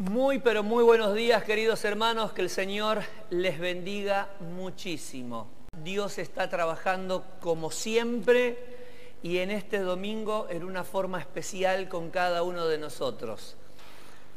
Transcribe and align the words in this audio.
Muy, 0.00 0.38
pero 0.38 0.62
muy 0.62 0.82
buenos 0.82 1.14
días, 1.14 1.44
queridos 1.44 1.84
hermanos, 1.84 2.32
que 2.32 2.40
el 2.40 2.48
Señor 2.48 3.02
les 3.28 3.58
bendiga 3.58 4.30
muchísimo. 4.40 5.50
Dios 5.84 6.16
está 6.16 6.48
trabajando 6.48 7.22
como 7.38 7.70
siempre 7.70 8.56
y 9.22 9.36
en 9.40 9.50
este 9.50 9.78
domingo 9.80 10.46
en 10.48 10.64
una 10.64 10.84
forma 10.84 11.20
especial 11.20 11.90
con 11.90 12.08
cada 12.08 12.42
uno 12.44 12.66
de 12.66 12.78
nosotros. 12.78 13.58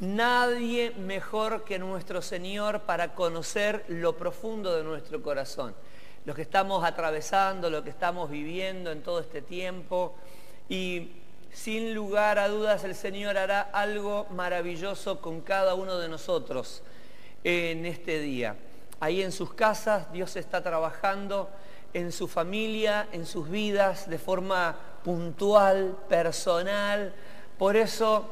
Nadie 0.00 0.90
mejor 0.98 1.64
que 1.64 1.78
nuestro 1.78 2.20
Señor 2.20 2.82
para 2.82 3.14
conocer 3.14 3.86
lo 3.88 4.18
profundo 4.18 4.76
de 4.76 4.84
nuestro 4.84 5.22
corazón, 5.22 5.74
lo 6.26 6.34
que 6.34 6.42
estamos 6.42 6.84
atravesando, 6.84 7.70
lo 7.70 7.82
que 7.82 7.88
estamos 7.88 8.28
viviendo 8.30 8.92
en 8.92 9.02
todo 9.02 9.18
este 9.18 9.40
tiempo 9.40 10.14
y 10.68 11.23
sin 11.54 11.94
lugar 11.94 12.40
a 12.40 12.48
dudas 12.48 12.82
el 12.82 12.96
Señor 12.96 13.38
hará 13.38 13.60
algo 13.60 14.26
maravilloso 14.30 15.20
con 15.20 15.40
cada 15.40 15.74
uno 15.74 15.98
de 15.98 16.08
nosotros 16.08 16.82
en 17.44 17.86
este 17.86 18.18
día. 18.18 18.56
Ahí 18.98 19.22
en 19.22 19.30
sus 19.30 19.54
casas 19.54 20.12
Dios 20.12 20.34
está 20.34 20.64
trabajando 20.64 21.48
en 21.92 22.10
su 22.10 22.26
familia, 22.26 23.06
en 23.12 23.24
sus 23.24 23.48
vidas, 23.48 24.10
de 24.10 24.18
forma 24.18 24.76
puntual, 25.04 25.96
personal. 26.08 27.14
Por 27.56 27.76
eso 27.76 28.26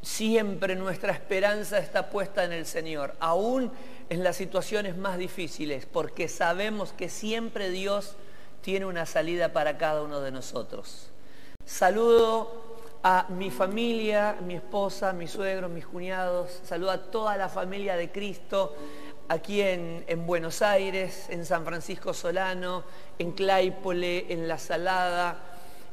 siempre 0.00 0.76
nuestra 0.76 1.12
esperanza 1.12 1.78
está 1.78 2.08
puesta 2.08 2.44
en 2.44 2.52
el 2.52 2.66
Señor, 2.66 3.16
aún 3.18 3.72
en 4.10 4.22
las 4.22 4.36
situaciones 4.36 4.96
más 4.96 5.18
difíciles, 5.18 5.86
porque 5.86 6.28
sabemos 6.28 6.92
que 6.92 7.08
siempre 7.08 7.70
Dios 7.70 8.14
tiene 8.60 8.86
una 8.86 9.06
salida 9.06 9.52
para 9.52 9.76
cada 9.76 10.02
uno 10.02 10.20
de 10.20 10.30
nosotros. 10.30 11.11
Saludo 11.64 12.50
a 13.04 13.26
mi 13.30 13.50
familia, 13.50 14.36
mi 14.44 14.54
esposa, 14.54 15.12
mis 15.12 15.30
suegros, 15.30 15.70
mis 15.70 15.86
cuñados, 15.86 16.60
saludo 16.64 16.90
a 16.90 16.98
toda 16.98 17.36
la 17.36 17.48
familia 17.48 17.96
de 17.96 18.10
Cristo 18.10 18.74
aquí 19.28 19.60
en, 19.60 20.26
Buenos 20.26 20.60
Aires, 20.60 21.26
en 21.30 21.46
San 21.46 21.64
Francisco 21.64 22.12
Solano, 22.12 22.82
en 23.18 23.32
Claypole, 23.32 24.32
en 24.32 24.48
La 24.48 24.58
Salada. 24.58 25.38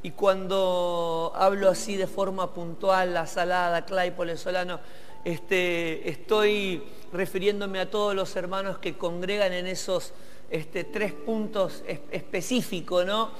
Y 0.01 0.11
cuando 0.11 1.31
hablo 1.35 1.69
así 1.69 1.95
de 1.95 2.07
forma 2.07 2.51
puntual, 2.51 3.13
La 3.13 3.27
Salada, 3.27 3.85
Claypole, 3.85 4.37
Solano, 4.37 4.79
este, 5.23 6.09
estoy 6.09 6.83
refiriéndome 7.13 7.79
a 7.79 7.89
todos 7.89 8.15
los 8.15 8.35
hermanos 8.35 8.79
que 8.79 8.97
congregan 8.97 9.53
en 9.53 9.67
esos 9.67 10.13
este, 10.49 10.83
tres 10.83 11.13
puntos 11.13 11.83
específicos, 12.11 13.05
¿no? 13.05 13.31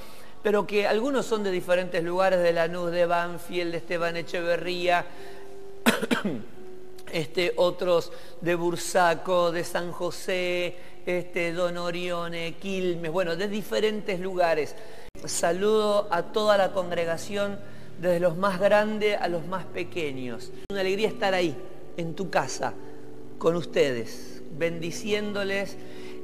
Pero 0.42 0.66
que 0.66 0.86
algunos 0.86 1.26
son 1.26 1.42
de 1.42 1.50
diferentes 1.50 2.02
lugares, 2.02 2.42
de 2.42 2.52
Lanús, 2.52 2.90
de 2.90 3.06
Banfield, 3.06 3.72
de 3.72 3.78
Esteban 3.78 4.16
Echeverría, 4.16 5.04
este, 7.12 7.52
otros 7.56 8.12
de 8.40 8.54
Bursaco, 8.54 9.52
de 9.52 9.64
San 9.64 9.92
José, 9.92 10.76
este, 11.04 11.52
Don 11.52 11.76
Orione, 11.76 12.54
Quilmes, 12.54 13.10
bueno, 13.10 13.36
de 13.36 13.48
diferentes 13.48 14.20
lugares. 14.20 14.74
Saludo 15.24 16.08
a 16.10 16.22
toda 16.22 16.56
la 16.56 16.72
congregación, 16.72 17.58
desde 18.00 18.20
los 18.20 18.36
más 18.36 18.58
grandes 18.58 19.20
a 19.20 19.28
los 19.28 19.46
más 19.46 19.66
pequeños. 19.66 20.50
Una 20.70 20.80
alegría 20.80 21.08
estar 21.08 21.34
ahí, 21.34 21.54
en 21.98 22.14
tu 22.14 22.30
casa, 22.30 22.72
con 23.38 23.56
ustedes, 23.56 24.42
bendiciéndoles 24.56 25.76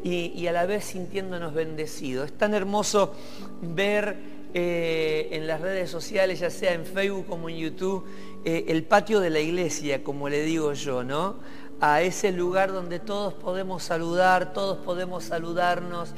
y, 0.04 0.46
a 0.46 0.52
la 0.52 0.66
vez 0.66 0.84
sintiéndonos 0.84 1.54
bendecidos. 1.54 2.26
Es 2.26 2.38
tan 2.38 2.54
hermoso 2.54 3.14
ver 3.60 4.16
eh, 4.54 5.28
en 5.32 5.46
las 5.46 5.60
redes 5.60 5.90
sociales, 5.90 6.40
ya 6.40 6.50
sea 6.50 6.72
en 6.72 6.84
Facebook 6.84 7.26
como 7.26 7.48
en 7.48 7.56
YouTube, 7.56 8.04
eh, 8.44 8.66
el 8.68 8.84
patio 8.84 9.20
de 9.20 9.30
la 9.30 9.40
iglesia, 9.40 10.04
como 10.04 10.28
le 10.28 10.42
digo 10.42 10.72
yo, 10.72 11.02
¿no? 11.02 11.36
A 11.80 12.02
ese 12.02 12.32
lugar 12.32 12.72
donde 12.72 13.00
todos 13.00 13.34
podemos 13.34 13.82
saludar, 13.82 14.52
todos 14.52 14.78
podemos 14.78 15.24
saludarnos, 15.24 16.10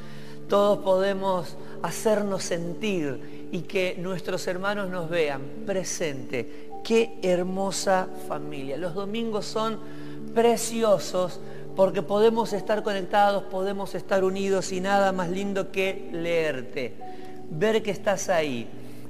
todos 0.49 0.79
podemos 0.79 1.57
hacernos 1.83 2.43
sentir 2.43 3.49
y 3.53 3.63
que 3.63 3.97
nuestros 3.99 4.47
hermanos 4.47 4.89
nos 4.89 5.09
vean 5.09 5.43
presente. 5.67 6.71
Qué 6.85 7.19
hermosa 7.23 8.09
familia. 8.29 8.77
Los 8.77 8.95
domingos 8.95 9.47
son 9.47 9.79
preciosos 10.35 11.41
porque 11.79 12.03
podemos 12.03 12.53
estar 12.55 12.83
conectados, 12.83 13.45
podemos 13.45 13.95
estar 13.95 14.25
unidos 14.25 14.73
y 14.73 14.81
nada 14.81 15.13
más 15.13 15.29
lindo 15.29 15.71
que 15.71 16.09
leerte, 16.11 16.93
ver 17.51 17.85
que 17.85 17.93
estás 17.93 18.29
ahí, 18.31 18.67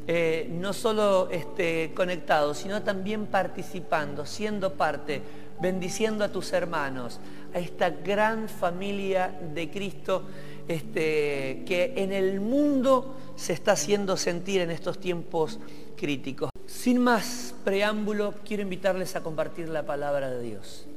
eh, 0.07 0.51
no 0.53 0.75
solo 0.75 1.31
este, 1.31 1.93
conectado, 1.95 2.53
sino 2.53 2.83
también 2.83 3.25
participando, 3.25 4.27
siendo 4.27 4.75
parte, 4.75 5.23
bendiciendo 5.63 6.25
a 6.25 6.29
tus 6.29 6.53
hermanos, 6.53 7.21
a 7.55 7.59
esta 7.59 7.89
gran 7.89 8.51
familia 8.51 9.35
de 9.55 9.71
Cristo 9.71 10.25
este, 10.69 11.63
que 11.67 11.95
en 11.97 12.13
el 12.13 12.39
mundo 12.39 13.17
se 13.35 13.55
está 13.55 13.73
haciendo 13.73 14.19
sentir 14.19 14.61
en 14.61 14.71
estos 14.71 14.99
tiempos 14.99 15.59
críticos. 15.97 16.51
Sin 16.67 16.99
más 16.99 17.55
preámbulo, 17.65 18.35
quiero 18.47 18.63
invitarles 18.63 19.17
a 19.17 19.23
compartir 19.23 19.71
la 19.71 19.87
palabra 19.87 20.29
de 20.29 20.43
Dios. 20.43 20.88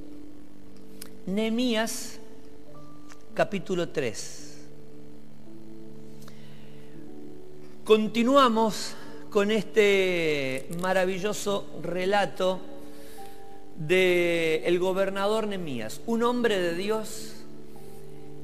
Nehemías 1.28 2.20
capítulo 3.36 3.90
3. 3.90 4.58
Continuamos 7.84 8.96
con 9.30 9.52
este 9.52 10.68
maravilloso 10.81 11.68
relato 11.84 12.60
del 13.76 14.80
gobernador 14.80 15.46
Nehemías, 15.46 16.02
un 16.08 16.24
hombre 16.24 16.58
de 16.58 16.74
Dios 16.74 17.36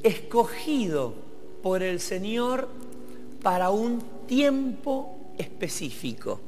escogido 0.04 1.16
por 1.64 1.82
el 1.82 2.00
Señor 2.00 2.70
para 3.42 3.72
un 3.72 4.04
tiempo 4.28 5.34
específico. 5.40 6.40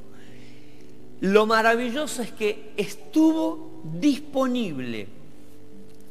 Lo 1.22 1.47
maravilloso 1.47 2.22
es 2.22 2.31
que 2.31 2.72
estuvo 2.78 3.81
disponible 4.00 5.19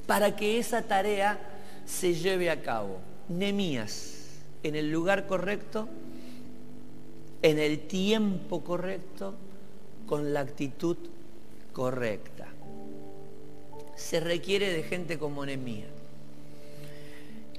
para 0.08 0.34
que 0.34 0.58
esa 0.58 0.80
tarea 0.80 1.38
se 1.84 2.14
lleve 2.14 2.48
a 2.48 2.62
cabo. 2.62 2.98
Nemías, 3.28 4.40
en 4.62 4.74
el 4.74 4.90
lugar 4.90 5.26
correcto, 5.26 5.86
en 7.42 7.58
el 7.58 7.80
tiempo 7.80 8.64
correcto, 8.64 9.34
con 10.06 10.32
la 10.32 10.40
actitud 10.40 10.96
correcta. 11.74 12.46
Se 13.96 14.18
requiere 14.18 14.72
de 14.72 14.82
gente 14.82 15.18
como 15.18 15.44
Nemías, 15.44 15.90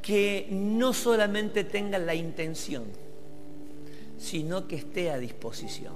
que 0.01 0.47
no 0.49 0.91
solamente 0.91 1.63
tenga 1.63 1.99
la 1.99 2.15
intención, 2.15 2.85
sino 4.17 4.67
que 4.67 4.77
esté 4.77 5.11
a 5.11 5.19
disposición. 5.19 5.93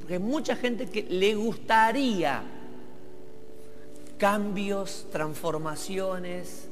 Porque 0.00 0.14
hay 0.14 0.18
mucha 0.18 0.56
gente 0.56 0.86
que 0.86 1.04
le 1.04 1.36
gustaría 1.36 2.42
cambios, 4.24 5.06
transformaciones, 5.12 6.70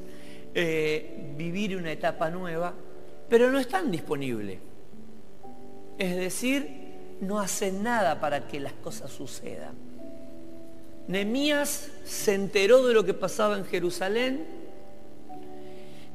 eh, 0.55 1.35
vivir 1.37 1.77
una 1.77 1.91
etapa 1.91 2.31
nueva, 2.31 2.73
pero 3.29 3.51
no 3.51 3.59
están 3.59 3.91
disponibles. 3.91 4.57
Es 5.99 6.15
decir, 6.15 6.67
no 7.21 7.39
hacen 7.39 7.83
nada 7.83 8.19
para 8.19 8.47
que 8.47 8.59
las 8.59 8.73
cosas 8.73 9.11
sucedan. 9.11 9.75
Nemías 11.07 11.91
se 12.03 12.33
enteró 12.33 12.87
de 12.87 12.95
lo 12.95 13.05
que 13.05 13.13
pasaba 13.13 13.55
en 13.55 13.65
Jerusalén 13.65 14.47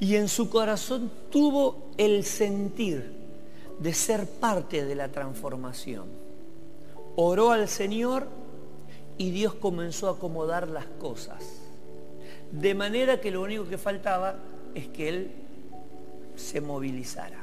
y 0.01 0.17
en 0.17 0.27
su 0.27 0.51
corazón 0.51 1.09
tuvo 1.31 1.93
el 1.99 2.25
sentir 2.25 3.13
de 3.79 3.95
ser 3.95 4.27
parte 4.27 4.85
de 4.85 4.95
la 4.97 5.07
transformación. 5.07 6.07
Oró 7.15 7.53
al 7.53 7.69
Señor 7.69 8.27
y 9.19 9.33
Dios 9.33 9.55
comenzó 9.55 10.09
a 10.09 10.13
acomodar 10.13 10.69
las 10.69 10.87
cosas. 10.87 11.45
De 12.53 12.75
manera 12.75 13.21
que 13.21 13.31
lo 13.31 13.43
único 13.43 13.69
que 13.69 13.77
faltaba 13.77 14.37
es 14.75 14.89
que 14.89 15.09
Él 15.09 15.31
se 16.37 16.61
movilizara. 16.61 17.39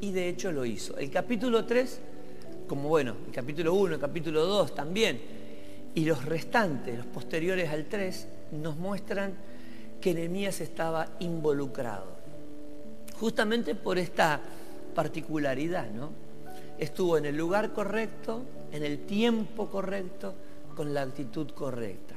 Y 0.00 0.12
de 0.12 0.28
hecho 0.28 0.52
lo 0.52 0.64
hizo. 0.66 0.98
El 0.98 1.10
capítulo 1.10 1.64
3, 1.64 2.00
como 2.68 2.90
bueno, 2.90 3.16
el 3.26 3.32
capítulo 3.32 3.74
1, 3.74 3.94
el 3.94 4.00
capítulo 4.00 4.44
2 4.44 4.74
también, 4.74 5.20
y 5.94 6.04
los 6.04 6.24
restantes, 6.26 6.98
los 6.98 7.06
posteriores 7.06 7.70
al 7.70 7.86
3, 7.86 8.28
nos 8.52 8.76
muestran 8.76 9.32
que 10.00 10.12
Nehemías 10.12 10.60
estaba 10.60 11.08
involucrado. 11.20 12.16
Justamente 13.18 13.74
por 13.74 13.96
esta 13.96 14.40
particularidad, 14.94 15.90
¿no? 15.90 16.10
Estuvo 16.78 17.16
en 17.16 17.24
el 17.24 17.36
lugar 17.36 17.72
correcto, 17.72 18.42
en 18.72 18.84
el 18.84 19.06
tiempo 19.06 19.70
correcto, 19.70 20.34
con 20.76 20.94
la 20.94 21.02
actitud 21.02 21.50
correcta. 21.50 22.14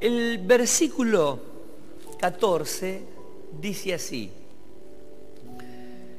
El 0.00 0.38
versículo 0.46 1.40
14 2.20 3.02
dice 3.60 3.94
así, 3.94 4.30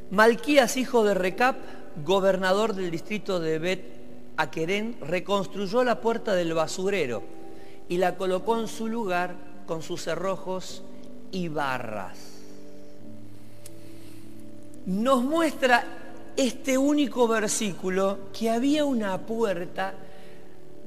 Malquías, 0.09 0.75
hijo 0.75 1.05
de 1.05 1.13
Recap, 1.13 1.57
gobernador 2.03 2.73
del 2.73 2.91
distrito 2.91 3.39
de 3.39 3.59
Bet 3.59 4.01
Aquerén 4.37 4.97
reconstruyó 5.01 5.83
la 5.83 6.01
puerta 6.01 6.33
del 6.33 6.53
basurero 6.53 7.21
y 7.87 7.97
la 7.97 8.17
colocó 8.17 8.59
en 8.59 8.67
su 8.67 8.87
lugar 8.87 9.35
con 9.67 9.83
sus 9.83 10.01
cerrojos 10.03 10.83
y 11.31 11.47
barras. 11.47 12.17
Nos 14.85 15.23
muestra 15.23 16.00
este 16.37 16.77
único 16.77 17.27
versículo 17.27 18.29
que 18.37 18.49
había 18.49 18.85
una 18.85 19.17
puerta 19.19 19.93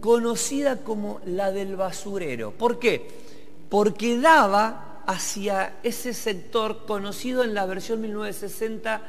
conocida 0.00 0.79
como 0.79 1.20
la 1.25 1.50
del 1.50 1.76
basurero. 1.76 2.52
¿Por 2.52 2.79
qué? 2.79 3.08
Porque 3.69 4.19
daba 4.19 5.02
hacia 5.06 5.76
ese 5.82 6.14
sector 6.14 6.87
conocido 6.87 7.44
en 7.44 7.55
la 7.55 7.67
versión 7.67 8.00
1960 8.00 9.02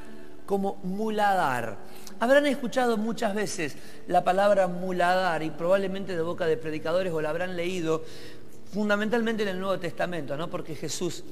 como 0.45 0.75
muladar. 0.83 1.77
Habrán 2.19 2.45
escuchado 2.45 2.97
muchas 2.97 3.35
veces 3.35 3.75
la 4.07 4.23
palabra 4.23 4.67
muladar 4.67 5.43
y 5.43 5.49
probablemente 5.49 6.15
de 6.15 6.21
boca 6.21 6.45
de 6.45 6.57
predicadores 6.57 7.11
o 7.11 7.21
la 7.21 7.29
habrán 7.29 7.55
leído 7.55 8.03
fundamentalmente 8.73 9.43
en 9.43 9.49
el 9.49 9.59
Nuevo 9.59 9.79
Testamento, 9.79 10.37
¿no? 10.37 10.49
porque 10.49 10.75
Jesús 10.75 11.23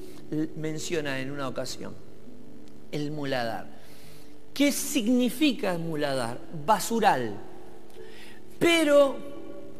menciona 0.56 1.20
en 1.20 1.30
una 1.30 1.48
ocasión 1.48 1.94
el 2.92 3.10
muladar. 3.10 3.73
¿Qué 4.54 4.70
significa 4.70 5.76
muladar? 5.76 6.38
Basural. 6.64 7.36
Pero 8.56 9.16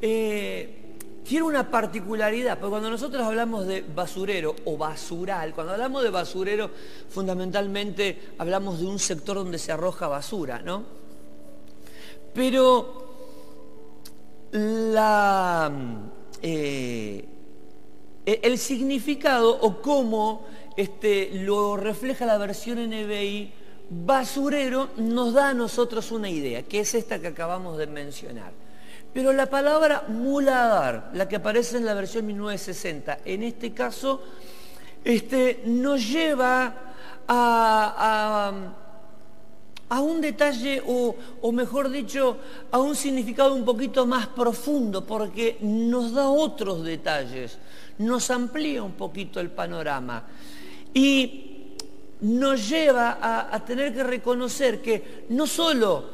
eh, 0.02 0.84
tiene 1.22 1.44
una 1.44 1.70
particularidad, 1.70 2.58
porque 2.58 2.70
cuando 2.70 2.90
nosotros 2.90 3.22
hablamos 3.22 3.66
de 3.68 3.82
basurero 3.82 4.56
o 4.64 4.76
basural, 4.76 5.54
cuando 5.54 5.74
hablamos 5.74 6.02
de 6.02 6.10
basurero, 6.10 6.70
fundamentalmente 7.08 8.32
hablamos 8.36 8.80
de 8.80 8.86
un 8.86 8.98
sector 8.98 9.36
donde 9.36 9.58
se 9.58 9.70
arroja 9.70 10.08
basura, 10.08 10.60
¿no? 10.60 10.82
Pero 12.34 13.04
eh, 16.42 17.28
el 18.24 18.58
significado 18.58 19.56
o 19.60 19.80
cómo 19.80 20.44
este, 20.76 21.30
lo 21.32 21.76
refleja 21.76 22.26
la 22.26 22.38
versión 22.38 22.78
NBI, 22.78 23.52
basurero 23.90 24.90
nos 24.96 25.34
da 25.34 25.50
a 25.50 25.54
nosotros 25.54 26.10
una 26.12 26.28
idea, 26.28 26.62
que 26.62 26.80
es 26.80 26.94
esta 26.94 27.20
que 27.20 27.28
acabamos 27.28 27.78
de 27.78 27.86
mencionar. 27.86 28.52
Pero 29.12 29.32
la 29.32 29.46
palabra 29.46 30.04
muladar, 30.08 31.10
la 31.14 31.28
que 31.28 31.36
aparece 31.36 31.76
en 31.76 31.86
la 31.86 31.94
versión 31.94 32.26
1960, 32.26 33.20
en 33.24 33.44
este 33.44 33.72
caso, 33.72 34.20
este, 35.04 35.62
nos 35.66 36.08
lleva 36.08 36.74
a, 37.28 38.52
un 40.00 40.20
detalle, 40.20 40.82
o, 40.84 41.14
o, 41.40 41.52
mejor 41.52 41.90
dicho, 41.90 42.38
a 42.72 42.78
un 42.80 42.96
significado 42.96 43.54
un 43.54 43.64
poquito 43.64 44.04
más 44.04 44.26
profundo, 44.26 45.04
porque 45.06 45.58
nos 45.60 46.12
da 46.12 46.28
otros 46.28 46.82
detalles, 46.82 47.58
nos 47.98 48.28
amplía 48.30 48.82
un 48.82 48.94
poquito 48.94 49.38
el 49.38 49.50
panorama. 49.50 50.24
Y 50.92 51.53
nos 52.20 52.68
lleva 52.68 53.18
a, 53.20 53.64
tener 53.64 53.92
que 53.94 54.02
reconocer 54.02 54.80
que 54.80 55.24
no 55.28 55.46
solo 55.46 56.04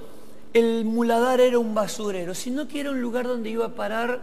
el 0.52 0.84
muladar 0.84 1.40
era 1.40 1.58
un 1.58 1.74
basurero, 1.74 2.34
sino 2.34 2.66
que 2.66 2.80
era 2.80 2.90
un 2.90 3.00
lugar 3.00 3.26
donde 3.26 3.50
iba 3.50 3.66
a 3.66 3.74
parar 3.74 4.20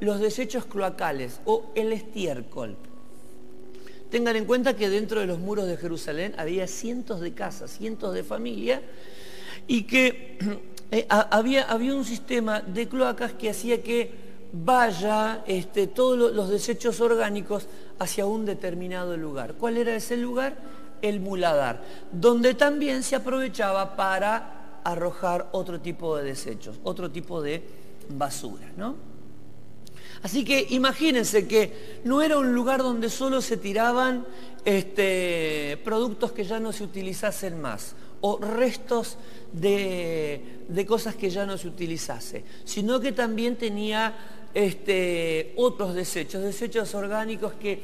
los 0.00 0.20
desechos 0.20 0.64
cloacales 0.66 1.40
o 1.44 1.70
el 1.74 1.92
estiércol. 1.92 2.76
Tengan 4.10 4.36
en 4.36 4.44
cuenta 4.44 4.76
que 4.76 4.88
dentro 4.88 5.20
de 5.20 5.26
los 5.26 5.38
muros 5.38 5.66
de 5.66 5.76
Jerusalén 5.76 6.34
había 6.38 6.66
cientos 6.66 7.20
de 7.20 7.32
casas, 7.32 7.76
cientos 7.76 8.14
de 8.14 8.22
familias, 8.22 8.80
y 9.66 9.82
que 9.82 10.38
eh, 10.90 11.06
había, 11.08 11.64
había, 11.64 11.94
un 11.94 12.04
sistema 12.04 12.60
de 12.60 12.88
cloacas 12.88 13.32
que 13.32 13.50
hacía 13.50 13.82
que 13.82 14.26
vaya 14.52 15.42
este, 15.46 15.86
todos 15.86 16.32
los 16.32 16.48
desechos 16.48 17.00
orgánicos 17.00 17.66
hacia 17.98 18.26
un 18.26 18.44
determinado 18.44 19.16
lugar. 19.16 19.54
¿Cuál 19.54 19.76
era 19.76 19.94
ese 19.94 20.16
lugar? 20.16 20.56
El 21.02 21.20
muladar, 21.20 21.82
donde 22.12 22.54
también 22.54 23.02
se 23.02 23.16
aprovechaba 23.16 23.96
para 23.96 24.80
arrojar 24.84 25.48
otro 25.52 25.80
tipo 25.80 26.16
de 26.16 26.24
desechos, 26.24 26.78
otro 26.84 27.10
tipo 27.10 27.42
de 27.42 27.62
basura, 28.10 28.72
¿no? 28.76 28.96
Así 30.22 30.44
que 30.44 30.66
imagínense 30.70 31.46
que 31.46 32.00
no 32.04 32.22
era 32.22 32.38
un 32.38 32.54
lugar 32.54 32.82
donde 32.82 33.10
solo 33.10 33.40
se 33.40 33.56
tiraban 33.56 34.26
este, 34.64 35.78
productos 35.84 36.32
que 36.32 36.44
ya 36.44 36.58
no 36.58 36.72
se 36.72 36.84
utilizasen 36.84 37.60
más 37.60 37.94
o 38.20 38.38
restos 38.38 39.18
de, 39.52 40.84
cosas 40.86 41.14
que 41.16 41.30
ya 41.30 41.46
no 41.46 41.58
se 41.58 41.68
utilizase, 41.68 42.44
sino 42.64 42.98
que 43.00 43.12
también 43.12 43.56
tenía 43.56 44.14
este, 44.54 45.52
otros 45.56 45.94
desechos, 45.94 46.42
desechos 46.42 46.94
orgánicos 46.94 47.52
que 47.54 47.80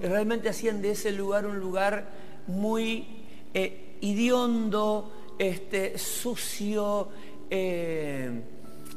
realmente 0.00 0.48
hacían 0.48 0.82
de 0.82 0.92
ese 0.92 1.12
lugar 1.12 1.46
un 1.46 1.58
lugar 1.58 2.08
muy 2.48 3.06
eh, 3.54 3.96
idiondo, 4.00 5.12
este, 5.38 5.98
sucio 5.98 7.08
eh, 7.50 8.42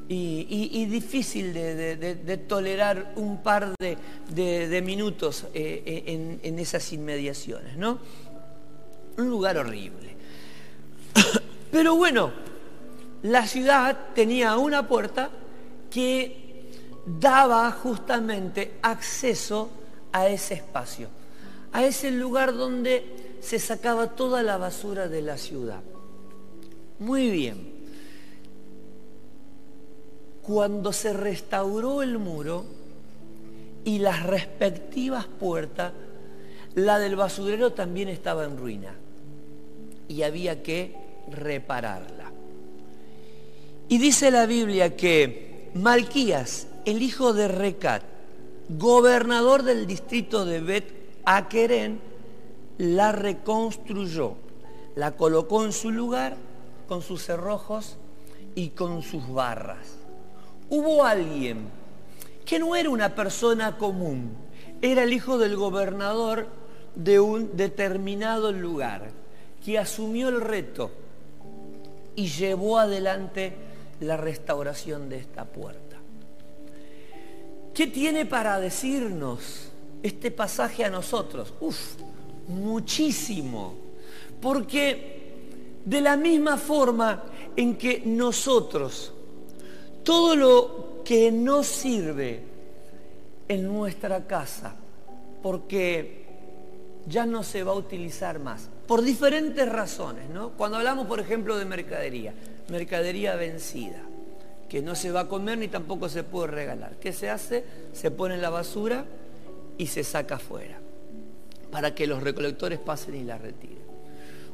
y, 0.10 0.86
difícil 0.88 1.54
de, 1.54 2.44
tolerar 2.48 3.14
un 3.16 3.42
par 3.42 3.76
de, 3.80 4.82
minutos 4.84 5.46
eh, 5.54 6.04
en, 6.08 6.40
en, 6.44 6.60
esas 6.60 6.92
inmediaciones, 6.92 7.78
¿no? 7.78 8.00
Un 9.18 9.30
lugar 9.30 9.58
horrible. 9.58 10.16
Pero 11.72 11.96
bueno, 11.96 12.32
la 13.24 13.48
ciudad 13.48 14.10
tenía 14.14 14.58
una 14.58 14.88
puerta 14.88 15.30
que 15.90 16.66
daba 17.06 17.72
justamente 17.72 18.74
acceso 18.82 19.70
a 20.12 20.28
ese 20.28 20.56
espacio, 20.56 21.08
a 21.72 21.86
ese 21.86 22.12
lugar 22.12 22.54
donde 22.54 23.31
se 23.42 23.60
sacaba 23.60 24.16
toda 24.16 24.44
la 24.44 24.58
basura 24.58 25.08
de 25.08 25.22
la 25.22 25.38
ciudad. 25.38 25.82
Muy 27.00 27.30
bien. 27.30 27.72
Cuando 30.44 30.94
se 30.94 31.14
restauró 31.14 32.02
el 32.02 32.18
muro 32.18 32.66
y 33.84 34.00
las 34.00 34.24
respectivas 34.24 35.26
puertas, 35.26 35.94
la 36.76 37.00
del 37.00 37.16
basurero 37.16 37.74
también 37.74 38.08
estaba 38.08 38.46
en 38.46 38.58
ruina 38.58 38.96
y 40.08 40.22
había 40.22 40.62
que 40.62 40.96
repararla. 41.30 42.32
Y 43.90 43.98
dice 43.98 44.32
la 44.32 44.46
Biblia 44.46 44.96
que 44.96 45.70
Malquías, 45.74 46.68
el 46.86 47.02
hijo 47.02 47.34
de 47.34 47.48
Recat, 47.48 48.04
gobernador 48.70 49.64
del 49.64 49.88
distrito 49.88 50.46
de 50.46 50.62
Bet 50.62 50.94
Aquerén, 51.26 52.11
la 52.82 53.12
reconstruyó, 53.12 54.34
la 54.96 55.12
colocó 55.12 55.64
en 55.64 55.72
su 55.72 55.92
lugar 55.92 56.36
con 56.88 57.04
sus 57.04 57.24
cerrojos 57.24 57.98
y 58.56 58.70
con 58.70 59.04
sus 59.04 59.32
barras. 59.32 59.98
Hubo 60.68 61.06
alguien 61.06 61.70
que 62.44 62.58
no 62.58 62.76
era 62.76 62.90
una 62.90 63.14
persona 63.14 63.78
común, 63.78 64.32
era 64.82 65.04
el 65.04 65.14
hijo 65.14 65.38
del 65.38 65.58
gobernador 65.58 66.48
de 66.96 67.20
un 67.20 67.56
determinado 67.56 68.52
lugar, 68.52 69.12
que 69.64 69.78
asumió 69.78 70.30
el 70.30 70.42
reto 70.42 70.90
y 72.16 72.30
llevó 72.30 72.80
adelante 72.80 73.54
la 74.00 74.18
restauración 74.18 75.08
de 75.08 75.18
esta 75.18 75.46
puerta. 75.46 75.98
¿Qué 77.76 77.86
tiene 77.86 78.26
para 78.26 78.60
decirnos 78.60 79.70
este 80.02 80.32
pasaje 80.32 80.84
a 80.84 80.90
nosotros? 80.90 81.54
Uf, 81.62 81.94
muchísimo. 82.52 83.76
Porque 84.40 85.22
de 85.86 86.02
la 86.02 86.18
misma 86.18 86.58
forma 86.58 87.24
en 87.56 87.76
que 87.76 88.04
nosotros, 88.06 89.14
todo 90.04 90.36
lo 90.36 91.02
que 91.04 91.32
nos 91.32 91.68
sirve 91.68 92.44
en 93.48 93.68
nuestra 93.68 94.26
casa, 94.26 94.76
porque 95.42 96.26
ya 97.08 97.26
no 97.26 97.44
se 97.44 97.64
va 97.64 97.72
a 97.72 97.76
utilizar 97.76 98.40
más, 98.40 98.70
por 98.88 99.02
diferentes 99.02 99.68
razones, 99.68 100.30
¿no? 100.30 100.52
Cuando 100.52 100.78
hablamos, 100.78 101.08
por 101.08 101.20
ejemplo, 101.20 101.58
de 101.58 101.66
mercadería, 101.66 102.34
mercadería 102.70 103.36
vencida, 103.36 104.02
que 104.70 104.82
no 104.82 104.96
se 104.96 105.12
va 105.12 105.22
a 105.22 105.28
comer 105.28 105.58
ni 105.58 105.68
tampoco 105.68 106.08
se 106.10 106.24
puede 106.24 106.48
regalar. 106.48 106.96
¿Qué 107.00 107.12
se 107.12 107.30
hace? 107.30 107.64
Se 107.94 108.12
pone 108.12 108.36
en 108.36 108.42
la 108.42 108.50
basura 108.50 109.06
y 109.78 109.88
se 109.88 110.04
saca 110.04 110.36
afuera, 110.36 110.80
para 111.72 111.96
que 111.96 112.08
los 112.08 112.22
recolectores 112.22 112.80
pasen 112.80 113.16
y 113.16 113.24
la 113.24 113.38
retiren. 113.38 113.82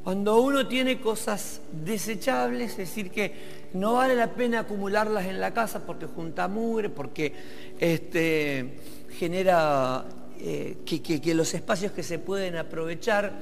Cuando 0.04 0.40
uno 0.40 0.68
tiene 0.68 1.02
cosas 1.02 1.60
desechables, 1.84 2.72
es 2.72 2.78
decir, 2.78 3.12
que 3.12 3.34
no 3.74 3.96
vale 3.96 4.16
la 4.16 4.34
pena 4.34 4.60
acumularlas 4.60 5.26
en 5.26 5.42
la 5.42 5.54
casa 5.54 5.86
porque 5.86 6.06
junta 6.06 6.48
mugre, 6.48 6.90
porque 6.90 7.34
este, 7.78 8.78
genera 9.18 10.06
eh, 10.40 10.78
que, 10.86 11.36
los 11.36 11.54
espacios 11.54 11.92
que 11.92 12.04
se 12.04 12.20
pueden 12.20 12.56
aprovechar 12.56 13.34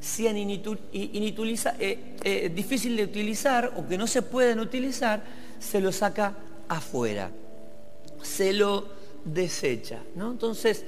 sean 0.00 0.36
eh, 0.36 2.16
eh, 2.24 2.52
difícil 2.52 2.96
de 2.96 3.04
utilizar 3.04 3.72
o 3.76 3.86
que 3.86 3.96
no 3.98 4.06
se 4.08 4.22
pueden 4.22 4.58
utilizar, 4.58 5.22
se 5.60 5.80
lo 5.80 5.92
saca 5.92 6.34
afuera, 6.68 7.30
se 8.22 8.52
lo 8.52 8.88
desecha. 9.24 10.00
¿no? 10.16 10.32
Entonces, 10.32 10.84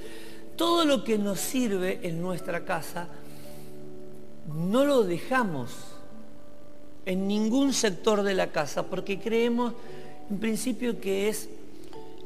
todo 0.60 0.84
lo 0.84 1.04
que 1.04 1.16
nos 1.16 1.40
sirve 1.40 2.00
en 2.02 2.20
nuestra 2.20 2.66
casa, 2.66 3.08
no 4.46 4.84
lo 4.84 5.04
dejamos 5.04 5.70
en 7.06 7.26
ningún 7.26 7.72
sector 7.72 8.22
de 8.22 8.34
la 8.34 8.52
casa 8.52 8.82
porque 8.82 9.18
creemos 9.18 9.72
en 10.28 10.38
principio 10.38 11.00
que 11.00 11.30
es 11.30 11.48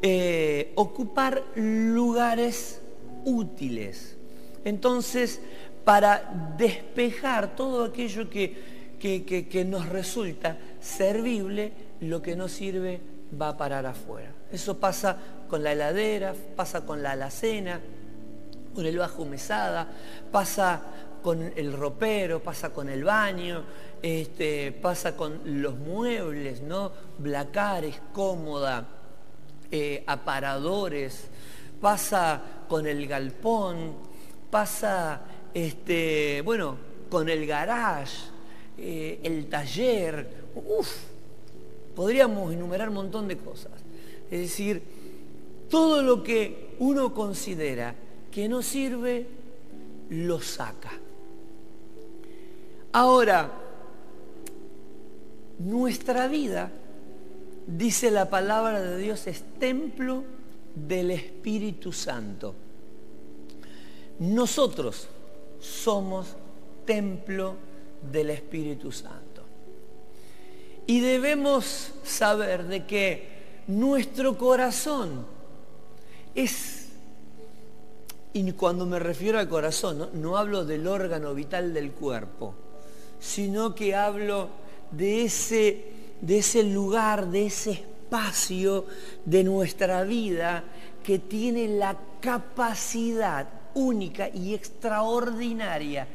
eh, 0.02 0.72
ocupar 0.74 1.44
lugares 1.54 2.80
útiles. 3.24 4.16
Entonces, 4.64 5.40
para 5.84 6.54
despejar 6.58 7.54
todo 7.54 7.84
aquello 7.84 8.28
que, 8.28 8.52
que, 8.98 9.64
nos 9.64 9.88
resulta 9.88 10.58
servible, 10.80 11.70
lo 12.00 12.20
que 12.20 12.34
no 12.34 12.48
sirve 12.48 12.98
va 13.40 13.50
a 13.50 13.56
parar 13.56 13.86
afuera. 13.86 14.32
Eso 14.50 14.80
pasa 14.80 15.18
con 15.48 15.62
la 15.62 15.70
heladera, 15.70 16.34
pasa 16.56 16.84
con 16.84 17.00
la 17.00 17.12
alacena, 17.12 17.80
con 18.74 18.86
el 18.86 18.98
bajo 18.98 19.24
mesada, 19.24 19.88
pasa 20.30 20.82
con 21.22 21.40
el 21.56 21.72
ropero, 21.72 22.42
pasa 22.42 22.70
con 22.70 22.88
el 22.88 23.02
baño, 23.04 23.64
este, 24.02 24.72
pasa 24.72 25.16
con 25.16 25.40
los 25.62 25.78
muebles, 25.78 26.60
¿no? 26.60 26.92
Blacares, 27.18 27.98
cómoda, 28.12 28.86
eh, 29.70 30.04
aparadores, 30.06 31.28
pasa 31.80 32.42
con 32.68 32.86
el 32.86 33.06
galpón, 33.06 33.94
pasa, 34.50 35.22
este, 35.54 36.42
bueno, 36.42 36.76
con 37.08 37.28
el 37.28 37.46
garage, 37.46 38.28
eh, 38.76 39.20
el 39.22 39.46
taller, 39.46 40.44
uff, 40.54 40.94
podríamos 41.94 42.52
enumerar 42.52 42.88
un 42.90 42.96
montón 42.96 43.28
de 43.28 43.38
cosas. 43.38 43.72
Es 44.30 44.40
decir, 44.40 44.82
todo 45.70 46.02
lo 46.02 46.22
que 46.22 46.74
uno 46.78 47.14
considera 47.14 47.94
que 48.34 48.48
no 48.48 48.62
sirve, 48.62 49.28
lo 50.10 50.40
saca. 50.40 50.90
Ahora, 52.90 53.48
nuestra 55.60 56.26
vida, 56.26 56.72
dice 57.68 58.10
la 58.10 58.28
palabra 58.28 58.80
de 58.80 58.98
Dios, 58.98 59.28
es 59.28 59.44
templo 59.60 60.24
del 60.74 61.12
Espíritu 61.12 61.92
Santo. 61.92 62.56
Nosotros 64.18 65.06
somos 65.60 66.34
templo 66.84 67.54
del 68.10 68.30
Espíritu 68.30 68.90
Santo. 68.90 69.44
Y 70.88 70.98
debemos 70.98 71.92
saber 72.02 72.64
de 72.64 72.84
que 72.84 73.28
nuestro 73.68 74.36
corazón 74.36 75.24
es 76.34 76.83
y 78.34 78.52
cuando 78.52 78.84
me 78.84 78.98
refiero 78.98 79.38
al 79.38 79.48
corazón, 79.48 80.10
no, 80.14 80.36
hablo 80.36 80.64
del 80.64 80.88
órgano 80.88 81.34
vital 81.34 81.72
del 81.72 81.92
cuerpo, 81.92 82.52
sino 83.20 83.76
que 83.76 83.94
hablo 83.94 84.48
de 84.90 85.24
ese, 85.24 85.84
de 86.20 86.38
ese 86.38 86.64
lugar, 86.64 87.28
de 87.28 87.46
ese 87.46 87.70
espacio 87.70 88.86
de 89.24 89.44
nuestra 89.44 90.02
vida 90.02 90.64
que 91.04 91.20
tiene 91.20 91.68
la 91.68 91.96
capacidad 92.20 93.48
única 93.74 94.28
y 94.28 94.52
extraordinaria 94.52 96.08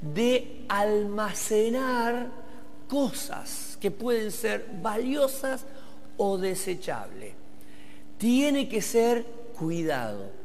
de 0.00 0.64
almacenar 0.68 2.30
cosas 2.88 3.76
que 3.78 3.90
pueden 3.90 4.32
ser 4.32 4.66
valiosas 4.80 5.66
o 6.16 6.38
desechables. 6.38 7.34
Tiene 8.16 8.66
que 8.66 8.80
ser 8.80 9.26
cuidado. 9.58 10.35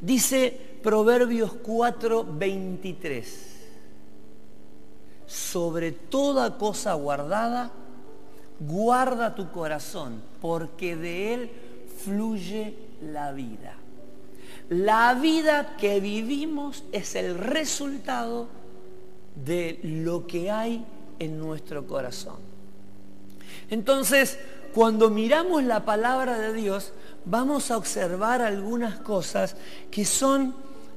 Dice 0.00 0.78
Proverbios 0.82 1.52
4, 1.62 2.26
23 2.28 3.56
sobre 5.26 5.92
toda 5.92 6.56
cosa 6.56 6.94
guardada, 6.94 7.72
guarda 8.60 9.34
tu 9.34 9.50
corazón, 9.50 10.22
porque 10.40 10.96
de 10.96 11.34
él 11.34 11.50
fluye 12.04 12.74
la 13.02 13.32
vida. 13.32 13.74
La 14.68 15.14
vida 15.14 15.76
que 15.76 16.00
vivimos 16.00 16.84
es 16.92 17.14
el 17.16 17.36
resultado 17.36 18.48
de 19.44 19.78
lo 19.82 20.26
que 20.26 20.50
hay 20.50 20.84
en 21.18 21.38
nuestro 21.38 21.86
corazón. 21.86 22.36
Entonces, 23.70 24.38
cuando 24.74 25.10
miramos 25.10 25.62
la 25.64 25.84
palabra 25.84 26.38
de 26.38 26.52
Dios, 26.52 26.92
vamos 27.26 27.70
a 27.70 27.76
observar 27.76 28.40
algunas 28.40 28.98
cosas 29.00 29.56
que 29.90 30.04
son 30.04 30.54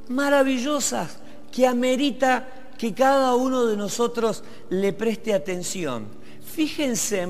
maravillosas, 0.07 1.17
que 1.51 1.67
amerita 1.67 2.48
que 2.77 2.93
cada 2.93 3.36
uno 3.36 3.65
de 3.65 3.75
nosotros 3.75 4.43
le 4.69 4.93
preste 4.93 5.33
atención. 5.33 6.07
Fíjense, 6.41 7.27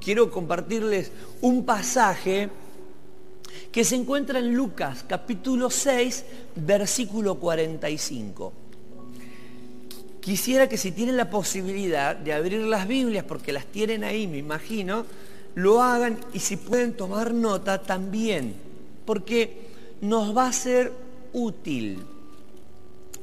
quiero 0.00 0.30
compartirles 0.30 1.10
un 1.42 1.64
pasaje 1.64 2.48
que 3.70 3.84
se 3.84 3.96
encuentra 3.96 4.38
en 4.38 4.54
Lucas 4.54 5.04
capítulo 5.06 5.68
6, 5.68 6.24
versículo 6.56 7.34
45. 7.36 8.52
Quisiera 10.20 10.68
que 10.68 10.76
si 10.76 10.92
tienen 10.92 11.16
la 11.16 11.28
posibilidad 11.28 12.14
de 12.14 12.32
abrir 12.32 12.60
las 12.60 12.86
Biblias, 12.86 13.24
porque 13.24 13.52
las 13.52 13.66
tienen 13.66 14.04
ahí, 14.04 14.28
me 14.28 14.38
imagino, 14.38 15.04
lo 15.54 15.82
hagan 15.82 16.18
y 16.32 16.38
si 16.38 16.56
pueden 16.56 16.94
tomar 16.94 17.34
nota 17.34 17.82
también, 17.82 18.54
porque 19.04 19.68
nos 20.00 20.36
va 20.36 20.46
a 20.46 20.52
ser 20.52 20.92
útil. 21.32 22.04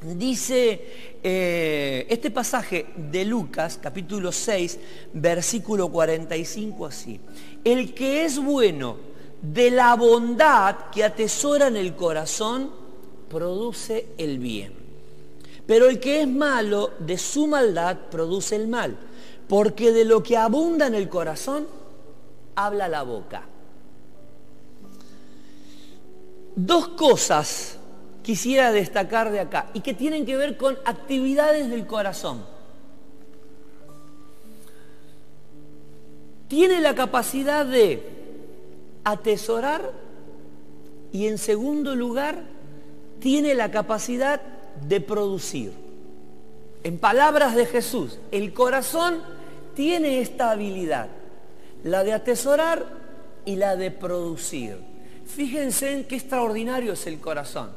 Dice 0.02 0.80
eh, 1.22 2.06
este 2.08 2.30
pasaje 2.30 2.86
de 2.96 3.24
Lucas, 3.24 3.78
capítulo 3.82 4.32
6, 4.32 4.78
versículo 5.12 5.88
45 5.88 6.86
así. 6.86 7.20
El 7.62 7.92
que 7.92 8.24
es 8.24 8.38
bueno 8.38 8.96
de 9.42 9.70
la 9.70 9.94
bondad 9.96 10.90
que 10.90 11.04
atesora 11.04 11.68
en 11.68 11.76
el 11.76 11.94
corazón, 11.94 12.70
produce 13.28 14.06
el 14.18 14.38
bien. 14.38 14.72
Pero 15.66 15.88
el 15.88 16.00
que 16.00 16.22
es 16.22 16.28
malo 16.28 16.92
de 16.98 17.16
su 17.16 17.46
maldad, 17.46 17.96
produce 18.10 18.56
el 18.56 18.68
mal. 18.68 18.96
Porque 19.48 19.92
de 19.92 20.04
lo 20.04 20.22
que 20.22 20.36
abunda 20.36 20.86
en 20.86 20.94
el 20.94 21.08
corazón, 21.08 21.66
habla 22.54 22.88
la 22.88 23.02
boca. 23.02 23.44
Dos 26.56 26.88
cosas 26.88 27.78
quisiera 28.22 28.72
destacar 28.72 29.30
de 29.30 29.40
acá 29.40 29.70
y 29.74 29.80
que 29.80 29.94
tienen 29.94 30.26
que 30.26 30.36
ver 30.36 30.56
con 30.56 30.78
actividades 30.84 31.70
del 31.70 31.86
corazón. 31.86 32.44
Tiene 36.48 36.80
la 36.80 36.94
capacidad 36.94 37.64
de 37.64 38.02
atesorar 39.04 39.92
y 41.12 41.28
en 41.28 41.38
segundo 41.38 41.94
lugar 41.94 42.42
tiene 43.20 43.54
la 43.54 43.70
capacidad 43.70 44.40
de 44.86 45.00
producir. 45.00 45.72
En 46.82 46.98
palabras 46.98 47.54
de 47.54 47.66
Jesús, 47.66 48.18
el 48.32 48.52
corazón 48.52 49.18
tiene 49.74 50.20
esta 50.20 50.50
habilidad, 50.50 51.08
la 51.84 52.04
de 52.04 52.12
atesorar 52.12 52.84
y 53.44 53.56
la 53.56 53.76
de 53.76 53.90
producir. 53.90 54.78
Fíjense 55.26 55.92
en 55.92 56.04
qué 56.04 56.16
extraordinario 56.16 56.92
es 56.92 57.06
el 57.06 57.20
corazón. 57.20 57.70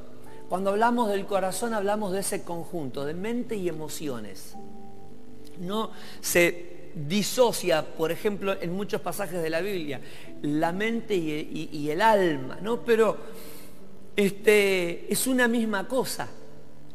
Cuando 0.49 0.71
hablamos 0.71 1.09
del 1.09 1.25
corazón 1.25 1.73
hablamos 1.73 2.11
de 2.11 2.19
ese 2.19 2.43
conjunto 2.43 3.05
de 3.05 3.13
mente 3.13 3.55
y 3.55 3.69
emociones. 3.69 4.55
No 5.59 5.91
se 6.21 6.91
disocia, 6.95 7.85
por 7.85 8.11
ejemplo, 8.11 8.55
en 8.59 8.73
muchos 8.73 9.01
pasajes 9.01 9.41
de 9.41 9.49
la 9.49 9.61
Biblia, 9.61 9.99
la 10.41 10.71
mente 10.71 11.15
y, 11.15 11.89
el 11.89 12.01
alma, 12.01 12.59
¿no? 12.61 12.81
Pero 12.81 13.17
este, 14.15 15.11
es 15.11 15.25
una 15.27 15.47
misma 15.47 15.87
cosa. 15.87 16.27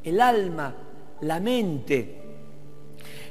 El 0.05 0.21
alma, 0.21 0.75
la 1.23 1.41
mente, 1.41 2.28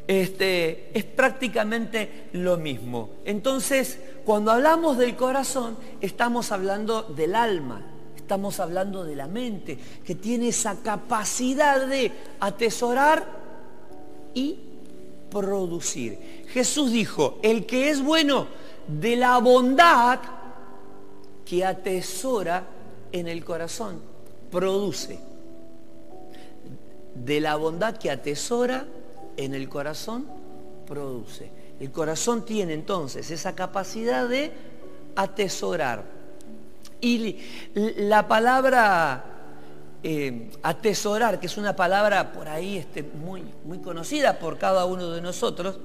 este, 0.08 0.98
es 0.98 1.04
prácticamente 1.04 2.30
lo 2.34 2.58
mismo. 2.58 3.10
Entonces, 3.26 4.00
cuando 4.26 4.52
hablamos 4.52 4.98
del 4.98 5.16
corazón, 5.16 5.78
estamos 6.02 6.52
hablando 6.52 7.04
del 7.04 7.36
alma, 7.36 7.86
Estamos 8.28 8.60
hablando 8.60 9.06
de 9.06 9.16
la 9.16 9.30
mente, 9.30 9.80
que 10.06 10.14
tiene 10.14 10.50
esa 10.50 10.76
capacidad 10.84 11.88
de 11.88 12.12
atesorar 12.42 13.26
y 14.34 14.60
producir. 15.32 16.44
Jesús 16.50 16.92
dijo, 16.92 17.40
el 17.42 17.66
que 17.66 17.90
es 17.90 18.04
bueno 18.04 18.48
de 18.86 19.16
la 19.16 19.38
bondad 19.38 20.20
que 21.46 21.64
atesora 21.64 22.68
en 23.14 23.30
el 23.30 23.46
corazón, 23.46 24.02
produce. 24.52 25.20
De 27.16 27.40
la 27.40 27.56
bondad 27.56 27.96
que 27.96 28.12
atesora 28.12 28.86
en 29.38 29.53
el 29.53 29.70
corazón, 29.70 30.25
produce. 30.86 31.50
El 31.79 31.91
corazón 31.91 32.44
tiene 32.44 32.74
entonces 32.74 33.29
esa 33.32 33.56
capacidad 33.56 34.27
de 34.27 34.51
atesorar. 35.15 36.03
Y 37.00 37.38
la 37.75 38.27
palabra 38.27 39.38
eh, 40.03 40.50
atesorar, 40.63 41.39
que 41.39 41.46
es 41.46 41.58
una 41.58 41.75
palabra 41.75 42.34
por 42.34 42.48
ahí 42.48 42.77
este, 42.77 43.03
muy, 43.03 43.44
muy 43.65 43.79
conocida 43.79 44.39
por 44.39 44.58
cada 44.58 44.86
uno 44.86 45.12
de 45.12 45.22
nosotros, 45.22 45.79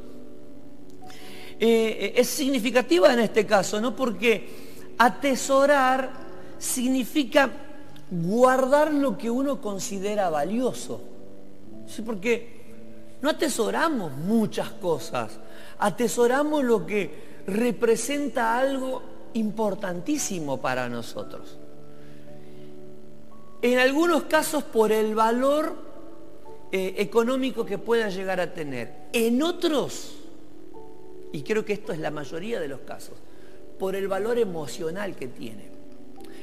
eh, 1.60 2.14
es 2.16 2.28
significativa 2.28 3.12
en 3.12 3.20
este 3.20 3.46
caso, 3.46 3.80
¿no? 3.80 3.94
Porque 3.94 4.94
atesorar 4.98 6.10
significa 6.58 7.50
guardar 8.10 8.92
lo 8.92 9.16
que 9.16 9.30
uno 9.30 9.60
considera 9.60 10.30
valioso. 10.30 11.00
¿Sí? 11.86 12.02
Porque 12.02 12.61
no 13.22 13.30
atesoramos 13.30 14.12
muchas 14.12 14.70
cosas, 14.70 15.38
atesoramos 15.78 16.62
lo 16.64 16.84
que 16.84 17.42
representa 17.46 18.58
algo 18.58 19.02
importantísimo 19.34 20.60
para 20.60 20.88
nosotros. 20.88 21.58
En 23.62 23.78
algunos 23.78 24.24
casos 24.24 24.64
por 24.64 24.90
el 24.90 25.14
valor 25.14 25.76
eh, 26.72 26.94
económico 26.98 27.64
que 27.64 27.78
pueda 27.78 28.08
llegar 28.08 28.40
a 28.40 28.52
tener. 28.52 28.92
En 29.12 29.42
otros, 29.42 30.14
y 31.32 31.42
creo 31.42 31.64
que 31.64 31.74
esto 31.74 31.92
es 31.92 31.98
la 31.98 32.10
mayoría 32.10 32.58
de 32.58 32.66
los 32.66 32.80
casos, 32.80 33.14
por 33.78 33.94
el 33.94 34.08
valor 34.08 34.38
emocional 34.38 35.14
que 35.14 35.28
tiene. 35.28 35.70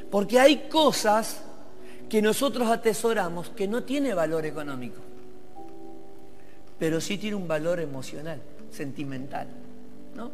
Porque 0.09 0.39
hay 0.39 0.69
cosas 0.69 1.41
que 2.07 2.21
nosotros 2.21 2.69
atesoramos 2.69 3.49
que 3.49 3.67
no 3.67 3.83
tiene 3.83 4.13
valor 4.13 4.45
económico, 4.45 5.01
pero 6.79 7.01
sí 7.01 7.17
tiene 7.17 7.35
un 7.35 7.47
valor 7.47 7.79
emocional, 7.79 8.41
sentimental, 8.71 9.47
¿no? 10.15 10.31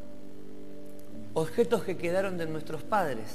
Objetos 1.33 1.83
que 1.83 1.97
quedaron 1.97 2.37
de 2.37 2.45
nuestros 2.45 2.83
padres, 2.83 3.27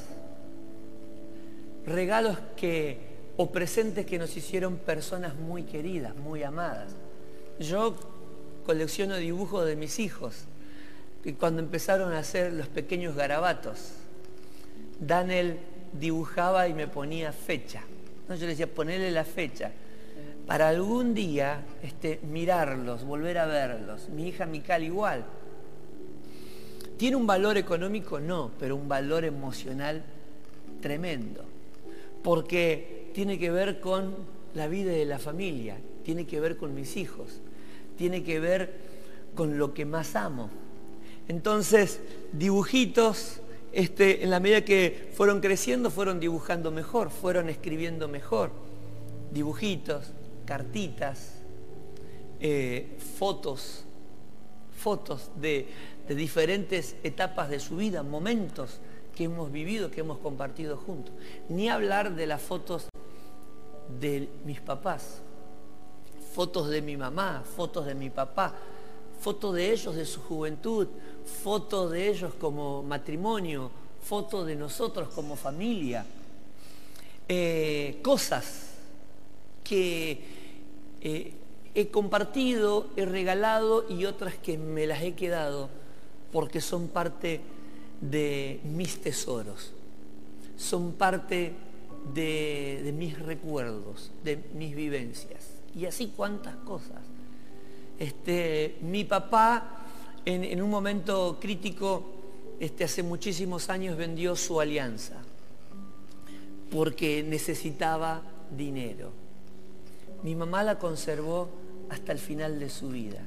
regalos 1.84 2.38
que 2.56 3.10
o 3.36 3.50
presentes 3.50 4.06
que 4.06 4.18
nos 4.18 4.36
hicieron 4.36 4.76
personas 4.76 5.34
muy 5.34 5.64
queridas, 5.64 6.14
muy 6.16 6.42
amadas. 6.42 6.94
Yo 7.58 7.96
colecciono 8.64 9.16
dibujos 9.16 9.66
de 9.66 9.76
mis 9.76 9.98
hijos, 9.98 10.44
y 11.24 11.32
cuando 11.32 11.60
empezaron 11.60 12.12
a 12.12 12.18
hacer 12.18 12.52
los 12.52 12.68
pequeños 12.68 13.14
garabatos, 13.14 13.92
Daniel 14.98 15.58
dibujaba 15.92 16.68
y 16.68 16.74
me 16.74 16.86
ponía 16.86 17.32
fecha. 17.32 17.82
yo 18.28 18.34
le 18.36 18.48
decía, 18.48 18.66
ponele 18.66 19.10
la 19.10 19.24
fecha. 19.24 19.72
Para 20.46 20.68
algún 20.68 21.14
día 21.14 21.64
este, 21.82 22.20
mirarlos, 22.22 23.04
volver 23.04 23.38
a 23.38 23.46
verlos. 23.46 24.08
Mi 24.08 24.28
hija 24.28 24.46
Mical 24.46 24.82
igual. 24.82 25.24
¿Tiene 26.96 27.16
un 27.16 27.26
valor 27.26 27.56
económico? 27.56 28.20
No, 28.20 28.50
pero 28.58 28.76
un 28.76 28.88
valor 28.88 29.24
emocional 29.24 30.02
tremendo. 30.82 31.44
Porque 32.22 33.10
tiene 33.14 33.38
que 33.38 33.50
ver 33.50 33.80
con 33.80 34.14
la 34.54 34.68
vida 34.68 34.92
de 34.92 35.04
la 35.04 35.18
familia, 35.18 35.76
tiene 36.04 36.26
que 36.26 36.40
ver 36.40 36.56
con 36.56 36.74
mis 36.74 36.96
hijos, 36.96 37.40
tiene 37.96 38.22
que 38.22 38.40
ver 38.40 38.72
con 39.34 39.58
lo 39.58 39.72
que 39.72 39.84
más 39.84 40.16
amo. 40.16 40.50
Entonces, 41.28 42.00
dibujitos, 42.32 43.40
este, 43.72 44.24
en 44.24 44.30
la 44.30 44.40
medida 44.40 44.64
que 44.64 45.10
fueron 45.14 45.40
creciendo, 45.40 45.90
fueron 45.90 46.18
dibujando 46.18 46.70
mejor, 46.70 47.10
fueron 47.10 47.48
escribiendo 47.48 48.08
mejor. 48.08 48.50
Dibujitos, 49.32 50.12
cartitas, 50.50 51.34
eh, 52.40 52.98
fotos, 53.20 53.84
fotos 54.76 55.30
de, 55.36 55.68
diferentes 56.08 56.96
etapas 57.04 57.48
de 57.48 57.60
su 57.60 57.76
vida, 57.76 58.02
momentos 58.02 58.80
que 59.14 59.24
hemos 59.24 59.52
vivido, 59.52 59.92
que 59.92 60.00
hemos 60.00 60.18
compartido 60.18 60.76
juntos. 60.76 61.14
Ni 61.48 61.68
hablar 61.68 62.16
de 62.16 62.26
las 62.26 62.42
fotos 62.42 62.88
de 64.00 64.28
mis 64.44 64.60
papás, 64.60 65.22
fotos 66.34 66.68
de 66.68 66.82
mi 66.82 66.96
mamá, 66.96 67.44
fotos 67.44 67.86
de 67.86 67.94
mi 67.94 68.10
papá, 68.10 68.52
fotos 69.20 69.54
de 69.54 69.70
ellos 69.70 69.94
de 69.94 70.04
su 70.04 70.20
juventud, 70.20 70.88
fotos 71.44 71.92
de 71.92 72.08
ellos 72.08 72.34
como 72.34 72.82
matrimonio, 72.82 73.70
fotos 74.02 74.48
de 74.48 74.56
nosotros 74.56 75.10
como 75.14 75.36
familia, 75.36 76.04
eh, 77.28 78.00
cosas 78.02 78.70
que 79.62 80.39
eh, 81.00 81.32
he 81.74 81.88
compartido, 81.88 82.88
he 82.96 83.04
regalado 83.04 83.86
y 83.88 84.04
otras 84.04 84.34
que 84.34 84.58
me 84.58 84.86
las 84.86 85.02
he 85.02 85.14
quedado 85.14 85.68
porque 86.32 86.60
son 86.60 86.88
parte 86.88 87.40
de 88.00 88.60
mis 88.64 89.00
tesoros, 89.00 89.72
son 90.56 90.92
parte 90.92 91.52
de, 92.14 92.92
mis 92.96 93.18
recuerdos, 93.18 94.10
de 94.24 94.42
mis 94.54 94.74
vivencias. 94.74 95.48
Y 95.74 95.86
así 95.86 96.12
cuántas 96.16 96.56
cosas. 96.56 97.02
Este, 97.98 98.78
mi 98.80 99.04
papá 99.04 99.86
en, 100.24 100.62
un 100.62 100.70
momento 100.70 101.38
crítico, 101.40 102.04
este, 102.58 102.84
hace 102.84 103.02
muchísimos 103.02 103.68
años 103.70 103.96
vendió 103.96 104.36
su 104.36 104.60
alianza 104.60 105.16
porque 106.70 107.22
necesitaba 107.22 108.22
dinero. 108.56 109.19
Mi 110.22 110.34
mamá 110.34 110.62
la 110.62 110.78
conservó 110.78 111.48
hasta 111.88 112.12
el 112.12 112.18
final 112.18 112.58
de 112.58 112.68
su 112.68 112.88
vida. 112.88 113.20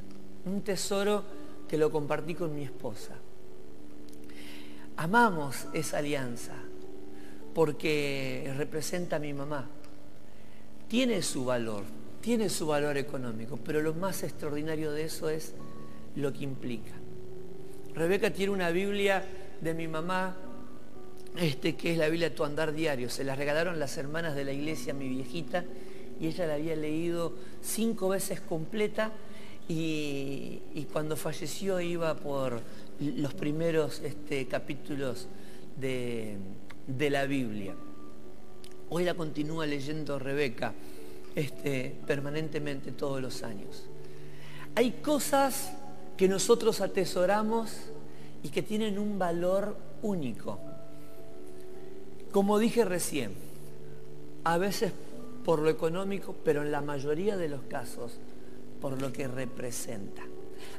Un 0.45 0.61
tesoro 0.61 1.23
que 1.67 1.77
lo 1.77 1.91
compartí 1.91 2.35
con 2.35 2.53
mi 2.53 2.63
esposa. 2.63 3.15
Amamos 4.97 5.67
esa 5.73 5.97
alianza 5.97 6.53
porque 7.53 8.53
representa 8.57 9.17
a 9.17 9.19
mi 9.19 9.33
mamá. 9.33 9.67
Tiene 10.87 11.21
su 11.21 11.45
valor, 11.45 11.83
tiene 12.21 12.49
su 12.49 12.67
valor 12.67 12.97
económico, 12.97 13.57
pero 13.57 13.81
lo 13.81 13.93
más 13.93 14.23
extraordinario 14.23 14.91
de 14.91 15.05
eso 15.05 15.29
es 15.29 15.53
lo 16.15 16.31
que 16.31 16.43
implica. 16.43 16.93
Rebeca 17.95 18.31
tiene 18.31 18.51
una 18.51 18.69
Biblia 18.69 19.23
de 19.61 19.73
mi 19.73 19.87
mamá, 19.87 20.35
este, 21.37 21.75
que 21.75 21.93
es 21.93 21.97
la 21.97 22.07
Biblia 22.07 22.29
de 22.29 22.35
tu 22.35 22.43
andar 22.43 22.73
diario. 22.73 23.09
Se 23.09 23.23
la 23.23 23.35
regalaron 23.35 23.79
las 23.79 23.97
hermanas 23.97 24.35
de 24.35 24.45
la 24.45 24.51
iglesia, 24.51 24.93
mi 24.93 25.07
viejita, 25.07 25.63
y 26.23 26.27
ella 26.27 26.47
la 26.47 26.53
había 26.53 26.77
leído 26.77 27.33
cinco 27.61 28.07
veces 28.07 28.39
completa 28.39 29.11
y, 29.67 30.87
cuando 30.93 31.17
falleció 31.17 31.81
iba 31.81 32.15
por 32.15 32.61
los 33.01 33.33
primeros 33.33 33.99
este, 33.99 34.47
capítulos 34.47 35.27
de, 35.75 36.37
de 36.87 37.09
la 37.09 37.25
Biblia. 37.25 37.75
Hoy 38.89 39.03
la 39.03 39.15
continúa 39.15 39.65
leyendo 39.65 40.17
Rebeca 40.17 40.73
este, 41.35 41.93
permanentemente 42.07 42.93
todos 42.93 43.21
los 43.21 43.43
años. 43.43 43.83
Hay 44.75 44.91
cosas 44.91 45.73
que 46.15 46.29
nosotros 46.29 46.79
atesoramos 46.79 47.69
y 48.43 48.47
que 48.47 48.61
tienen 48.61 48.97
un 48.97 49.19
valor 49.19 49.75
único. 50.01 50.57
Como 52.31 52.59
dije 52.59 52.85
recién, 52.85 53.33
a 54.45 54.57
veces 54.57 54.93
por 55.43 55.59
lo 55.59 55.69
económico, 55.69 56.35
pero 56.43 56.61
en 56.61 56.71
la 56.71 56.81
mayoría 56.81 57.37
de 57.37 57.49
los 57.49 57.61
casos 57.63 58.19
por 58.81 59.01
lo 59.01 59.13
que 59.13 59.27
representa. 59.27 60.23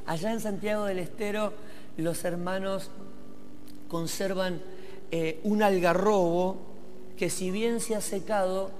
Allá 0.05 0.31
en 0.31 0.39
Santiago 0.39 0.85
del 0.85 0.99
Estero 0.99 1.53
los 1.97 2.23
hermanos 2.23 2.91
conservan 3.87 4.61
eh, 5.11 5.39
un 5.43 5.63
algarrobo 5.63 6.57
que 7.17 7.29
si 7.29 7.49
bien 7.49 7.79
se 7.79 7.95
ha 7.95 8.01
secado, 8.01 8.71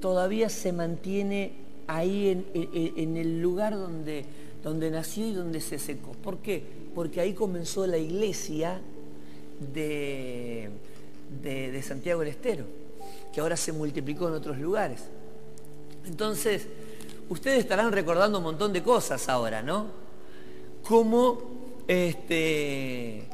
todavía 0.00 0.48
se 0.48 0.72
mantiene 0.72 1.52
ahí 1.86 2.44
en, 2.54 3.16
el 3.16 3.40
lugar 3.40 3.74
donde, 3.74 4.24
donde 4.62 4.90
nació 4.90 5.26
y 5.26 5.32
donde 5.32 5.60
se 5.60 5.78
secó. 5.78 6.12
¿Por 6.12 6.38
qué? 6.38 6.62
Porque 6.94 7.20
ahí 7.20 7.34
comenzó 7.34 7.86
la 7.86 7.98
iglesia 7.98 8.80
de, 9.72 10.70
de 11.42 11.82
Santiago 11.82 12.20
del 12.20 12.30
Estero, 12.30 12.64
que 13.38 13.42
ahora 13.42 13.56
se 13.56 13.70
multiplicó 13.70 14.26
en 14.26 14.34
otros 14.34 14.58
lugares. 14.58 15.04
Entonces, 16.04 16.66
ustedes 17.28 17.60
estarán 17.60 17.92
recordando 17.92 18.38
un 18.38 18.42
montón 18.42 18.72
de 18.72 18.82
cosas 18.82 19.28
ahora, 19.28 19.62
¿no? 19.62 19.86
Como 20.82 21.84
este, 21.86 23.28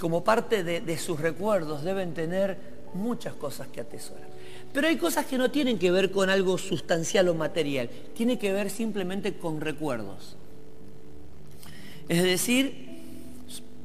como 0.00 0.24
parte 0.24 0.64
de, 0.64 0.98
sus 0.98 1.20
recuerdos 1.20 1.84
deben 1.84 2.14
tener 2.14 2.58
muchas 2.94 3.34
cosas 3.34 3.68
que 3.68 3.80
atesorar. 3.80 4.26
Pero 4.72 4.88
hay 4.88 4.96
cosas 4.96 5.24
que 5.24 5.38
no 5.38 5.52
tienen 5.52 5.78
que 5.78 5.92
ver 5.92 6.10
con 6.10 6.30
algo 6.30 6.58
sustancial 6.58 7.28
o 7.28 7.34
material, 7.34 7.88
tiene 8.12 8.40
que 8.40 8.52
ver 8.52 8.70
simplemente 8.70 9.34
con 9.34 9.60
recuerdos. 9.60 10.34
Es 12.08 12.24
decir, 12.24 12.88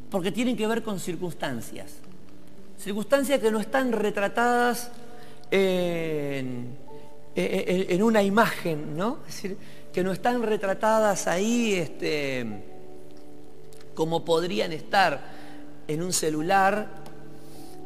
porque 0.10 0.32
tienen 0.32 0.58
que 0.58 0.66
ver 0.66 0.82
con 0.82 1.00
circunstancias. 1.00 1.92
Circunstancias 2.80 3.40
que 3.40 3.52
no 3.52 3.60
están 3.60 3.92
retratadas 3.92 4.90
en, 5.52 6.78
una 8.02 8.24
imagen, 8.24 8.96
¿no? 8.96 9.20
Es 9.28 9.36
decir, 9.36 9.58
que 9.94 10.04
no 10.04 10.12
están 10.12 10.44
retratadas 10.44 11.28
ahí 11.28 11.74
este, 11.76 12.46
como 13.94 14.24
podrían 14.24 14.72
estar 14.72 15.22
en 15.88 16.02
un 16.02 16.14
celular 16.14 16.88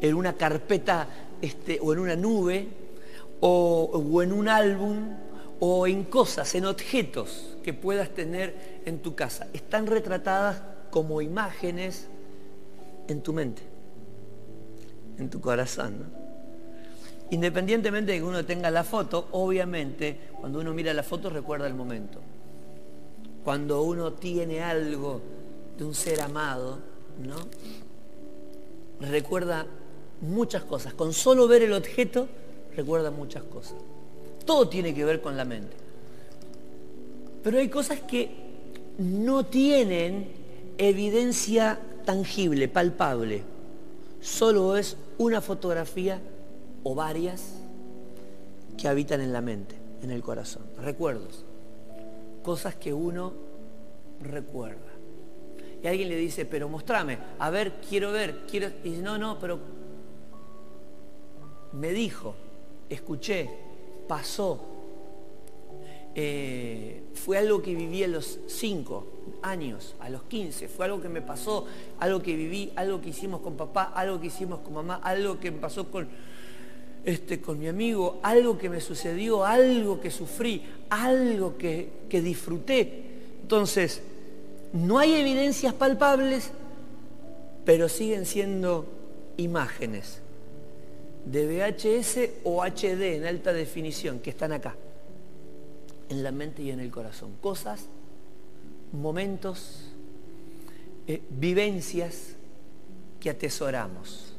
en 0.01 0.15
una 0.15 0.33
carpeta 0.33 1.07
este, 1.41 1.79
o 1.81 1.93
en 1.93 1.99
una 1.99 2.15
nube 2.15 2.67
o, 3.39 3.89
o 3.93 4.21
en 4.21 4.33
un 4.33 4.49
álbum 4.49 5.15
o 5.59 5.87
en 5.87 6.03
cosas, 6.03 6.53
en 6.55 6.65
objetos 6.65 7.55
que 7.63 7.73
puedas 7.73 8.09
tener 8.09 8.81
en 8.85 8.99
tu 8.99 9.15
casa. 9.15 9.47
Están 9.53 9.87
retratadas 9.87 10.61
como 10.91 11.21
imágenes 11.21 12.07
en 13.07 13.21
tu 13.21 13.31
mente, 13.31 13.61
en 15.17 15.29
tu 15.29 15.39
corazón. 15.39 16.22
Independientemente 17.31 18.11
de 18.11 18.17
que 18.19 18.23
uno 18.23 18.45
tenga 18.45 18.69
la 18.69 18.83
foto, 18.83 19.27
obviamente 19.31 20.17
cuando 20.39 20.59
uno 20.59 20.73
mira 20.73 20.93
la 20.93 21.03
foto 21.03 21.29
recuerda 21.29 21.67
el 21.67 21.73
momento. 21.73 22.19
Cuando 23.43 23.81
uno 23.81 24.13
tiene 24.13 24.61
algo 24.61 25.21
de 25.77 25.83
un 25.83 25.95
ser 25.95 26.21
amado, 26.21 26.79
¿no? 27.25 27.35
Recuerda 29.07 29.65
muchas 30.21 30.63
cosas. 30.63 30.93
Con 30.93 31.13
solo 31.13 31.47
ver 31.47 31.63
el 31.63 31.73
objeto, 31.73 32.27
recuerda 32.75 33.11
muchas 33.11 33.43
cosas. 33.43 33.75
Todo 34.45 34.69
tiene 34.69 34.93
que 34.93 35.05
ver 35.05 35.21
con 35.21 35.35
la 35.35 35.45
mente. 35.45 35.75
Pero 37.43 37.57
hay 37.57 37.69
cosas 37.69 37.99
que 38.01 38.31
no 38.97 39.45
tienen 39.45 40.27
evidencia 40.77 41.79
tangible, 42.05 42.67
palpable. 42.67 43.43
Solo 44.21 44.77
es 44.77 44.97
una 45.17 45.41
fotografía 45.41 46.21
o 46.83 46.95
varias 46.95 47.61
que 48.77 48.87
habitan 48.87 49.21
en 49.21 49.33
la 49.33 49.41
mente, 49.41 49.75
en 50.01 50.11
el 50.11 50.21
corazón. 50.21 50.63
Recuerdos. 50.81 51.45
Cosas 52.43 52.75
que 52.75 52.93
uno 52.93 53.33
recuerda. 54.21 54.91
Y 55.81 55.87
alguien 55.87 56.09
le 56.09 56.15
dice, 56.15 56.45
pero 56.45 56.69
mostrame, 56.69 57.17
a 57.39 57.49
ver, 57.49 57.81
quiero 57.87 58.11
ver, 58.11 58.45
quiero... 58.49 58.69
Y 58.83 58.91
no, 58.91 59.17
no, 59.17 59.37
pero 59.37 59.59
me 61.73 61.91
dijo, 61.91 62.35
escuché, 62.89 63.49
pasó. 64.07 64.61
Eh, 66.15 67.03
fue 67.15 67.37
algo 67.37 67.61
que 67.61 67.73
viví 67.73 68.03
a 68.03 68.07
los 68.07 68.39
5 68.47 69.07
años, 69.41 69.95
a 69.99 70.09
los 70.09 70.23
15, 70.23 70.67
fue 70.67 70.85
algo 70.85 71.01
que 71.01 71.09
me 71.09 71.21
pasó, 71.21 71.65
algo 71.99 72.21
que 72.21 72.35
viví, 72.35 72.71
algo 72.75 73.01
que 73.01 73.09
hicimos 73.09 73.41
con 73.41 73.57
papá, 73.57 73.91
algo 73.95 74.21
que 74.21 74.27
hicimos 74.27 74.59
con 74.59 74.75
mamá, 74.75 75.01
algo 75.03 75.39
que 75.39 75.51
me 75.51 75.59
pasó 75.59 75.89
con, 75.89 76.07
este, 77.05 77.41
con 77.41 77.59
mi 77.59 77.67
amigo, 77.67 78.19
algo 78.23 78.57
que 78.57 78.69
me 78.69 78.79
sucedió, 78.79 79.45
algo 79.45 79.99
que 79.99 80.11
sufrí, 80.11 80.63
algo 80.89 81.57
que, 81.57 81.89
que 82.09 82.21
disfruté. 82.21 83.03
Entonces, 83.41 84.01
no 84.71 84.99
hay 84.99 85.13
evidencias 85.13 85.73
palpables, 85.73 86.51
pero 87.65 87.89
siguen 87.89 88.25
siendo 88.25 88.85
imágenes 89.37 90.19
de 91.25 91.45
VHS 91.47 92.41
o 92.43 92.63
HD 92.63 93.15
en 93.15 93.25
alta 93.25 93.53
definición 93.53 94.19
que 94.19 94.29
están 94.29 94.51
acá, 94.51 94.75
en 96.09 96.23
la 96.23 96.31
mente 96.31 96.61
y 96.63 96.71
en 96.71 96.79
el 96.79 96.91
corazón. 96.91 97.35
Cosas, 97.41 97.87
momentos, 98.91 99.93
eh, 101.07 101.21
vivencias 101.29 102.35
que 103.19 103.29
atesoramos. 103.29 104.32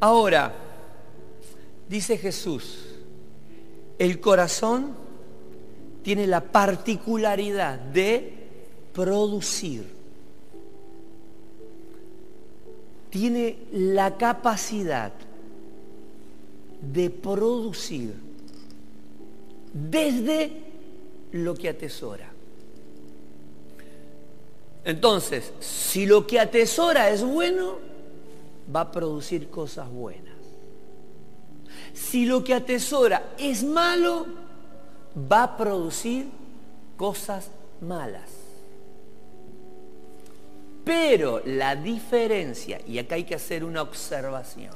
Ahora, 0.00 0.54
dice 1.88 2.16
Jesús, 2.18 2.84
el 3.98 4.20
corazón 4.20 4.94
tiene 6.02 6.26
la 6.26 6.40
particularidad 6.40 7.78
de 7.78 8.32
producir. 8.92 9.84
Tiene 13.10 13.58
la 13.72 14.16
capacidad 14.16 15.12
de 16.80 17.10
producir 17.10 18.14
desde 19.72 20.52
lo 21.32 21.54
que 21.54 21.70
atesora. 21.70 22.30
Entonces, 24.84 25.52
si 25.60 26.06
lo 26.06 26.26
que 26.26 26.38
atesora 26.38 27.10
es 27.10 27.22
bueno, 27.22 27.78
va 28.74 28.80
a 28.80 28.92
producir 28.92 29.50
cosas 29.50 29.90
buenas. 29.90 30.36
Si 31.92 32.26
lo 32.26 32.44
que 32.44 32.54
atesora 32.54 33.30
es 33.38 33.64
malo, 33.64 34.26
va 35.30 35.42
a 35.44 35.56
producir 35.56 36.28
cosas 36.96 37.50
malas. 37.80 38.30
Pero 40.84 41.42
la 41.44 41.76
diferencia, 41.76 42.80
y 42.86 42.98
acá 42.98 43.16
hay 43.16 43.24
que 43.24 43.34
hacer 43.34 43.64
una 43.64 43.82
observación, 43.82 44.74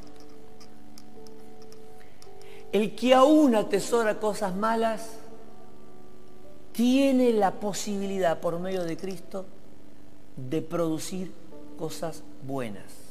el 2.71 2.95
que 2.95 3.15
aún 3.15 3.55
atesora 3.55 4.19
cosas 4.19 4.55
malas, 4.55 5.11
tiene 6.73 7.33
la 7.33 7.53
posibilidad 7.53 8.41
por 8.41 8.59
medio 8.59 8.85
de 8.85 8.97
Cristo 8.97 9.45
de 10.37 10.63
producir 10.63 11.31
cosas 11.79 12.23
buenas 12.47 13.02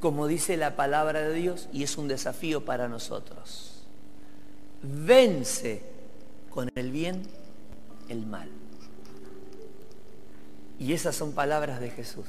como 0.00 0.26
dice 0.26 0.56
la 0.56 0.76
palabra 0.76 1.20
de 1.20 1.34
Dios, 1.34 1.68
y 1.72 1.82
es 1.82 1.96
un 1.98 2.08
desafío 2.08 2.64
para 2.64 2.88
nosotros. 2.88 3.84
Vence 4.82 5.82
con 6.48 6.70
el 6.74 6.90
bien 6.90 7.22
el 8.08 8.26
mal. 8.26 8.48
Y 10.78 10.94
esas 10.94 11.14
son 11.14 11.32
palabras 11.32 11.80
de 11.80 11.90
Jesús. 11.90 12.24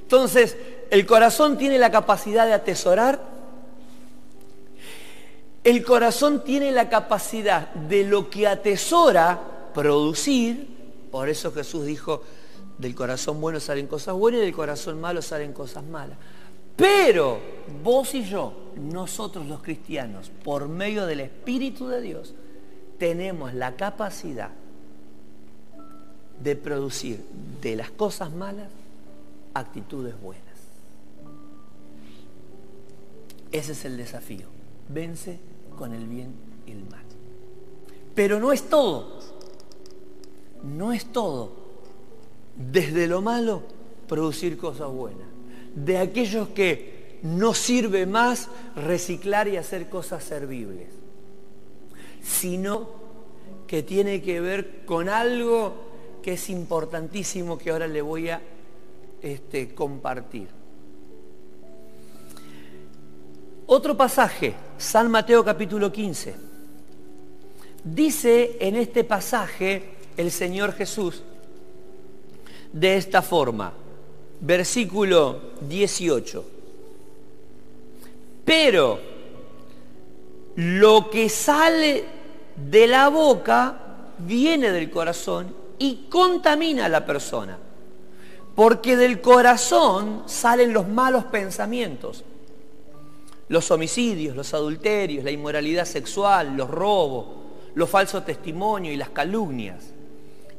Entonces, 0.00 0.56
el 0.90 1.06
corazón 1.06 1.56
tiene 1.56 1.78
la 1.78 1.90
capacidad 1.90 2.46
de 2.46 2.52
atesorar. 2.52 3.22
El 5.64 5.82
corazón 5.82 6.44
tiene 6.44 6.70
la 6.72 6.90
capacidad 6.90 7.72
de 7.72 8.04
lo 8.04 8.28
que 8.28 8.46
atesora 8.46 9.40
producir. 9.72 10.68
Por 11.10 11.30
eso 11.30 11.50
Jesús 11.52 11.86
dijo, 11.86 12.22
del 12.76 12.94
corazón 12.94 13.40
bueno 13.40 13.60
salen 13.60 13.86
cosas 13.86 14.14
buenas 14.14 14.42
y 14.42 14.44
del 14.44 14.54
corazón 14.54 15.00
malo 15.00 15.22
salen 15.22 15.54
cosas 15.54 15.82
malas. 15.84 16.18
Pero 16.76 17.38
vos 17.82 18.14
y 18.14 18.24
yo, 18.24 18.52
nosotros 18.76 19.46
los 19.46 19.62
cristianos, 19.62 20.30
por 20.42 20.68
medio 20.68 21.06
del 21.06 21.20
Espíritu 21.20 21.86
de 21.86 22.00
Dios, 22.00 22.34
tenemos 22.98 23.54
la 23.54 23.76
capacidad 23.76 24.50
de 26.42 26.56
producir 26.56 27.24
de 27.60 27.76
las 27.76 27.90
cosas 27.90 28.32
malas 28.32 28.68
actitudes 29.54 30.20
buenas. 30.20 30.44
Ese 33.52 33.72
es 33.72 33.84
el 33.84 33.96
desafío. 33.96 34.48
Vence 34.88 35.38
con 35.78 35.92
el 35.92 36.06
bien 36.08 36.34
y 36.66 36.72
el 36.72 36.84
mal. 36.90 37.04
Pero 38.16 38.40
no 38.40 38.52
es 38.52 38.68
todo. 38.68 39.20
No 40.64 40.92
es 40.92 41.06
todo. 41.12 41.52
Desde 42.56 43.06
lo 43.06 43.22
malo, 43.22 43.62
producir 44.08 44.56
cosas 44.56 44.88
buenas 44.88 45.33
de 45.74 45.98
aquellos 45.98 46.48
que 46.48 47.18
no 47.22 47.54
sirve 47.54 48.06
más 48.06 48.48
reciclar 48.76 49.48
y 49.48 49.56
hacer 49.56 49.88
cosas 49.88 50.22
servibles, 50.22 50.88
sino 52.22 52.88
que 53.66 53.82
tiene 53.82 54.22
que 54.22 54.40
ver 54.40 54.84
con 54.84 55.08
algo 55.08 55.74
que 56.22 56.34
es 56.34 56.50
importantísimo 56.50 57.58
que 57.58 57.70
ahora 57.70 57.86
le 57.86 58.02
voy 58.02 58.28
a 58.30 58.40
este, 59.22 59.74
compartir. 59.74 60.48
Otro 63.66 63.96
pasaje, 63.96 64.54
San 64.76 65.10
Mateo 65.10 65.42
capítulo 65.42 65.90
15. 65.90 66.34
Dice 67.82 68.58
en 68.60 68.76
este 68.76 69.04
pasaje 69.04 69.94
el 70.16 70.30
Señor 70.30 70.72
Jesús 70.72 71.22
de 72.72 72.96
esta 72.96 73.22
forma, 73.22 73.72
versículo 74.40 75.40
18. 75.60 76.44
Pero 78.44 79.00
lo 80.56 81.10
que 81.10 81.28
sale 81.28 82.04
de 82.56 82.86
la 82.86 83.08
boca 83.08 83.80
viene 84.18 84.70
del 84.70 84.90
corazón 84.90 85.54
y 85.78 86.06
contamina 86.08 86.86
a 86.86 86.88
la 86.88 87.04
persona. 87.04 87.58
Porque 88.54 88.96
del 88.96 89.20
corazón 89.20 90.22
salen 90.26 90.72
los 90.72 90.86
malos 90.86 91.24
pensamientos, 91.24 92.22
los 93.48 93.70
homicidios, 93.70 94.36
los 94.36 94.54
adulterios, 94.54 95.24
la 95.24 95.32
inmoralidad 95.32 95.86
sexual, 95.86 96.56
los 96.56 96.70
robos, 96.70 97.26
los 97.74 97.90
falsos 97.90 98.24
testimonios 98.24 98.94
y 98.94 98.96
las 98.96 99.10
calumnias. 99.10 99.86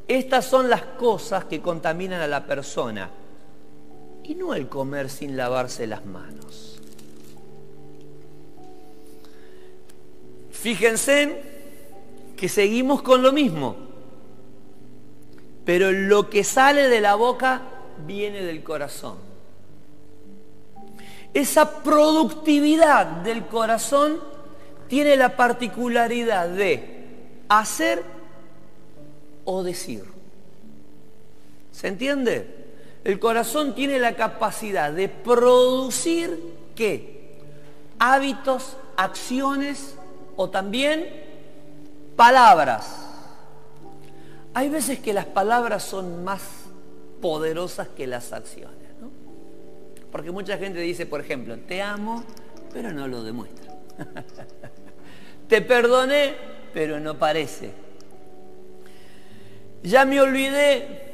Estas 0.07 0.45
son 0.45 0.69
las 0.69 0.81
cosas 0.81 1.45
que 1.45 1.61
contaminan 1.61 2.19
a 2.19 2.27
la 2.27 2.45
persona 2.45 3.09
y 4.27 4.33
no 4.33 4.55
el 4.55 4.67
comer 4.67 5.09
sin 5.09 5.37
lavarse 5.37 5.85
las 5.85 6.05
manos. 6.05 6.79
Fíjense 10.51 11.43
que 12.35 12.49
seguimos 12.49 13.03
con 13.03 13.21
lo 13.21 13.31
mismo, 13.31 13.75
pero 15.63 15.91
lo 15.91 16.29
que 16.29 16.43
sale 16.43 16.89
de 16.89 17.01
la 17.01 17.13
boca 17.13 17.61
viene 18.07 18.41
del 18.41 18.63
corazón. 18.63 19.17
Esa 21.33 21.83
productividad 21.83 23.05
del 23.05 23.45
corazón 23.45 24.19
tiene 24.87 25.17
la 25.17 25.35
particularidad 25.35 26.49
de 26.49 27.05
hacer 27.47 28.01
o 29.43 29.61
decir. 29.61 30.03
¿Se 31.71 31.89
entiende? 31.89 32.54
El 33.05 33.19
corazón 33.19 33.75
tiene 33.75 33.99
la 33.99 34.15
capacidad 34.15 34.91
de 34.91 35.07
producir 35.07 36.39
qué? 36.75 37.37
Hábitos, 37.99 38.77
acciones 38.97 39.95
o 40.35 40.49
también 40.49 41.07
palabras. 42.15 43.05
Hay 44.55 44.69
veces 44.69 44.99
que 44.99 45.13
las 45.13 45.25
palabras 45.25 45.83
son 45.83 46.23
más 46.23 46.41
poderosas 47.21 47.89
que 47.89 48.07
las 48.07 48.33
acciones, 48.33 48.89
¿no? 48.99 49.11
Porque 50.11 50.31
mucha 50.31 50.57
gente 50.57 50.79
dice, 50.79 51.05
por 51.05 51.21
ejemplo, 51.21 51.59
te 51.59 51.83
amo, 51.83 52.23
pero 52.73 52.91
no 52.91 53.07
lo 53.07 53.21
demuestra. 53.21 53.71
te 55.47 55.61
perdoné, 55.61 56.33
pero 56.73 56.99
no 56.99 57.19
parece. 57.19 57.71
Ya 59.83 60.05
me 60.05 60.19
olvidé, 60.19 61.04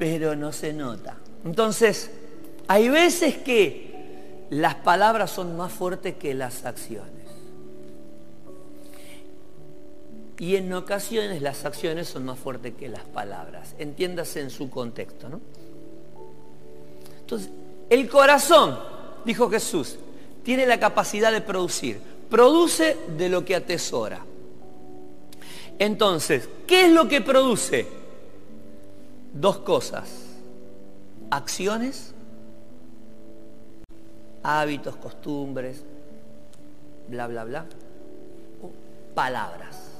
pero 0.00 0.34
no 0.34 0.50
se 0.50 0.72
nota. 0.72 1.18
Entonces, 1.44 2.10
hay 2.68 2.88
veces 2.88 3.36
que 3.36 4.46
las 4.48 4.76
palabras 4.76 5.30
son 5.30 5.58
más 5.58 5.70
fuertes 5.70 6.14
que 6.14 6.32
las 6.32 6.64
acciones. 6.64 7.10
Y 10.38 10.56
en 10.56 10.72
ocasiones 10.72 11.42
las 11.42 11.66
acciones 11.66 12.08
son 12.08 12.24
más 12.24 12.38
fuertes 12.38 12.72
que 12.78 12.88
las 12.88 13.02
palabras. 13.02 13.74
Entiéndase 13.78 14.40
en 14.40 14.48
su 14.48 14.70
contexto, 14.70 15.28
¿no? 15.28 15.38
Entonces, 17.20 17.50
el 17.90 18.08
corazón, 18.08 18.78
dijo 19.26 19.50
Jesús, 19.50 19.98
tiene 20.42 20.64
la 20.64 20.80
capacidad 20.80 21.30
de 21.30 21.42
producir. 21.42 22.00
Produce 22.30 22.96
de 23.18 23.28
lo 23.28 23.44
que 23.44 23.54
atesora. 23.54 24.24
Entonces, 25.78 26.48
¿qué 26.66 26.86
es 26.86 26.90
lo 26.90 27.06
que 27.06 27.20
produce? 27.20 27.99
Dos 29.32 29.58
cosas. 29.58 30.08
Acciones, 31.30 32.12
hábitos, 34.42 34.96
costumbres, 34.96 35.84
bla, 37.08 37.26
bla, 37.26 37.44
bla. 37.44 37.66
O 38.62 38.70
palabras. 39.14 39.90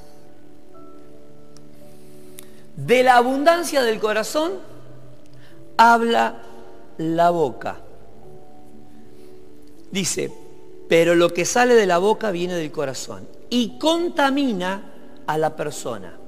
De 2.77 3.03
la 3.03 3.17
abundancia 3.17 3.83
del 3.83 4.01
corazón 4.01 4.53
habla 5.77 6.43
la 6.99 7.31
boca. 7.31 7.81
Dice, 9.91 10.33
pero 10.89 11.15
lo 11.15 11.33
que 11.33 11.45
sale 11.45 11.75
de 11.75 11.87
la 11.87 11.99
boca 11.99 12.31
viene 12.31 12.55
del 12.55 12.71
corazón 12.71 13.27
y 13.49 13.79
contamina 13.79 14.83
a 15.27 15.39
la 15.39 15.57
persona. 15.57 16.20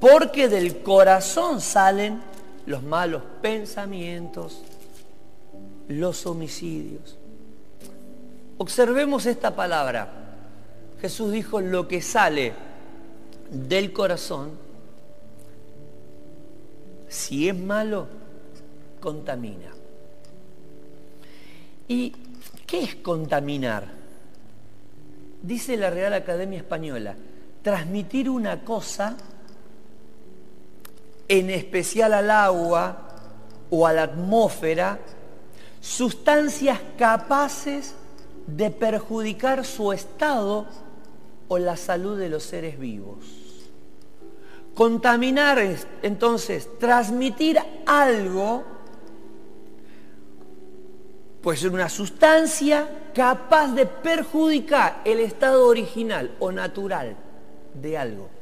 Porque 0.00 0.48
del 0.48 0.82
corazón 0.82 1.60
salen 1.60 2.20
los 2.66 2.82
malos 2.82 3.22
pensamientos, 3.42 4.62
los 5.88 6.26
homicidios. 6.26 7.18
Observemos 8.58 9.26
esta 9.26 9.54
palabra. 9.54 10.08
Jesús 11.00 11.32
dijo, 11.32 11.60
lo 11.60 11.86
que 11.86 12.02
sale 12.02 12.54
del 13.50 13.92
corazón 13.92 14.70
si 17.10 17.48
es 17.48 17.58
malo, 17.58 18.06
contamina. 19.00 19.66
¿Y 21.88 22.12
qué 22.68 22.84
es 22.84 22.94
contaminar? 22.94 23.88
Dice 25.42 25.76
la 25.76 25.90
Real 25.90 26.14
Academia 26.14 26.58
Española, 26.58 27.16
transmitir 27.62 28.30
una 28.30 28.64
cosa, 28.64 29.16
en 31.30 31.48
especial 31.48 32.12
al 32.12 32.28
agua 32.28 33.06
o 33.70 33.86
a 33.86 33.92
la 33.92 34.02
atmósfera, 34.02 34.98
sustancias 35.80 36.80
capaces 36.98 37.94
de 38.48 38.72
perjudicar 38.72 39.64
su 39.64 39.92
estado 39.92 40.66
o 41.46 41.56
la 41.56 41.76
salud 41.76 42.18
de 42.18 42.30
los 42.30 42.42
seres 42.42 42.80
vivos. 42.80 43.68
Contaminar 44.74 45.60
es 45.60 45.86
entonces 46.02 46.68
transmitir 46.80 47.60
algo, 47.86 48.64
puede 51.42 51.58
ser 51.58 51.70
una 51.70 51.88
sustancia 51.88 52.88
capaz 53.14 53.68
de 53.68 53.86
perjudicar 53.86 55.00
el 55.04 55.20
estado 55.20 55.68
original 55.68 56.34
o 56.40 56.50
natural 56.50 57.14
de 57.74 57.96
algo. 57.96 58.39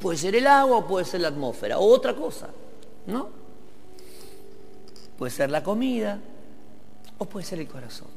Puede 0.00 0.18
ser 0.18 0.36
el 0.36 0.46
agua, 0.46 0.86
puede 0.86 1.04
ser 1.04 1.20
la 1.20 1.28
atmósfera, 1.28 1.78
o 1.78 1.86
otra 1.86 2.14
cosa, 2.14 2.48
¿no? 3.06 3.28
Puede 5.18 5.30
ser 5.30 5.50
la 5.50 5.62
comida, 5.62 6.20
o 7.18 7.24
puede 7.24 7.46
ser 7.46 7.60
el 7.60 7.68
corazón. 7.68 8.08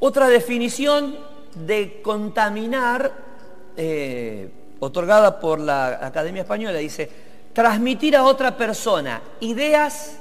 Otra 0.00 0.28
definición 0.28 1.16
de 1.54 2.02
contaminar 2.02 3.12
eh, 3.76 4.50
otorgada 4.80 5.38
por 5.40 5.60
la 5.60 6.06
Academia 6.06 6.42
Española, 6.42 6.78
dice, 6.78 7.10
transmitir 7.52 8.16
a 8.16 8.24
otra 8.24 8.56
persona 8.56 9.22
ideas, 9.40 10.16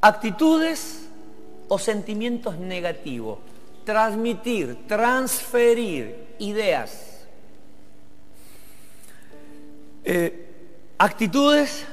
actitudes 0.00 1.08
o 1.68 1.78
sentimientos 1.78 2.56
negativos. 2.58 3.38
Transmitir, 3.84 4.86
transferir 4.88 6.34
ideas, 6.38 7.05
eh, 10.06 10.46
actitudes 10.96 11.84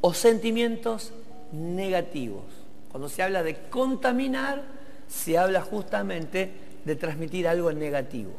o 0.00 0.14
sentimientos 0.14 1.12
negativos. 1.52 2.44
Cuando 2.90 3.08
se 3.08 3.22
habla 3.22 3.42
de 3.42 3.68
contaminar, 3.68 4.62
se 5.08 5.36
habla 5.36 5.60
justamente 5.60 6.50
de 6.84 6.96
transmitir 6.96 7.46
algo 7.46 7.72
negativo 7.72 8.32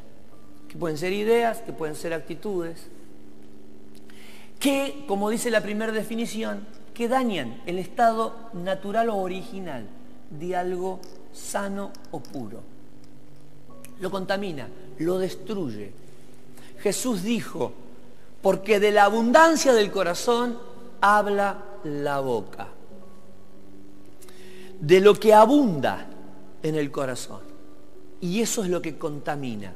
que 0.74 0.80
pueden 0.80 0.98
ser 0.98 1.14
ideas, 1.14 1.60
que 1.60 1.72
pueden 1.72 1.96
ser 1.96 2.14
actitudes, 2.14 2.88
que, 4.60 5.04
como 5.08 5.30
dice 5.30 5.52
la 5.52 5.62
primera 5.62 5.92
definición, 5.92 6.66
que 6.96 7.08
dañan 7.08 7.62
el 7.68 7.78
estado 7.78 8.50
natural 8.54 9.10
o 9.10 9.18
original 9.18 9.86
de 10.32 10.56
algo 10.56 11.00
sano 11.32 11.92
o 12.10 12.22
puro. 12.22 12.62
Lo 14.00 14.10
contamina, 14.10 14.68
lo 14.98 15.20
destruye. 15.20 15.92
Jesús 16.80 17.22
dijo, 17.22 17.74
porque 18.44 18.80
de 18.80 18.92
la 18.92 19.06
abundancia 19.06 19.74
del 19.74 19.90
corazón 19.90 20.60
habla 21.02 21.64
la 21.84 22.20
boca. 22.20 22.68
De 24.80 25.00
lo 25.00 25.16
que 25.16 25.34
abunda 25.34 26.06
en 26.62 26.76
el 26.76 26.92
corazón. 26.92 27.42
Y 28.22 28.42
eso 28.42 28.64
es 28.64 28.70
lo 28.70 28.82
que 28.82 29.00
contamina 29.00 29.74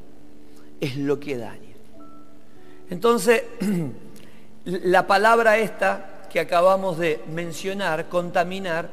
es 0.79 0.97
lo 0.97 1.19
que 1.19 1.37
daña. 1.37 1.75
Entonces, 2.89 3.43
la 4.65 5.07
palabra 5.07 5.57
esta 5.57 6.27
que 6.29 6.39
acabamos 6.39 6.97
de 6.97 7.23
mencionar, 7.29 8.09
contaminar, 8.09 8.89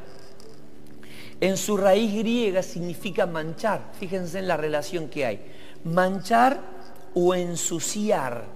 en 1.41 1.57
su 1.57 1.77
raíz 1.77 2.15
griega 2.15 2.63
significa 2.63 3.27
manchar. 3.27 3.93
Fíjense 3.99 4.39
en 4.39 4.49
la 4.49 4.57
relación 4.57 5.09
que 5.09 5.27
hay. 5.27 5.53
Manchar 5.85 6.61
o 7.13 7.35
ensuciar. 7.35 8.54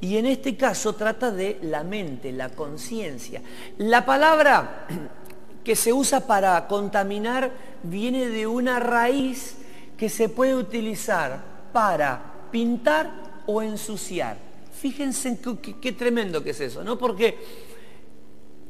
Y 0.00 0.16
en 0.16 0.26
este 0.26 0.56
caso 0.56 0.94
trata 0.94 1.30
de 1.30 1.58
la 1.62 1.84
mente, 1.84 2.32
la 2.32 2.48
conciencia. 2.48 3.42
La 3.78 4.06
palabra 4.06 4.86
que 5.64 5.76
se 5.76 5.92
usa 5.92 6.26
para 6.26 6.66
contaminar 6.66 7.50
viene 7.82 8.28
de 8.28 8.46
una 8.46 8.80
raíz 8.80 9.56
que 9.98 10.08
se 10.08 10.30
puede 10.30 10.54
utilizar 10.54 11.42
para 11.72 12.48
pintar 12.50 13.10
o 13.46 13.60
ensuciar. 13.60 14.36
Fíjense 14.72 15.38
qué, 15.80 15.92
tremendo 15.92 16.42
que 16.42 16.50
es 16.50 16.60
eso, 16.60 16.82
¿no? 16.82 16.96
Porque 16.96 17.36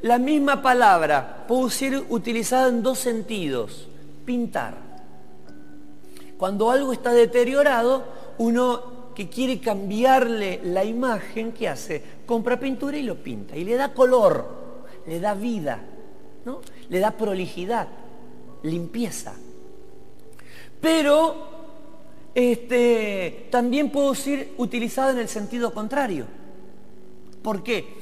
la 0.02 0.18
misma 0.18 0.60
palabra 0.60 1.44
puede 1.46 1.70
ser 1.70 2.04
utilizada 2.08 2.68
en 2.68 2.82
dos 2.82 2.98
sentidos. 2.98 3.88
Pintar. 4.24 4.74
Cuando 6.36 6.70
algo 6.70 6.92
está 6.92 7.12
deteriorado, 7.12 8.04
uno 8.38 8.89
que 9.14 9.28
quiere 9.28 9.60
cambiarle 9.60 10.60
la 10.64 10.84
imagen, 10.84 11.52
¿qué 11.52 11.68
hace? 11.68 12.02
Compra 12.26 12.58
pintura 12.58 12.96
y 12.96 13.02
lo 13.02 13.16
pinta. 13.16 13.56
Y 13.56 13.64
le 13.64 13.76
da 13.76 13.92
color, 13.92 14.46
le 15.06 15.20
da 15.20 15.34
vida, 15.34 15.80
¿no? 16.44 16.60
Le 16.88 16.98
da 16.98 17.10
prolijidad, 17.12 17.88
limpieza. 18.62 19.34
Pero 20.80 21.34
este, 22.34 23.48
también 23.50 23.90
puede 23.90 24.14
ser 24.14 24.48
utilizado 24.58 25.10
en 25.10 25.18
el 25.18 25.28
sentido 25.28 25.74
contrario. 25.74 26.26
¿Por 27.42 27.62
qué? 27.62 28.00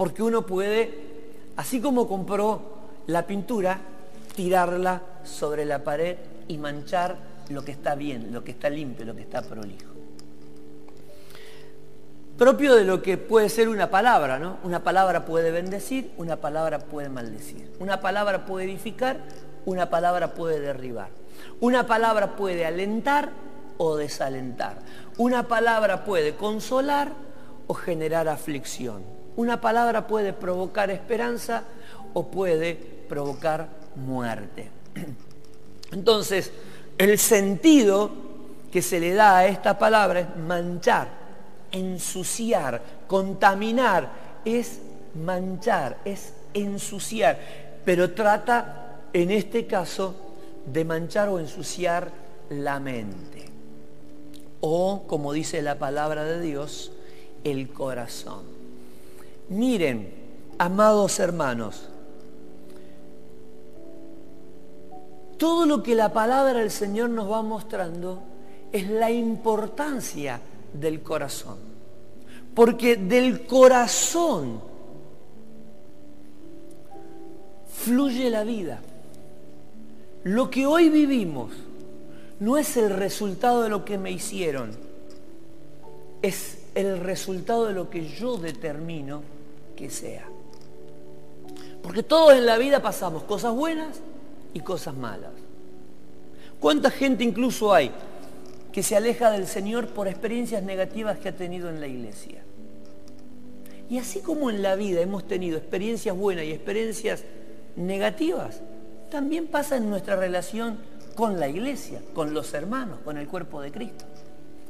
porque 0.00 0.22
uno 0.22 0.46
puede, 0.46 0.94
así 1.56 1.78
como 1.78 2.08
compró 2.08 2.62
la 3.08 3.26
pintura, 3.26 3.78
tirarla 4.34 5.02
sobre 5.24 5.66
la 5.66 5.84
pared 5.84 6.16
y 6.48 6.56
manchar 6.56 7.18
lo 7.50 7.62
que 7.62 7.72
está 7.72 7.96
bien, 7.96 8.32
lo 8.32 8.42
que 8.42 8.52
está 8.52 8.70
limpio, 8.70 9.04
lo 9.04 9.14
que 9.14 9.20
está 9.20 9.42
prolijo. 9.42 9.89
Propio 12.40 12.74
de 12.74 12.84
lo 12.84 13.02
que 13.02 13.18
puede 13.18 13.50
ser 13.50 13.68
una 13.68 13.90
palabra, 13.90 14.38
¿no? 14.38 14.56
Una 14.62 14.82
palabra 14.82 15.26
puede 15.26 15.50
bendecir, 15.50 16.10
una 16.16 16.36
palabra 16.36 16.78
puede 16.78 17.10
maldecir. 17.10 17.70
Una 17.80 18.00
palabra 18.00 18.46
puede 18.46 18.64
edificar, 18.64 19.18
una 19.66 19.90
palabra 19.90 20.32
puede 20.32 20.58
derribar. 20.58 21.10
Una 21.60 21.86
palabra 21.86 22.36
puede 22.36 22.64
alentar 22.64 23.28
o 23.76 23.94
desalentar. 23.94 24.78
Una 25.18 25.48
palabra 25.48 26.02
puede 26.06 26.34
consolar 26.34 27.12
o 27.66 27.74
generar 27.74 28.26
aflicción. 28.26 29.02
Una 29.36 29.60
palabra 29.60 30.06
puede 30.06 30.32
provocar 30.32 30.90
esperanza 30.90 31.64
o 32.14 32.28
puede 32.28 32.74
provocar 33.06 33.68
muerte. 33.96 34.70
Entonces, 35.92 36.52
el 36.96 37.18
sentido 37.18 38.10
que 38.72 38.80
se 38.80 38.98
le 38.98 39.12
da 39.12 39.36
a 39.36 39.46
esta 39.46 39.78
palabra 39.78 40.20
es 40.20 40.36
manchar, 40.38 41.19
ensuciar, 41.72 42.82
contaminar, 43.06 44.10
es 44.44 44.80
manchar, 45.14 45.98
es 46.04 46.32
ensuciar, 46.54 47.38
pero 47.84 48.12
trata 48.12 49.00
en 49.12 49.30
este 49.30 49.66
caso 49.66 50.14
de 50.66 50.84
manchar 50.84 51.28
o 51.28 51.38
ensuciar 51.38 52.10
la 52.50 52.80
mente. 52.80 53.48
O, 54.60 55.04
como 55.06 55.32
dice 55.32 55.62
la 55.62 55.78
palabra 55.78 56.24
de 56.24 56.40
Dios, 56.40 56.92
el 57.44 57.70
corazón. 57.70 58.42
Miren, 59.48 60.12
amados 60.58 61.18
hermanos, 61.18 61.88
todo 65.38 65.64
lo 65.64 65.82
que 65.82 65.94
la 65.94 66.12
palabra 66.12 66.58
del 66.58 66.70
Señor 66.70 67.08
nos 67.10 67.30
va 67.30 67.42
mostrando 67.42 68.22
es 68.72 68.88
la 68.88 69.10
importancia 69.10 70.40
del 70.72 71.02
corazón. 71.02 71.58
Porque 72.54 72.96
del 72.96 73.46
corazón 73.46 74.60
fluye 77.72 78.30
la 78.30 78.44
vida. 78.44 78.80
Lo 80.24 80.50
que 80.50 80.66
hoy 80.66 80.90
vivimos 80.90 81.52
no 82.40 82.58
es 82.58 82.76
el 82.76 82.90
resultado 82.90 83.62
de 83.62 83.68
lo 83.68 83.84
que 83.84 83.98
me 83.98 84.10
hicieron, 84.10 84.76
es 86.22 86.58
el 86.74 87.00
resultado 87.00 87.66
de 87.66 87.74
lo 87.74 87.88
que 87.88 88.06
yo 88.06 88.36
determino 88.36 89.22
que 89.76 89.90
sea. 89.90 90.26
Porque 91.82 92.02
todos 92.02 92.34
en 92.34 92.46
la 92.46 92.58
vida 92.58 92.82
pasamos 92.82 93.22
cosas 93.22 93.54
buenas 93.54 94.00
y 94.52 94.60
cosas 94.60 94.94
malas. 94.94 95.32
¿Cuánta 96.58 96.90
gente 96.90 97.24
incluso 97.24 97.72
hay 97.72 97.90
que 98.72 98.82
se 98.82 98.96
aleja 98.96 99.30
del 99.30 99.46
Señor 99.46 99.88
por 99.88 100.08
experiencias 100.08 100.62
negativas 100.62 101.18
que 101.18 101.30
ha 101.30 101.36
tenido 101.36 101.68
en 101.68 101.80
la 101.80 101.86
iglesia. 101.86 102.42
Y 103.88 103.98
así 103.98 104.20
como 104.20 104.50
en 104.50 104.62
la 104.62 104.76
vida 104.76 105.00
hemos 105.00 105.26
tenido 105.26 105.58
experiencias 105.58 106.16
buenas 106.16 106.44
y 106.44 106.52
experiencias 106.52 107.24
negativas, 107.74 108.60
también 109.10 109.48
pasa 109.48 109.76
en 109.76 109.90
nuestra 109.90 110.14
relación 110.14 110.78
con 111.16 111.40
la 111.40 111.48
iglesia, 111.48 112.00
con 112.14 112.32
los 112.32 112.54
hermanos, 112.54 113.00
con 113.04 113.18
el 113.18 113.26
cuerpo 113.26 113.60
de 113.60 113.72
Cristo, 113.72 114.04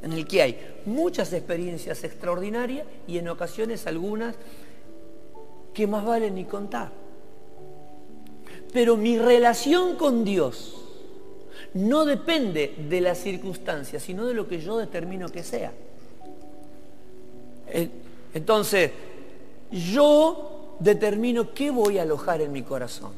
en 0.01 0.13
el 0.13 0.27
que 0.27 0.41
hay 0.41 0.57
muchas 0.85 1.31
experiencias 1.33 2.03
extraordinarias 2.03 2.87
y 3.07 3.19
en 3.19 3.27
ocasiones 3.29 3.85
algunas 3.85 4.35
que 5.75 5.85
más 5.85 6.03
vale 6.03 6.31
ni 6.31 6.45
contar. 6.45 6.91
Pero 8.73 8.97
mi 8.97 9.19
relación 9.19 9.95
con 9.95 10.23
Dios 10.23 10.80
no 11.73 12.05
depende 12.05 12.75
de 12.89 13.01
las 13.01 13.17
circunstancias, 13.19 14.03
sino 14.03 14.25
de 14.25 14.33
lo 14.33 14.47
que 14.47 14.59
yo 14.59 14.77
determino 14.77 15.29
que 15.29 15.43
sea. 15.43 15.71
Entonces, 18.33 18.91
yo 19.71 20.75
determino 20.79 21.53
qué 21.53 21.71
voy 21.71 21.97
a 21.97 22.01
alojar 22.01 22.41
en 22.41 22.51
mi 22.51 22.63
corazón. 22.63 23.11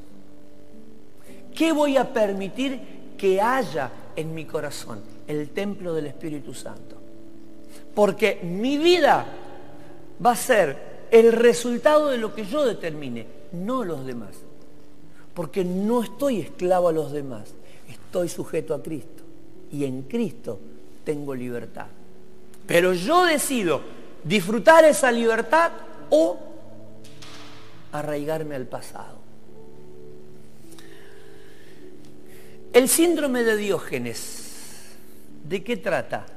¿Qué 1.56 1.72
voy 1.72 1.98
a 1.98 2.14
permitir 2.14 2.80
que 3.18 3.42
haya 3.42 3.92
en 4.16 4.34
mi 4.34 4.46
corazón? 4.46 5.02
El 5.28 5.50
templo 5.50 5.94
del 5.94 6.08
Espíritu 6.08 6.54
Santo. 6.54 6.98
Porque 7.94 8.40
mi 8.44 8.78
vida 8.78 9.26
va 10.24 10.32
a 10.32 10.36
ser 10.36 10.94
el 11.12 11.32
resultado 11.32 12.10
de 12.10 12.18
lo 12.18 12.34
que 12.34 12.46
yo 12.46 12.66
determine, 12.66 13.28
no 13.52 13.84
los 13.84 14.06
demás. 14.06 14.36
Porque 15.34 15.64
no 15.64 16.04
estoy 16.04 16.40
esclavo 16.40 16.90
a 16.90 16.92
los 16.92 17.12
demás 17.12 17.54
estoy 18.14 18.30
sujeto 18.30 18.76
a 18.76 18.84
Cristo 18.84 19.24
y 19.72 19.86
en 19.86 20.04
Cristo 20.04 20.60
tengo 21.04 21.34
libertad. 21.34 21.88
Pero 22.68 22.94
yo 22.94 23.26
decido 23.26 23.82
disfrutar 24.24 24.86
esa 24.86 25.12
libertad 25.12 25.72
o 26.12 26.38
arraigarme 27.92 28.54
al 28.54 28.68
pasado. 28.68 29.18
El 32.72 32.88
síndrome 32.88 33.42
de 33.42 33.58
Diógenes, 33.58 34.92
¿de 35.50 35.64
qué 35.64 35.78
trata? 35.78 36.28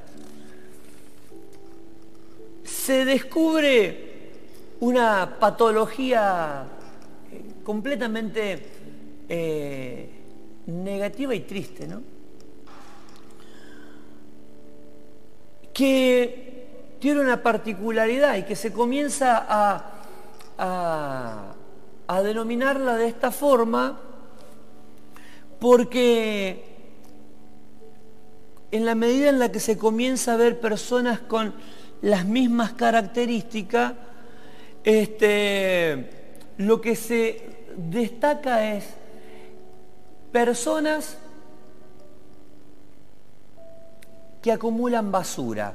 Se 2.63 3.05
descubre 3.05 4.31
una 4.79 5.37
patología 5.39 6.65
eh, 7.31 7.41
completamente 7.63 8.65
eh, 9.29 10.16
negativa 10.67 11.33
y 11.33 11.39
triste, 11.41 11.87
¿no? 11.87 12.01
Que 15.73 16.47
tiene 16.99 17.21
una 17.21 17.41
particularidad 17.41 18.35
y 18.37 18.43
que 18.43 18.55
se 18.55 18.73
comienza 18.73 19.45
a, 19.47 19.93
a, 22.07 22.21
denominarla 22.23 22.95
de 22.95 23.07
esta 23.07 23.31
forma 23.31 23.99
porque 25.59 26.65
en 28.71 28.85
la 28.85 28.95
medida 28.95 29.29
en 29.29 29.39
la 29.39 29.51
que 29.51 29.59
se 29.59 29.77
comienza 29.77 30.33
a 30.33 30.37
ver 30.37 30.59
personas 30.59 31.19
con 31.19 31.53
las 32.01 32.25
mismas 32.25 32.73
características, 32.73 33.93
este, 34.83 36.09
lo 36.57 36.81
que 36.81 36.95
se 36.95 37.65
destaca 37.77 38.73
es 38.75 38.85
personas 40.37 41.17
que 44.39 44.51
acumulan 44.51 45.11
basura. 45.11 45.73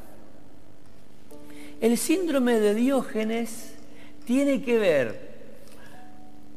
El 1.81 1.98
síndrome 1.98 2.61
de 2.61 2.72
Diógenes 2.72 3.75
tiene 4.25 4.62
que 4.62 4.79
ver 4.79 5.33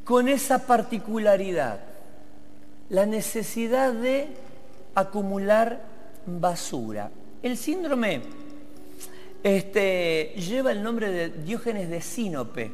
con 0.04 0.28
esa 0.28 0.68
particularidad, 0.68 1.80
la 2.90 3.08
necesidad 3.08 3.92
de 3.92 4.28
acumular 4.94 5.82
basura. 6.28 7.10
El 7.42 7.58
síndrome 7.58 8.22
este, 9.42 10.36
lleva 10.38 10.72
el 10.74 10.84
nombre 10.84 11.10
de 11.10 11.30
Diógenes 11.30 11.90
de 11.90 12.02
Sinope, 12.02 12.72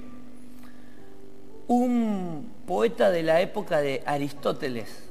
un 1.70 2.52
poeta 2.68 3.10
de 3.10 3.24
la 3.24 3.40
época 3.40 3.80
de 3.80 4.04
Aristóteles. 4.06 5.11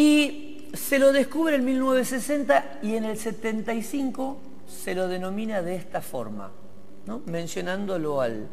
Y 0.00 0.70
se 0.72 0.98
lo 0.98 1.12
descubre 1.12 1.56
en 1.56 1.64
1960 1.66 2.78
y 2.82 2.94
en 2.94 3.04
el 3.04 3.18
75 3.18 4.38
se 4.66 4.94
lo 4.94 5.08
denomina 5.08 5.60
de 5.60 5.74
esta 5.74 6.00
forma, 6.00 6.50
mencionándolo 7.26 8.22
al, 8.22 8.48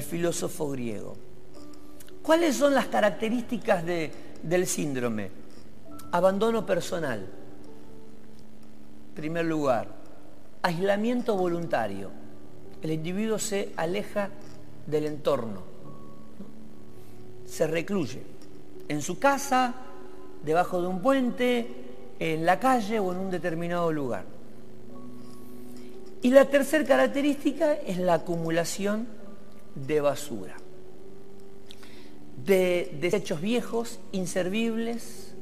filósofo 0.00 0.70
griego. 0.70 1.18
¿Cuáles 2.22 2.56
son 2.56 2.74
las 2.74 2.86
características 2.86 3.84
del 3.84 4.66
síndrome? 4.66 5.30
Abandono 6.12 6.64
personal, 6.64 7.26
primer 9.14 9.44
lugar. 9.44 9.86
Aislamiento 10.62 11.36
voluntario. 11.36 12.10
El 12.80 12.92
individuo 12.92 13.38
se 13.38 13.74
aleja 13.76 14.30
del 14.86 15.04
entorno, 15.04 15.62
se 17.44 17.66
recluye 17.66 18.22
en 18.88 19.02
su 19.02 19.18
casa, 19.18 19.74
debajo 20.44 20.80
de 20.80 20.88
un 20.88 21.00
puente, 21.00 21.66
en 22.18 22.44
la 22.44 22.60
calle 22.60 23.00
o 23.00 23.12
en 23.12 23.18
un 23.18 23.30
determinado 23.30 23.90
lugar. 23.90 24.24
Y 26.22 26.30
la 26.30 26.44
tercera 26.44 26.84
característica 26.84 27.72
es 27.72 27.96
la 27.96 28.14
acumulación 28.14 29.08
de 29.74 30.02
basura, 30.02 30.56
de 32.44 32.96
desechos 33.00 33.40
viejos, 33.40 34.00
inservibles, 34.12 35.34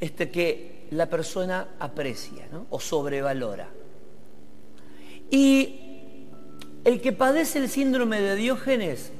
este, 0.00 0.30
que 0.30 0.86
la 0.90 1.06
persona 1.10 1.68
aprecia 1.78 2.48
o 2.70 2.80
sobrevalora. 2.80 3.68
Y 5.30 6.28
el 6.84 7.02
que 7.02 7.12
padece 7.12 7.58
el 7.58 7.68
síndrome 7.68 8.20
de 8.20 8.34
Diógenes 8.34 9.10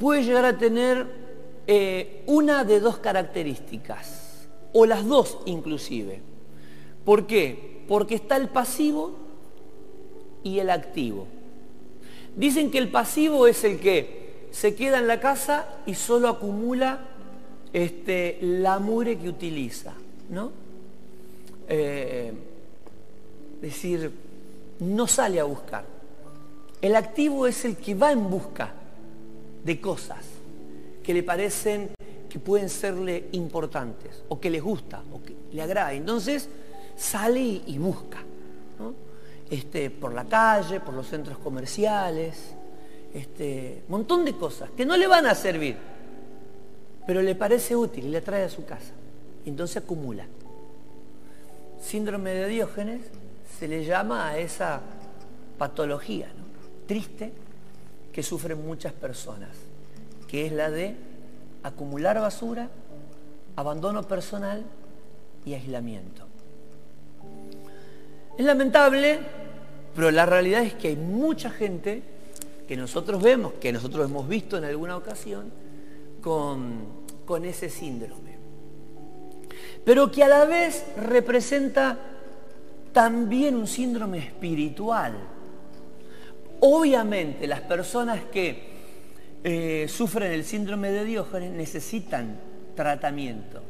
puede 0.00 0.24
llegar 0.24 0.44
a 0.44 0.58
tener 0.58 1.27
eh, 1.70 2.22
una 2.24 2.64
de 2.64 2.80
dos 2.80 2.96
características, 2.96 4.48
o 4.72 4.86
las 4.86 5.04
dos 5.04 5.36
inclusive. 5.44 6.18
¿Por 7.04 7.26
qué? 7.26 7.82
Porque 7.86 8.14
está 8.14 8.38
el 8.38 8.48
pasivo 8.48 9.12
y 10.42 10.60
el 10.60 10.70
activo. 10.70 11.26
Dicen 12.34 12.70
que 12.70 12.78
el 12.78 12.90
pasivo 12.90 13.46
es 13.46 13.64
el 13.64 13.80
que 13.80 14.46
se 14.50 14.74
queda 14.74 14.98
en 14.98 15.08
la 15.08 15.20
casa 15.20 15.68
y 15.84 15.94
solo 15.94 16.28
acumula 16.28 17.00
este, 17.74 18.38
la 18.40 18.78
mure 18.78 19.18
que 19.18 19.28
utiliza, 19.28 19.92
¿no? 20.30 20.50
Eh, 21.68 22.32
decir, 23.60 24.10
no 24.80 25.06
sale 25.06 25.38
a 25.38 25.44
buscar. 25.44 25.84
El 26.80 26.96
activo 26.96 27.46
es 27.46 27.66
el 27.66 27.76
que 27.76 27.94
va 27.94 28.10
en 28.10 28.30
busca 28.30 28.72
de 29.64 29.78
cosas 29.82 30.37
que 31.08 31.14
le 31.14 31.22
parecen 31.22 31.88
que 32.28 32.38
pueden 32.38 32.68
serle 32.68 33.30
importantes 33.32 34.24
o 34.28 34.38
que 34.38 34.50
les 34.50 34.62
gusta 34.62 35.02
o 35.10 35.22
que 35.22 35.34
le 35.52 35.62
agrada. 35.62 35.94
Entonces 35.94 36.50
sale 36.98 37.40
y 37.40 37.78
busca. 37.78 38.18
Este, 39.48 39.88
por 39.88 40.12
la 40.12 40.26
calle, 40.26 40.80
por 40.80 40.92
los 40.92 41.06
centros 41.06 41.38
comerciales, 41.38 42.52
este, 43.14 43.84
montón 43.88 44.22
de 44.26 44.34
cosas 44.34 44.68
que 44.76 44.84
no 44.84 44.98
le 44.98 45.06
van 45.06 45.24
a 45.24 45.34
servir, 45.34 45.78
pero 47.06 47.22
le 47.22 47.34
parece 47.34 47.74
útil 47.74 48.04
y 48.04 48.10
le 48.10 48.20
trae 48.20 48.44
a 48.44 48.50
su 48.50 48.66
casa. 48.66 48.92
Entonces 49.46 49.78
acumula. 49.78 50.26
Síndrome 51.80 52.34
de 52.34 52.48
Diógenes 52.48 53.00
se 53.58 53.66
le 53.66 53.82
llama 53.82 54.28
a 54.28 54.38
esa 54.38 54.82
patología 55.56 56.28
triste 56.86 57.32
que 58.12 58.22
sufren 58.22 58.62
muchas 58.62 58.92
personas, 58.92 59.67
que 60.28 60.46
es 60.46 60.52
la 60.52 60.70
de 60.70 60.94
acumular 61.62 62.20
basura, 62.20 62.68
abandono 63.56 64.02
personal 64.06 64.62
y 65.44 65.54
aislamiento. 65.54 66.26
Es 68.36 68.44
lamentable, 68.44 69.18
pero 69.96 70.10
la 70.10 70.26
realidad 70.26 70.62
es 70.62 70.74
que 70.74 70.88
hay 70.88 70.96
mucha 70.96 71.50
gente 71.50 72.02
que 72.68 72.76
nosotros 72.76 73.22
vemos, 73.22 73.54
que 73.54 73.72
nosotros 73.72 74.08
hemos 74.08 74.28
visto 74.28 74.58
en 74.58 74.64
alguna 74.64 74.96
ocasión, 74.96 75.50
con, 76.22 76.84
con 77.24 77.44
ese 77.44 77.70
síndrome. 77.70 78.36
Pero 79.84 80.10
que 80.10 80.22
a 80.22 80.28
la 80.28 80.44
vez 80.44 80.84
representa 80.96 81.98
también 82.92 83.56
un 83.56 83.66
síndrome 83.66 84.18
espiritual. 84.18 85.14
Obviamente 86.60 87.46
las 87.46 87.62
personas 87.62 88.20
que 88.30 88.77
eh, 89.44 89.86
sufren 89.88 90.32
el 90.32 90.44
síndrome 90.44 90.90
de 90.90 91.04
Diógenes 91.04 91.52
necesitan 91.52 92.38
tratamiento. 92.74 93.62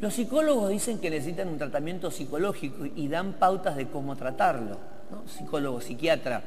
Los 0.00 0.14
psicólogos 0.14 0.70
dicen 0.70 0.98
que 0.98 1.10
necesitan 1.10 1.48
un 1.48 1.58
tratamiento 1.58 2.10
psicológico 2.10 2.86
y 2.86 3.06
dan 3.06 3.34
pautas 3.34 3.76
de 3.76 3.86
cómo 3.86 4.16
tratarlo, 4.16 4.78
psicólogo, 5.26 5.80
psiquiatra. 5.80 6.42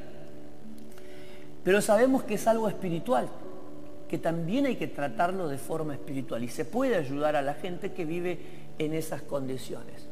Pero 1.64 1.80
sabemos 1.80 2.22
que 2.24 2.34
es 2.34 2.46
algo 2.46 2.68
espiritual, 2.68 3.28
que 4.08 4.18
también 4.18 4.66
hay 4.66 4.76
que 4.76 4.86
tratarlo 4.86 5.48
de 5.48 5.58
forma 5.58 5.94
espiritual 5.94 6.44
y 6.44 6.48
se 6.48 6.64
puede 6.66 6.96
ayudar 6.96 7.34
a 7.34 7.42
la 7.42 7.54
gente 7.54 7.92
que 7.92 8.04
vive 8.04 8.38
en 8.78 8.92
esas 8.92 9.22
condiciones. 9.22 10.06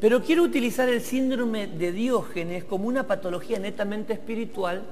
Pero 0.00 0.22
quiero 0.22 0.42
utilizar 0.42 0.88
el 0.88 1.00
síndrome 1.00 1.66
de 1.66 1.92
Diógenes 1.92 2.64
como 2.64 2.86
una 2.86 3.06
patología 3.06 3.58
netamente 3.58 4.12
espiritual, 4.12 4.82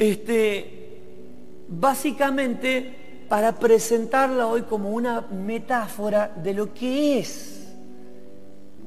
este, 0.00 0.98
básicamente 1.68 3.26
para 3.28 3.58
presentarla 3.58 4.46
hoy 4.46 4.62
como 4.62 4.90
una 4.90 5.20
metáfora 5.20 6.34
de 6.42 6.54
lo 6.54 6.72
que 6.72 7.18
es 7.18 7.68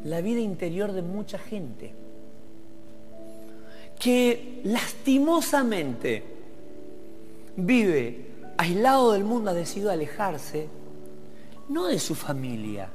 la 0.06 0.22
vida 0.22 0.40
interior 0.40 0.92
de 0.92 1.04
mucha 1.04 1.38
gente, 1.38 1.94
que 4.00 4.62
lastimosamente 4.64 6.24
vive 7.58 8.32
aislado 8.58 9.12
del 9.12 9.24
mundo, 9.24 9.52
ha 9.52 9.54
decidido 9.54 9.92
alejarse, 9.92 10.68
no 11.70 11.86
de 11.86 12.00
su 12.00 12.16
familia, 12.16 12.90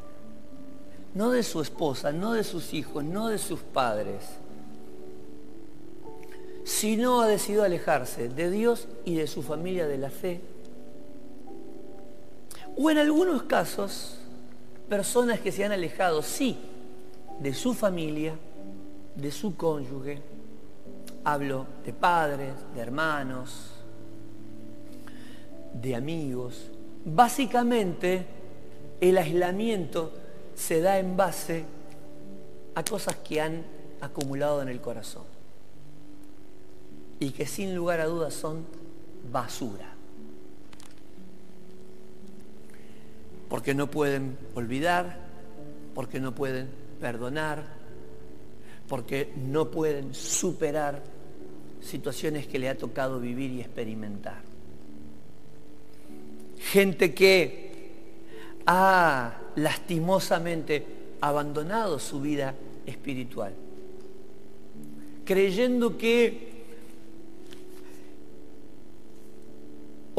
no 1.15 1.31
de 1.31 1.45
su 1.45 1.61
esposa, 1.61 2.11
no 2.11 2.33
de 2.33 2.43
sus 2.43 2.75
hijos, 2.75 3.05
no 3.05 3.29
de 3.29 3.39
sus 3.39 3.61
padres, 3.61 4.25
sino 6.79 7.23
ha 7.23 7.27
decidido 7.27 7.65
alejarse 7.65 8.29
de 8.29 8.53
Dios 8.53 8.87
y 9.05 9.17
de 9.17 9.27
su 9.27 9.43
familia 9.43 9.89
de 9.89 9.99
la 9.99 10.11
fe. 10.11 10.41
O 12.77 12.89
en 12.89 12.99
algunos 12.99 13.43
casos, 13.43 14.21
personas 14.89 15.41
que 15.41 15.51
se 15.51 15.65
han 15.65 15.73
alejado, 15.73 16.23
sí, 16.23 16.57
de 17.41 17.53
su 17.53 17.75
familia, 17.75 18.35
de 19.17 19.33
su 19.33 19.57
cónyuge. 19.57 20.23
Hablo 21.25 21.67
de 21.85 21.93
padres, 21.93 22.55
de 22.77 22.81
hermanos, 22.81 23.73
de 25.73 25.97
amigos. 25.97 26.71
Básicamente, 27.05 28.25
el 29.01 29.19
aislamiento 29.19 30.13
se 30.55 30.81
da 30.81 31.01
en 31.01 31.17
base 31.17 31.65
a 32.77 32.85
cosas 32.85 33.17
que 33.17 33.41
han 33.41 33.65
acumulado 34.01 34.63
en 34.63 34.69
el 34.69 34.81
corazón 34.81 35.38
y 37.21 37.31
que 37.31 37.47
sin 37.47 37.75
lugar 37.75 38.01
a 38.01 38.07
dudas 38.07 38.35
son 38.35 38.65
basura. 39.31 39.95
Porque 43.49 43.75
no 43.75 43.91
pueden 43.91 44.37
olvidar, 44.55 45.19
porque 45.95 46.21
no 46.21 46.35
pueden 46.35 46.69
perdonar, 47.01 47.65
porque 48.89 49.33
no 49.37 49.71
pueden 49.71 50.15
superar 50.15 51.03
situaciones 51.81 52.47
que 52.47 52.59
le 52.59 52.69
ha 52.69 52.77
tocado 52.77 53.21
vivir 53.21 53.51
y 53.53 53.61
experimentar. 53.61 54.43
Gente 56.59 57.15
que 57.15 57.69
ha 58.67 59.41
lastimosamente 59.57 60.85
abandonado 61.21 61.99
su 61.99 62.21
vida 62.21 62.55
espiritual, 62.87 63.55
creyendo 65.25 65.97
que 65.97 66.48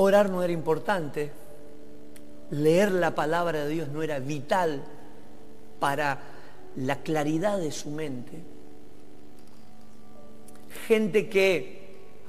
orar 0.01 0.29
no 0.29 0.41
era 0.43 0.53
importante, 0.53 1.29
leer 2.51 2.91
la 2.91 3.13
palabra 3.13 3.65
de 3.65 3.69
Dios 3.69 3.89
no 3.89 4.01
era 4.01 4.19
vital 4.19 4.81
para 5.79 6.19
la 6.77 7.01
claridad 7.01 7.59
de 7.59 7.71
su 7.71 7.89
mente. 7.89 8.41
Gente 10.87 11.27
que 11.27 11.79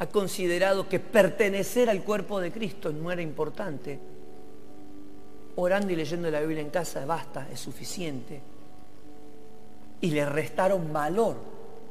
ha 0.00 0.06
considerado 0.06 0.88
que 0.88 0.98
pertenecer 0.98 1.88
al 1.88 2.02
cuerpo 2.02 2.40
de 2.40 2.50
Cristo 2.50 2.92
no 2.92 3.12
era 3.12 3.22
importante 3.22 4.00
orando 5.54 5.92
y 5.92 5.96
leyendo 5.96 6.30
la 6.30 6.40
Biblia 6.40 6.62
en 6.62 6.70
casa 6.70 7.04
basta, 7.04 7.46
es 7.52 7.60
suficiente. 7.60 8.40
Y 10.00 10.10
le 10.10 10.24
restaron 10.24 10.92
valor 10.92 11.36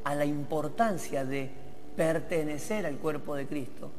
a 0.04 0.14
la 0.14 0.24
importancia 0.24 1.24
de 1.24 1.48
pertenecer 1.96 2.84
al 2.84 2.96
cuerpo 2.96 3.34
de 3.34 3.46
Cristo 3.46 3.90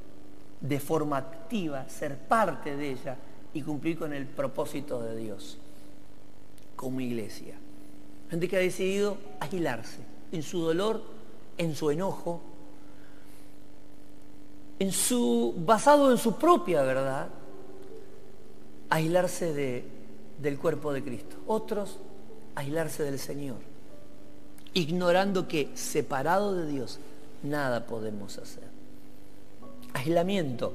de 0.62 0.80
forma 0.80 1.18
activa, 1.18 1.90
ser 1.90 2.18
parte 2.18 2.76
de 2.76 2.92
ella 2.92 3.18
y 3.54 3.62
cumplir 3.62 3.98
con 3.98 4.14
el 4.14 4.26
propósito 4.28 5.02
de 5.02 5.18
Dios 5.18 5.58
como 6.76 7.02
iglesia. 7.02 7.56
Gente 8.30 8.48
que 8.48 8.58
ha 8.58 8.60
decidido 8.60 9.18
agilarse 9.40 10.00
en 10.32 10.44
su 10.44 10.62
dolor, 10.62 11.02
en 11.58 11.76
su 11.76 11.92
enojo, 11.92 12.42
en 14.80 14.92
su, 14.92 15.54
basado 15.58 16.12
en 16.12 16.18
su 16.18 16.38
propia 16.38 16.82
verdad, 16.82 17.28
aislarse 18.90 19.54
de, 19.54 19.86
del 20.42 20.58
cuerpo 20.58 20.92
de 20.92 21.04
Cristo. 21.04 21.36
Otros, 21.46 22.00
aislarse 22.56 23.04
del 23.04 23.20
Señor. 23.20 23.58
Ignorando 24.74 25.48
que 25.48 25.70
separado 25.76 26.56
de 26.56 26.66
Dios 26.66 27.00
nada 27.44 27.86
podemos 27.86 28.38
hacer. 28.38 28.71
Aislamiento, 29.94 30.74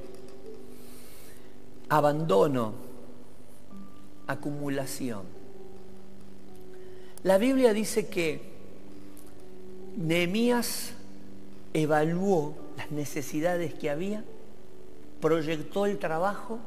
abandono, 1.89 2.73
acumulación. 4.27 5.23
La 7.23 7.37
Biblia 7.37 7.73
dice 7.73 8.07
que 8.07 8.41
Nehemías 9.97 10.93
evaluó 11.73 12.55
las 12.77 12.91
necesidades 12.91 13.73
que 13.73 13.89
había, 13.89 14.23
proyectó 15.19 15.85
el 15.85 15.97
trabajo 15.97 16.59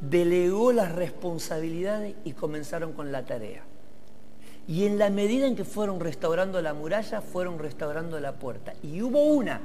delegó 0.00 0.72
las 0.72 0.92
responsabilidades 0.92 2.14
y 2.24 2.32
comenzaron 2.32 2.92
con 2.92 3.12
la 3.12 3.24
tarea. 3.24 3.62
Y 4.66 4.86
en 4.86 4.98
la 4.98 5.10
medida 5.10 5.46
en 5.46 5.56
que 5.56 5.64
fueron 5.64 6.00
restaurando 6.00 6.62
la 6.62 6.74
muralla, 6.74 7.20
fueron 7.20 7.58
restaurando 7.58 8.20
la 8.20 8.32
puerta. 8.32 8.74
Y 8.82 9.02
hubo 9.02 9.22
una, 9.24 9.60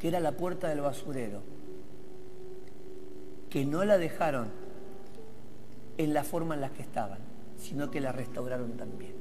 que 0.00 0.08
era 0.08 0.20
la 0.20 0.32
puerta 0.32 0.68
del 0.68 0.80
basurero, 0.80 1.42
que 3.50 3.64
no 3.64 3.84
la 3.84 3.98
dejaron 3.98 4.48
en 5.96 6.14
la 6.14 6.24
forma 6.24 6.54
en 6.54 6.60
la 6.60 6.70
que 6.70 6.82
estaban, 6.82 7.18
sino 7.58 7.90
que 7.90 8.00
la 8.00 8.12
restauraron 8.12 8.76
también. 8.76 9.12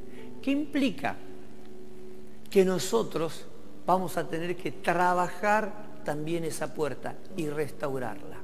¿Qué 0.42 0.52
implica? 0.52 1.16
Que 2.50 2.64
nosotros 2.64 3.46
vamos 3.86 4.18
a 4.18 4.28
tener 4.28 4.56
que 4.56 4.72
trabajar 4.72 5.88
también 6.04 6.44
esa 6.44 6.74
puerta 6.74 7.16
y 7.36 7.50
restaurarla. 7.50 8.38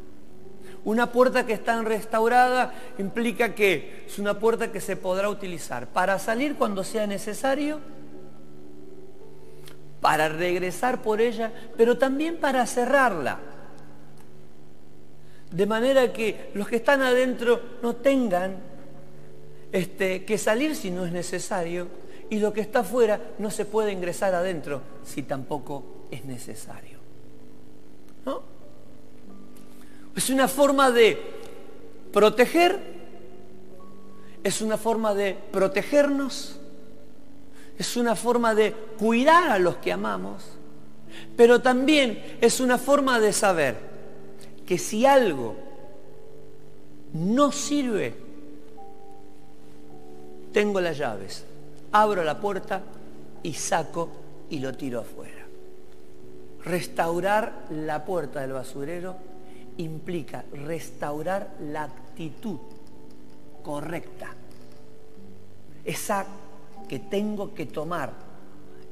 Una 0.85 1.11
puerta 1.11 1.45
que 1.45 1.53
está 1.53 1.81
restaurada 1.81 2.73
implica 2.97 3.55
que 3.55 4.03
es 4.05 4.19
una 4.19 4.39
puerta 4.39 4.71
que 4.71 4.81
se 4.81 4.97
podrá 4.97 5.29
utilizar 5.29 5.87
para 5.87 6.19
salir 6.19 6.55
cuando 6.55 6.83
sea 6.83 7.07
necesario, 7.07 7.79
para 10.03 10.27
regresar 10.27 11.01
por 11.01 11.21
ella, 11.21 11.49
pero 11.77 11.97
también 11.97 12.35
para 12.35 12.67
cerrarla. 12.67 13.39
De 15.49 15.65
manera 15.65 16.11
que 16.11 16.51
los 16.55 16.67
que 16.67 16.75
están 16.75 17.01
adentro 17.01 17.61
no 17.81 17.95
tengan 17.95 18.57
este, 19.71 20.25
que 20.25 20.37
salir 20.37 20.75
si 20.75 20.91
no 20.91 21.05
es 21.05 21.13
necesario 21.13 21.87
y 22.29 22.39
lo 22.39 22.51
que 22.51 22.59
está 22.59 22.79
afuera 22.79 23.31
no 23.39 23.49
se 23.49 23.63
puede 23.63 23.93
ingresar 23.93 24.35
adentro 24.35 24.81
si 25.05 25.23
tampoco 25.23 26.07
es 26.11 26.25
necesario. 26.25 26.97
¿No? 28.25 28.41
Es 30.17 30.29
una 30.29 30.49
forma 30.49 30.91
de 30.91 31.17
proteger, 32.11 32.77
es 34.43 34.61
una 34.61 34.77
forma 34.77 35.13
de 35.13 35.37
protegernos, 35.49 36.59
es 37.77 37.97
una 37.97 38.15
forma 38.15 38.53
de 38.55 38.73
cuidar 38.73 39.49
a 39.49 39.59
los 39.59 39.77
que 39.77 39.91
amamos, 39.91 40.43
pero 41.35 41.61
también 41.61 42.37
es 42.41 42.59
una 42.59 42.77
forma 42.77 43.19
de 43.19 43.33
saber 43.33 43.75
que 44.65 44.77
si 44.77 45.05
algo 45.05 45.55
no 47.13 47.51
sirve, 47.51 48.15
tengo 50.51 50.79
las 50.79 50.97
llaves, 50.97 51.45
abro 51.91 52.23
la 52.23 52.39
puerta 52.39 52.81
y 53.41 53.53
saco 53.53 54.09
y 54.49 54.59
lo 54.59 54.73
tiro 54.73 55.01
afuera. 55.01 55.43
Restaurar 56.63 57.65
la 57.71 58.05
puerta 58.05 58.41
del 58.41 58.53
basurero 58.53 59.15
implica 59.77 60.45
restaurar 60.53 61.49
la 61.59 61.83
actitud 61.83 62.57
correcta, 63.63 64.33
esa 65.83 66.25
que 66.87 66.99
tengo 66.99 67.53
que 67.53 67.65
tomar 67.65 68.11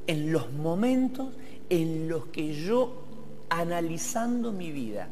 en 0.06 0.32
los 0.32 0.52
momentos 0.52 1.28
en 1.68 2.08
los 2.08 2.26
que 2.26 2.54
yo, 2.54 3.04
analizando 3.48 4.52
mi 4.52 4.70
vida, 4.70 5.08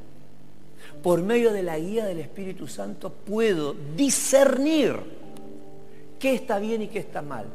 por 1.03 1.23
medio 1.23 1.53
de 1.53 1.63
la 1.63 1.79
guía 1.79 2.05
del 2.05 2.19
Espíritu 2.19 2.67
Santo, 2.67 3.11
puedo 3.11 3.75
discernir 3.97 4.97
qué 6.19 6.35
está 6.35 6.59
bien 6.59 6.83
y 6.83 6.89
qué 6.89 6.99
está 6.99 7.23
mal, 7.23 7.47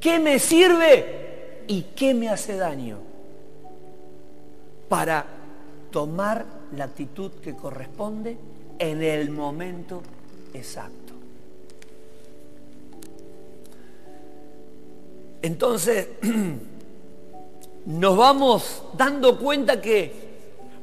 qué 0.00 0.18
me 0.18 0.38
sirve 0.38 1.64
y 1.66 1.82
qué 1.96 2.14
me 2.14 2.28
hace 2.28 2.56
daño, 2.56 2.98
para 4.88 5.24
tomar 5.90 6.44
la 6.76 6.84
actitud 6.84 7.32
que 7.42 7.54
corresponde 7.54 8.36
en 8.78 9.02
el 9.02 9.30
momento 9.30 10.02
exacto. 10.54 10.99
Entonces, 15.42 16.08
nos 17.86 18.16
vamos 18.16 18.82
dando 18.96 19.38
cuenta 19.38 19.80
que 19.80 20.12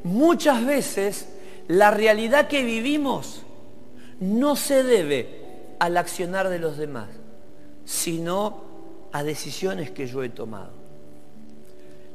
muchas 0.04 0.66
veces 0.66 1.28
la 1.68 1.92
realidad 1.92 2.48
que 2.48 2.64
vivimos 2.64 3.42
no 4.20 4.56
se 4.56 4.84
debe 4.84 5.48
al 5.80 5.98
accionar 5.98 6.50
de 6.50 6.60
los 6.60 6.78
demás, 6.78 7.10
sino 7.86 8.62
a 9.12 9.24
decisiones 9.24 9.92
que 9.92 10.08
yo 10.08 10.24
he 10.24 10.30
tomado. 10.30 10.72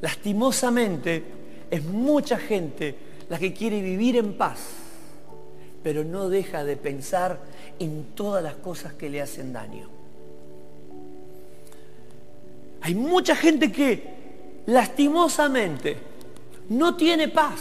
Lastimosamente, 0.00 1.22
es 1.70 1.84
mucha 1.84 2.38
gente 2.38 2.96
la 3.28 3.38
que 3.38 3.54
quiere 3.54 3.80
vivir 3.80 4.16
en 4.16 4.34
paz, 4.34 4.58
pero 5.82 6.04
no 6.04 6.28
deja 6.28 6.64
de 6.64 6.76
pensar 6.76 7.38
en 7.78 8.04
todas 8.14 8.42
las 8.42 8.54
cosas 8.56 8.94
que 8.94 9.08
le 9.08 9.22
hacen 9.22 9.52
daño. 9.52 10.01
Hay 12.82 12.94
mucha 12.94 13.36
gente 13.36 13.70
que 13.70 14.62
lastimosamente 14.66 15.96
no 16.68 16.96
tiene 16.96 17.28
paz 17.28 17.60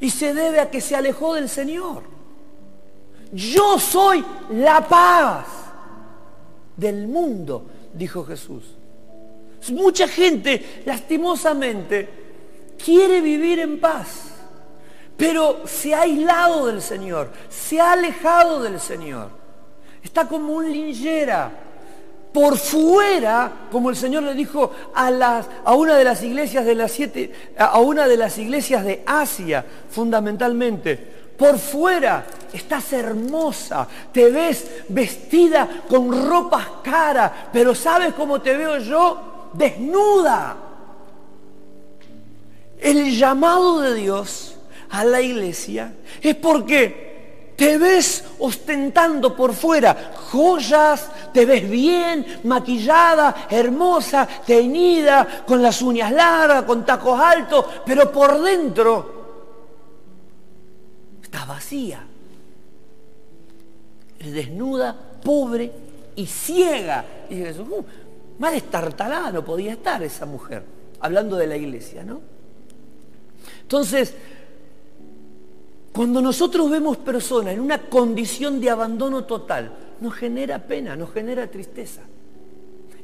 y 0.00 0.10
se 0.10 0.32
debe 0.32 0.60
a 0.60 0.70
que 0.70 0.80
se 0.80 0.94
alejó 0.94 1.34
del 1.34 1.48
Señor. 1.48 2.02
Yo 3.32 3.78
soy 3.78 4.24
la 4.50 4.86
paz 4.86 5.46
del 6.76 7.08
mundo, 7.08 7.66
dijo 7.92 8.24
Jesús. 8.24 8.62
Mucha 9.72 10.06
gente, 10.06 10.82
lastimosamente, 10.86 12.08
quiere 12.82 13.20
vivir 13.20 13.58
en 13.58 13.80
paz, 13.80 14.30
pero 15.16 15.66
se 15.66 15.92
ha 15.94 16.02
aislado 16.02 16.66
del 16.66 16.80
Señor, 16.80 17.32
se 17.48 17.80
ha 17.80 17.92
alejado 17.92 18.62
del 18.62 18.78
Señor. 18.78 19.30
Está 20.02 20.28
como 20.28 20.54
un 20.54 20.70
linjera. 20.70 21.64
Por 22.32 22.58
fuera, 22.58 23.50
como 23.70 23.90
el 23.90 23.96
Señor 23.96 24.22
le 24.22 24.34
dijo 24.34 24.70
a, 24.94 25.74
una 25.74 25.96
de 25.96 26.04
las 26.04 26.22
iglesias 26.22 26.64
de 26.64 26.74
las 26.74 26.92
siete, 26.92 27.32
a 27.56 27.80
una 27.80 28.06
de 28.06 28.16
las 28.16 28.36
iglesias 28.38 28.84
de 28.84 29.02
Asia, 29.06 29.64
fundamentalmente, 29.90 30.96
por 31.38 31.58
fuera 31.58 32.26
estás 32.52 32.92
hermosa, 32.92 33.86
te 34.12 34.30
ves 34.30 34.82
vestida 34.88 35.68
con 35.88 36.28
ropas 36.28 36.66
caras, 36.82 37.30
pero 37.52 37.74
¿sabes 37.74 38.12
cómo 38.14 38.40
te 38.40 38.56
veo 38.56 38.78
yo? 38.78 39.50
Desnuda. 39.52 40.56
El 42.80 43.16
llamado 43.16 43.80
de 43.80 43.94
Dios 43.94 44.56
a 44.90 45.04
la 45.04 45.20
iglesia 45.20 45.94
es 46.20 46.34
porque 46.36 47.07
te 47.58 47.76
ves 47.76 48.24
ostentando 48.38 49.34
por 49.34 49.52
fuera 49.52 50.12
joyas, 50.14 51.10
te 51.32 51.44
ves 51.44 51.68
bien, 51.68 52.40
maquillada, 52.44 53.48
hermosa, 53.50 54.28
teñida, 54.46 55.42
con 55.44 55.60
las 55.60 55.82
uñas 55.82 56.12
largas, 56.12 56.62
con 56.62 56.86
tacos 56.86 57.18
altos, 57.18 57.66
pero 57.84 58.12
por 58.12 58.40
dentro 58.40 59.18
está 61.20 61.44
vacía. 61.46 62.06
Es 64.20 64.32
desnuda, 64.32 64.94
pobre 65.24 65.72
y 66.14 66.26
ciega. 66.26 67.04
Y 67.28 67.34
dice 67.34 67.60
uh, 67.60 67.84
más 68.38 68.52
destartalada 68.52 69.32
no 69.32 69.44
podía 69.44 69.72
estar 69.72 70.00
esa 70.04 70.26
mujer, 70.26 70.62
hablando 71.00 71.36
de 71.36 71.48
la 71.48 71.56
iglesia, 71.56 72.04
¿no? 72.04 72.20
Entonces, 73.62 74.14
cuando 75.98 76.22
nosotros 76.22 76.70
vemos 76.70 76.96
personas 76.98 77.54
en 77.54 77.58
una 77.58 77.88
condición 77.88 78.60
de 78.60 78.70
abandono 78.70 79.24
total, 79.24 79.72
nos 80.00 80.14
genera 80.14 80.62
pena, 80.62 80.94
nos 80.94 81.12
genera 81.12 81.50
tristeza. 81.50 82.02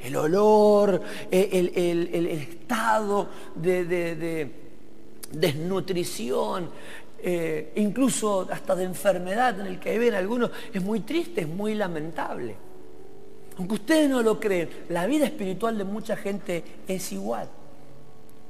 El 0.00 0.14
olor, 0.14 1.02
el, 1.28 2.26
estado 2.28 3.26
de, 3.56 4.48
desnutrición, 5.32 6.70
eh, 7.20 7.72
incluso 7.74 8.46
hasta 8.48 8.76
de 8.76 8.84
enfermedad 8.84 9.58
en 9.58 9.66
el 9.66 9.80
que 9.80 9.98
ven 9.98 10.14
algunos, 10.14 10.52
es 10.72 10.80
muy 10.80 11.00
triste, 11.00 11.40
es 11.40 11.48
muy 11.48 11.74
lamentable. 11.74 12.54
Aunque 13.58 13.74
ustedes 13.74 14.08
no 14.08 14.22
lo 14.22 14.38
creen, 14.38 14.68
la 14.90 15.06
vida 15.06 15.24
espiritual 15.24 15.76
de 15.76 15.82
mucha 15.82 16.14
gente 16.14 16.62
es 16.86 17.10
igual. 17.10 17.48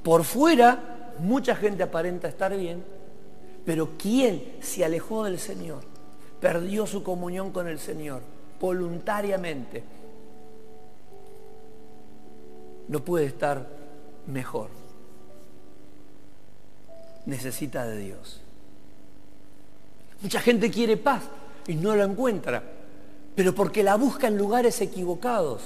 Por 0.03 0.23
fuera, 0.23 1.15
mucha 1.17 1.55
gente 1.55 1.81
aparenta 1.81 2.27
estar 2.27 2.55
bien, 2.55 2.83
pero 3.65 3.89
¿quién 3.97 4.57
se 4.61 4.85
alejó 4.85 5.23
del 5.23 5.39
Señor? 5.39 5.81
Perdió 6.39 6.85
su 6.85 7.03
comunión 7.03 7.51
con 7.51 7.67
el 7.67 7.79
Señor 7.79 8.21
voluntariamente. 8.59 9.83
No 12.87 13.03
puede 13.03 13.25
estar 13.25 13.67
mejor. 14.27 14.69
Necesita 17.25 17.85
de 17.87 17.97
Dios. 17.97 18.41
Mucha 20.21 20.39
gente 20.39 20.69
quiere 20.69 20.97
paz 20.97 21.23
y 21.67 21.75
no 21.75 21.95
la 21.95 22.03
encuentra, 22.03 22.63
pero 23.35 23.53
porque 23.53 23.83
la 23.83 23.95
busca 23.95 24.27
en 24.27 24.37
lugares 24.37 24.79
equivocados. 24.81 25.63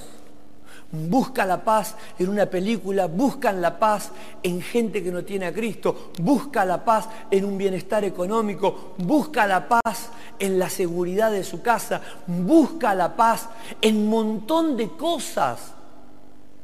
Busca 0.92 1.46
la 1.46 1.64
paz 1.64 1.96
en 2.18 2.30
una 2.30 2.48
película, 2.48 3.06
buscan 3.06 3.62
la 3.62 3.78
paz 3.78 4.10
en 4.42 4.60
gente 4.60 5.04
que 5.04 5.12
no 5.12 5.24
tiene 5.24 5.46
a 5.46 5.54
Cristo, 5.54 6.10
busca 6.20 6.66
la 6.66 6.84
paz 6.84 7.08
en 7.30 7.46
un 7.46 7.60
bienestar 7.60 8.04
económico, 8.04 8.96
busca 8.98 9.46
la 9.46 9.68
paz 9.68 10.10
en 10.40 10.58
la 10.58 10.68
seguridad 10.68 11.32
de 11.32 11.44
su 11.44 11.62
casa, 11.62 12.02
busca 12.26 12.96
la 12.96 13.16
paz 13.16 13.50
en 13.80 13.98
un 13.98 14.10
montón 14.10 14.76
de 14.76 14.90
cosas, 14.90 15.74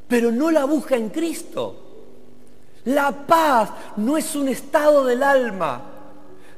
pero 0.08 0.32
no 0.32 0.50
la 0.50 0.64
busca 0.64 0.96
en 0.96 1.10
Cristo. 1.10 1.82
La 2.86 3.12
paz 3.12 3.70
no 3.96 4.16
es 4.16 4.34
un 4.34 4.48
estado 4.48 5.04
del 5.04 5.22
alma. 5.22 5.82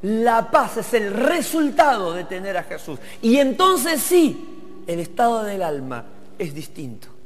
La 0.02 0.50
paz 0.50 0.78
es 0.78 0.94
el 0.94 1.12
resultado 1.12 2.14
de 2.14 2.24
tener 2.24 2.56
a 2.56 2.62
Jesús. 2.62 2.98
Y 3.20 3.36
entonces 3.38 4.00
sí, 4.00 4.82
el 4.86 5.00
estado 5.00 5.42
del 5.42 5.62
alma 5.62 6.04
es 6.38 6.54
distinto. 6.54 7.17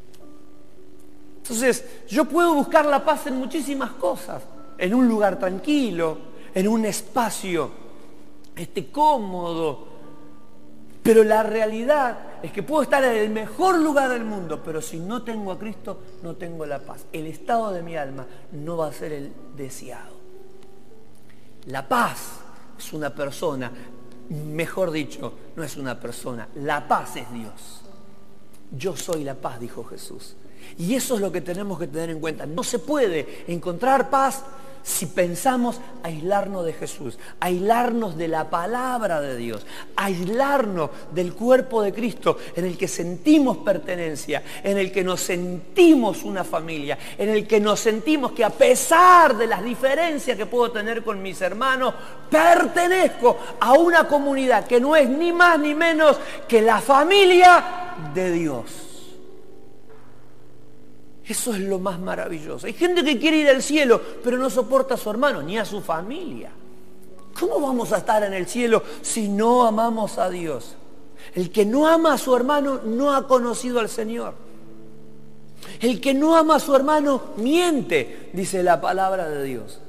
Entonces, 1.43 1.84
yo 2.09 2.24
puedo 2.24 2.55
buscar 2.55 2.86
la 2.86 3.05
paz 3.05 3.26
en 3.26 3.36
muchísimas 3.36 3.90
cosas, 3.93 4.43
en 4.78 4.95
un 4.95 5.09
lugar 5.09 5.40
tranquilo, 5.40 6.18
en 6.55 6.68
un 6.68 6.84
espacio 6.84 7.68
este, 8.55 8.93
cómodo, 8.93 9.88
pero 11.03 11.24
la 11.24 11.43
realidad 11.43 12.16
es 12.45 12.53
que 12.53 12.62
puedo 12.62 12.82
estar 12.82 13.03
en 13.03 13.16
el 13.16 13.30
mejor 13.30 13.80
lugar 13.80 14.11
del 14.11 14.24
mundo, 14.24 14.62
pero 14.64 14.80
si 14.80 15.01
no 15.01 15.22
tengo 15.22 15.51
a 15.51 15.59
Cristo, 15.59 16.01
no 16.22 16.36
tengo 16.36 16.64
la 16.64 16.78
paz. 16.78 17.07
El 17.12 17.26
estado 17.26 17.72
de 17.72 17.82
mi 17.82 17.97
alma 17.97 18.24
no 18.53 18.76
va 18.76 18.86
a 18.86 18.93
ser 18.93 19.12
el 19.12 19.32
deseado. 19.57 20.14
La 21.66 21.88
paz 21.88 22.38
es 22.78 22.93
una 22.93 23.12
persona, 23.12 23.72
mejor 24.28 24.93
dicho, 24.93 25.34
no 25.57 25.64
es 25.64 25.76
una 25.76 25.99
persona, 25.99 26.49
la 26.55 26.86
paz 26.86 27.16
es 27.16 27.32
Dios. 27.32 27.82
Yo 28.70 28.97
soy 28.97 29.24
la 29.24 29.34
paz, 29.34 29.59
dijo 29.59 29.82
Jesús. 29.82 30.36
Y 30.79 30.95
eso 30.95 31.16
es 31.16 31.20
lo 31.20 31.33
que 31.33 31.41
tenemos 31.41 31.79
que 31.79 31.87
tener 31.87 32.11
en 32.11 32.20
cuenta. 32.20 32.47
No 32.47 32.62
se 32.62 32.79
puede 32.79 33.45
encontrar 33.49 34.11
paz 34.11 34.43
si 34.83 35.07
pensamos 35.07 35.81
aislarnos 36.03 36.64
de 36.64 36.73
Jesús, 36.73 37.18
aislarnos 37.39 38.16
de 38.16 38.29
la 38.29 38.51
palabra 38.51 39.20
de 39.20 39.37
Dios, 39.37 39.64
aislarnos 39.97 40.91
del 41.12 41.35
cuerpo 41.35 41.83
de 41.83 41.93
Cristo 41.93 42.37
en 42.57 42.64
el 42.64 42.77
que 42.77 42.89
sentimos 42.89 43.59
pertenencia, 43.59 44.43
en 44.62 44.79
el 44.79 44.91
que 44.91 45.05
nos 45.05 45.20
sentimos 45.20 46.25
una 46.25 46.43
familia, 46.43 46.99
en 47.16 47.29
el 47.29 47.47
que 47.47 47.61
nos 47.61 47.81
sentimos 47.81 48.33
que 48.33 48.45
a 48.45 48.51
pesar 48.51 49.37
de 49.37 49.47
las 49.47 49.62
diferencias 49.62 50.37
que 50.37 50.47
puedo 50.47 50.73
tener 50.73 51.05
con 51.05 51.23
mis 51.23 51.41
hermanos, 51.41 51.95
pertenezco 52.29 53.39
a 53.61 53.75
una 53.75 54.09
comunidad 54.09 54.66
que 54.66 54.81
no 54.81 54.97
es 54.97 55.09
ni 55.09 55.33
más 55.33 55.59
ni 55.59 55.75
menos 55.75 56.18
que 56.49 56.61
la 56.61 56.81
familia 56.81 57.64
de 58.12 58.33
Dios. 58.33 58.82
Eso 61.27 61.55
es 61.55 61.61
lo 61.61 61.79
más 61.79 62.01
maravilloso. 62.01 62.66
Hay 62.66 62.73
gente 62.73 63.05
que 63.05 63.18
quiere 63.18 63.39
ir 63.39 63.49
al 63.49 63.62
cielo, 63.62 64.01
pero 64.23 64.37
no 64.37 64.51
soporta 64.51 64.95
a 64.95 64.97
su 64.97 65.09
hermano 65.11 65.43
ni 65.43 65.57
a 65.57 65.64
su 65.64 65.81
familia. 65.81 66.51
¿Cómo 67.39 67.61
vamos 67.61 67.93
a 67.93 67.99
estar 67.99 68.23
en 68.25 68.35
el 68.35 68.47
cielo 68.47 68.83
si 69.01 69.29
no 69.29 69.66
amamos 69.66 70.18
a 70.18 70.29
Dios? 70.29 70.77
El 71.35 71.51
que 71.51 71.64
no 71.64 71.87
ama 71.87 72.14
a 72.14 72.18
su 72.18 72.35
hermano 72.35 72.81
no 72.85 73.14
ha 73.14 73.27
conocido 73.27 73.79
al 73.79 73.89
Señor. 73.89 74.35
El 75.81 76.01
que 76.01 76.12
no 76.12 76.37
ama 76.37 76.57
a 76.57 76.61
su 76.61 76.75
hermano 76.75 77.23
miente, 77.37 78.31
dice 78.33 78.62
la 78.62 78.81
palabra 78.81 79.29
de 79.29 79.45
Dios. 79.45 79.81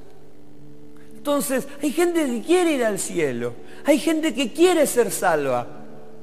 Entonces, 1.15 1.67
hay 1.81 1.91
gente 1.91 2.25
que 2.25 2.41
quiere 2.41 2.73
ir 2.73 2.85
al 2.85 2.99
cielo, 2.99 3.53
hay 3.85 3.97
gente 3.97 4.33
que 4.33 4.51
quiere 4.51 4.85
ser 4.85 5.11
salva, 5.11 5.65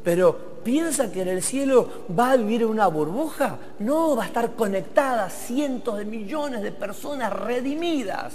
pero 0.05 0.50
piensa 0.63 1.11
que 1.11 1.23
en 1.23 1.29
el 1.29 1.43
cielo 1.43 2.07
va 2.19 2.33
a 2.33 2.37
vivir 2.37 2.65
una 2.65 2.87
burbuja. 2.87 3.59
No, 3.79 4.17
va 4.17 4.25
a 4.25 4.27
estar 4.27 4.53
conectada 4.53 5.29
cientos 5.31 5.99
de 5.99 6.05
millones 6.05 6.63
de 6.63 6.73
personas 6.73 7.33
redimidas 7.33 8.35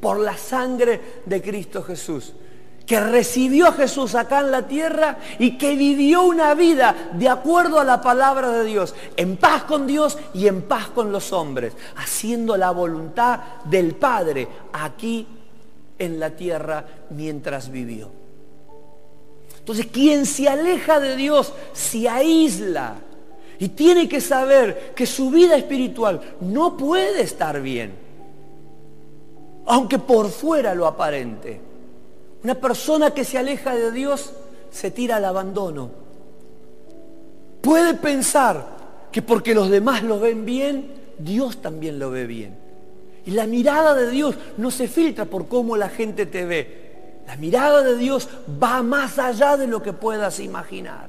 por 0.00 0.18
la 0.18 0.36
sangre 0.36 1.00
de 1.26 1.42
Cristo 1.42 1.82
Jesús 1.82 2.32
que 2.88 2.98
recibió 2.98 3.66
a 3.68 3.72
Jesús 3.72 4.14
acá 4.14 4.40
en 4.40 4.50
la 4.50 4.66
tierra 4.66 5.18
y 5.38 5.58
que 5.58 5.76
vivió 5.76 6.22
una 6.22 6.54
vida 6.54 7.10
de 7.12 7.28
acuerdo 7.28 7.78
a 7.78 7.84
la 7.84 8.00
palabra 8.00 8.48
de 8.48 8.64
Dios, 8.64 8.94
en 9.18 9.36
paz 9.36 9.64
con 9.64 9.86
Dios 9.86 10.18
y 10.32 10.46
en 10.46 10.62
paz 10.62 10.88
con 10.88 11.12
los 11.12 11.34
hombres, 11.34 11.74
haciendo 11.96 12.56
la 12.56 12.70
voluntad 12.70 13.40
del 13.64 13.94
Padre 13.94 14.48
aquí 14.72 15.26
en 15.98 16.18
la 16.18 16.30
tierra 16.30 16.82
mientras 17.10 17.70
vivió. 17.70 18.10
Entonces, 19.68 19.92
quien 19.92 20.24
se 20.24 20.48
aleja 20.48 20.98
de 20.98 21.14
Dios 21.14 21.52
se 21.74 22.08
aísla 22.08 22.96
y 23.58 23.68
tiene 23.68 24.08
que 24.08 24.18
saber 24.18 24.94
que 24.94 25.04
su 25.04 25.28
vida 25.28 25.56
espiritual 25.56 26.22
no 26.40 26.74
puede 26.74 27.20
estar 27.20 27.60
bien, 27.60 27.92
aunque 29.66 29.98
por 29.98 30.30
fuera 30.30 30.74
lo 30.74 30.86
aparente. 30.86 31.60
Una 32.42 32.54
persona 32.54 33.10
que 33.10 33.26
se 33.26 33.36
aleja 33.36 33.74
de 33.74 33.92
Dios 33.92 34.32
se 34.70 34.90
tira 34.90 35.16
al 35.16 35.26
abandono. 35.26 35.90
Puede 37.60 37.92
pensar 37.92 38.64
que 39.12 39.20
porque 39.20 39.54
los 39.54 39.68
demás 39.68 40.02
lo 40.02 40.18
ven 40.18 40.46
bien, 40.46 40.92
Dios 41.18 41.60
también 41.60 41.98
lo 41.98 42.10
ve 42.10 42.26
bien. 42.26 42.56
Y 43.26 43.32
la 43.32 43.46
mirada 43.46 43.92
de 43.92 44.08
Dios 44.08 44.34
no 44.56 44.70
se 44.70 44.88
filtra 44.88 45.26
por 45.26 45.46
cómo 45.46 45.76
la 45.76 45.90
gente 45.90 46.24
te 46.24 46.46
ve, 46.46 46.87
la 47.28 47.36
mirada 47.36 47.82
de 47.82 47.94
Dios 47.98 48.26
va 48.60 48.82
más 48.82 49.18
allá 49.18 49.58
de 49.58 49.66
lo 49.66 49.82
que 49.82 49.92
puedas 49.92 50.40
imaginar. 50.40 51.08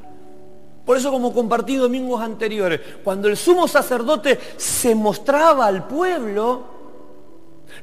Por 0.86 0.98
eso, 0.98 1.12
como 1.12 1.34
compartí 1.34 1.78
domingos 1.78 2.22
anteriores, 2.22 2.82
cuando 3.06 3.30
el 3.30 3.38
sumo 3.38 3.70
sacerdote 3.70 4.38
se 4.58 4.96
mostraba 4.96 5.66
al 5.66 5.88
pueblo, 5.88 6.66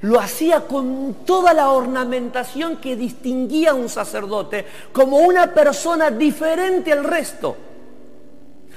lo 0.02 0.20
hacía 0.20 0.60
con 0.66 1.16
toda 1.24 1.54
la 1.54 1.70
ornamentación 1.70 2.76
que 2.76 2.94
distinguía 2.94 3.70
a 3.70 3.74
un 3.74 3.88
sacerdote 3.88 4.66
como 4.92 5.16
una 5.20 5.54
persona 5.54 6.10
diferente 6.10 6.92
al 6.92 7.04
resto. 7.04 7.56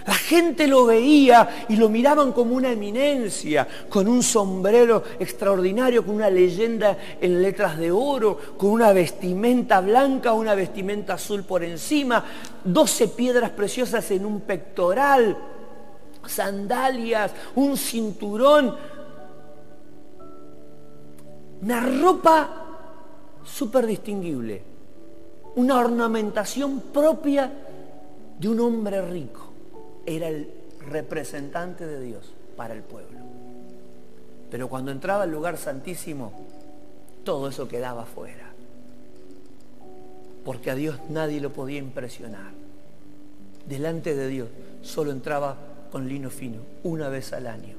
La 0.10 0.16
gente 0.16 0.66
lo 0.66 0.88
veía 0.88 1.68
y 1.70 1.76
lo 1.76 1.88
miraban 1.88 2.32
como 2.32 2.56
una 2.56 2.72
eminencia, 2.72 3.68
con 3.88 4.08
un 4.08 4.24
sombrero 4.24 5.04
extraordinario, 5.20 6.04
con 6.04 6.16
una 6.16 6.32
leyenda 6.32 6.98
en 7.22 7.40
letras 7.44 7.78
de 7.78 7.92
oro, 7.92 8.36
con 8.58 8.72
una 8.72 8.92
vestimenta 8.92 9.82
blanca, 9.82 10.34
una 10.34 10.56
vestimenta 10.56 11.14
azul 11.14 11.44
por 11.44 11.64
encima, 11.64 12.26
doce 12.64 13.10
piedras 13.10 13.52
preciosas 13.52 14.10
en 14.10 14.26
un 14.26 14.42
pectoral, 14.42 15.38
sandalias, 16.26 17.32
un 17.54 17.78
cinturón, 17.78 18.76
una 21.62 21.82
ropa 21.82 22.50
súper 23.44 23.86
distinguible, 23.86 24.64
una 25.58 25.78
ornamentación 25.78 26.80
propia 26.92 27.54
de 28.40 28.50
un 28.50 28.60
hombre 28.60 29.04
rico 29.04 29.49
era 30.10 30.28
el 30.28 30.50
representante 30.80 31.86
de 31.86 32.02
Dios 32.02 32.34
para 32.58 32.74
el 32.74 32.82
pueblo. 32.82 33.20
Pero 34.50 34.68
cuando 34.68 34.92
entraba 34.92 35.24
al 35.24 35.32
lugar 35.32 35.58
santísimo, 35.58 36.34
todo 37.24 37.50
eso 37.50 37.68
quedaba 37.68 38.06
fuera. 38.06 38.50
Porque 40.44 40.72
a 40.72 40.76
Dios 40.76 41.00
nadie 41.10 41.40
lo 41.40 41.54
podía 41.54 41.78
impresionar. 41.78 42.52
Delante 43.68 44.16
de 44.16 44.28
Dios 44.28 44.50
solo 44.82 45.12
entraba 45.12 45.58
con 45.92 46.10
lino 46.10 46.32
fino, 46.32 46.62
una 46.84 47.10
vez 47.10 47.32
al 47.34 47.46
año. 47.46 47.76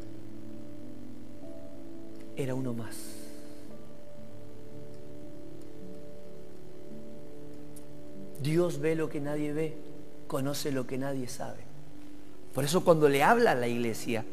Era 2.37 2.55
uno 2.55 2.73
más. 2.73 2.97
Dios 8.41 8.79
ve 8.79 8.95
lo 8.95 9.09
que 9.09 9.21
nadie 9.21 9.53
ve, 9.53 9.77
conoce 10.29 10.71
lo 10.71 10.87
que 10.87 10.97
nadie 10.97 11.27
sabe. 11.27 11.70
Por 12.55 12.65
eso 12.65 12.83
cuando 12.83 13.09
le 13.09 13.23
habla 13.23 13.53
a 13.53 13.55
la 13.55 13.69
iglesia, 13.69 14.25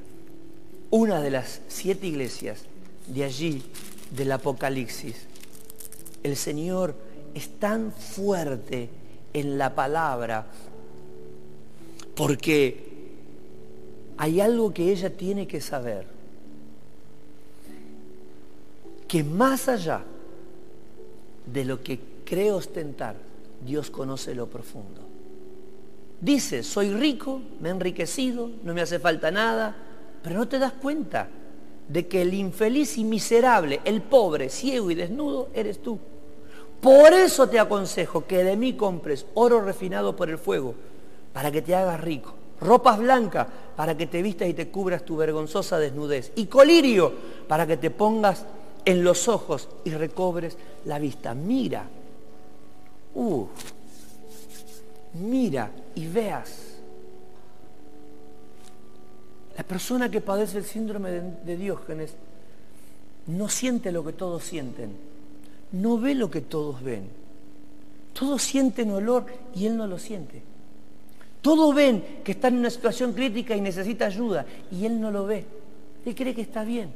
una 0.90 1.22
de 1.22 1.32
las 1.32 1.62
siete 1.68 2.08
iglesias 2.08 2.62
de 3.08 3.24
allí, 3.24 3.64
del 4.12 4.32
Apocalipsis, 4.32 5.16
el 6.24 6.36
Señor 6.36 6.96
es 7.34 7.50
tan 7.60 7.92
fuerte 7.92 8.90
en 9.34 9.58
la 9.58 9.76
palabra 9.76 10.48
porque 12.16 12.88
hay 14.18 14.42
algo 14.42 14.74
que 14.74 14.92
ella 14.92 15.16
tiene 15.16 15.48
que 15.48 15.62
saber, 15.62 16.08
que 19.08 19.24
más 19.24 19.70
allá 19.70 20.04
de 21.46 21.64
lo 21.64 21.84
que 21.84 22.00
cree 22.26 22.52
ostentar, 22.52 23.16
Dios 23.64 23.92
conoce 23.92 24.34
lo 24.34 24.48
profundo. 24.48 25.07
Dice, 26.20 26.64
soy 26.64 26.92
rico, 26.92 27.42
me 27.60 27.70
he 27.70 27.72
enriquecido, 27.72 28.50
no 28.64 28.74
me 28.74 28.82
hace 28.82 29.00
falta 29.00 29.30
nada, 29.30 29.76
pero 30.24 30.36
no 30.36 30.48
te 30.48 30.58
das 30.58 30.74
cuenta 30.74 31.28
de 31.88 32.08
que 32.08 32.24
el 32.24 32.34
infeliz 32.34 32.98
y 32.98 33.04
miserable, 33.04 33.82
el 33.86 34.02
pobre, 34.02 34.50
ciego 34.50 34.90
y 34.92 34.96
desnudo, 34.96 35.50
eres 35.54 35.82
tú. 35.82 36.00
Por 36.82 37.14
eso 37.14 37.48
te 37.48 37.60
aconsejo 37.60 38.26
que 38.26 38.44
de 38.44 38.56
mí 38.56 38.74
compres 38.74 39.26
oro 39.36 39.62
refinado 39.62 40.16
por 40.16 40.30
el 40.30 40.38
fuego, 40.38 40.76
para 41.34 41.52
que 41.52 41.62
te 41.62 41.76
hagas 41.76 42.02
rico, 42.02 42.34
ropas 42.62 42.98
blancas, 42.98 43.48
para 43.76 43.96
que 43.96 44.08
te 44.08 44.22
vistas 44.22 44.48
y 44.48 44.54
te 44.54 44.70
cubras 44.70 45.06
tu 45.06 45.16
vergonzosa 45.16 45.78
desnudez, 45.78 46.32
y 46.36 46.48
colirio, 46.48 47.14
para 47.48 47.68
que 47.68 47.78
te 47.78 47.92
pongas 47.92 48.46
en 48.86 49.04
los 49.04 49.28
ojos 49.28 49.70
y 49.86 49.92
recobres 49.92 50.58
la 50.86 50.98
vista. 50.98 51.34
Mira, 51.34 51.86
mira 55.20 55.72
y 55.96 56.08
veas. 56.08 56.78
La 59.58 59.64
persona 59.64 60.10
que 60.10 60.22
padece 60.22 60.60
el 60.60 60.66
síndrome 60.66 61.10
de, 61.44 61.58
Diógenes 61.58 62.14
no 63.28 63.50
siente 63.50 63.92
lo 63.92 64.06
que 64.06 64.14
todos 64.14 64.44
sienten, 64.44 64.92
no 65.72 66.00
ve 66.00 66.14
lo 66.14 66.30
que 66.30 66.42
todos 66.42 66.82
ven. 66.82 67.10
Todos 68.14 68.42
sienten 68.42 68.92
olor 68.92 69.26
y 69.56 69.66
él 69.66 69.78
no 69.78 69.86
lo 69.86 70.00
siente. 70.00 70.42
Todos 71.42 71.74
ven 71.74 72.22
que 72.24 72.32
está 72.32 72.48
en 72.48 72.58
una 72.58 72.70
situación 72.70 73.14
crítica 73.14 73.56
y 73.56 73.62
necesita 73.62 74.06
ayuda 74.06 74.46
y 74.72 74.86
él 74.86 75.00
no 75.00 75.12
lo 75.12 75.26
ve. 75.26 75.46
Él 76.06 76.16
cree 76.16 76.34
que 76.34 76.42
está 76.42 76.64
bien. 76.64 76.90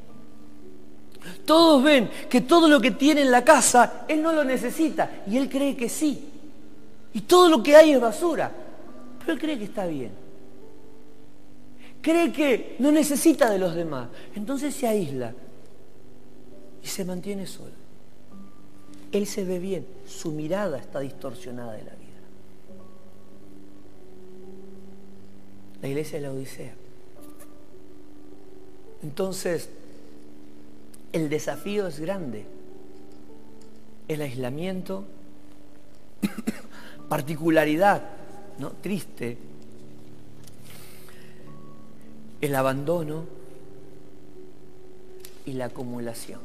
Todos 1.45 1.84
ven 1.84 2.09
que 2.30 2.41
todo 2.41 2.67
lo 2.67 2.80
que 2.80 2.91
tiene 2.91 3.22
en 3.22 3.32
la 3.32 3.43
casa, 3.43 4.05
él 4.07 4.22
no 4.22 4.32
lo 4.32 4.43
necesita 4.43 5.24
y 5.28 5.38
él 5.38 5.49
cree 5.49 5.76
que 5.76 5.89
sí. 5.89 6.31
Y 7.14 7.22
todo 7.22 7.49
lo 7.49 7.62
que 7.62 7.76
hay 7.76 7.91
es 7.91 8.01
basura, 8.01 8.51
pero 9.20 9.34
él 9.34 9.39
cree 9.39 9.57
que 9.57 9.66
está 9.66 9.86
bien. 9.86 10.12
Cree 12.01 12.32
que 12.32 12.76
no 12.80 12.91
necesita 12.91 13.49
de 13.49 13.59
los 13.59 13.76
demás. 13.76 14.09
Entonces 14.36 14.74
se 14.74 14.88
aísla 14.88 15.34
y 16.84 16.88
se 16.88 17.05
mantiene 17.05 17.45
solo. 17.45 17.82
Él 19.12 19.28
se 19.28 19.43
ve 19.43 19.59
bien, 19.59 19.86
su 20.07 20.32
mirada 20.32 20.78
está 20.78 21.01
distorsionada 21.01 21.74
de 21.74 21.84
la 21.84 21.91
vida. 21.91 22.01
La 25.82 25.88
iglesia 25.89 26.18
es 26.18 26.24
la 26.24 26.32
Odisea. 26.32 26.74
Entonces, 29.03 29.70
el 31.12 31.30
desafío 31.30 31.88
es 31.88 31.99
grande. 31.99 32.45
El 34.07 34.22
aislamiento, 34.22 35.05
particularidad, 37.12 38.03
¿no? 38.57 38.72
Triste. 38.72 39.38
El 42.39 42.55
abandono 42.55 43.26
y 45.45 45.51
la 45.51 45.66
acumulación. 45.66 46.39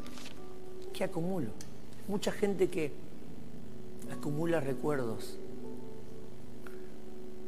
¿Qué 0.92 1.04
acumulo? 1.04 1.50
Mucha 2.08 2.32
gente 2.32 2.68
que 2.68 2.90
acumula 4.10 4.58
recuerdos, 4.58 5.38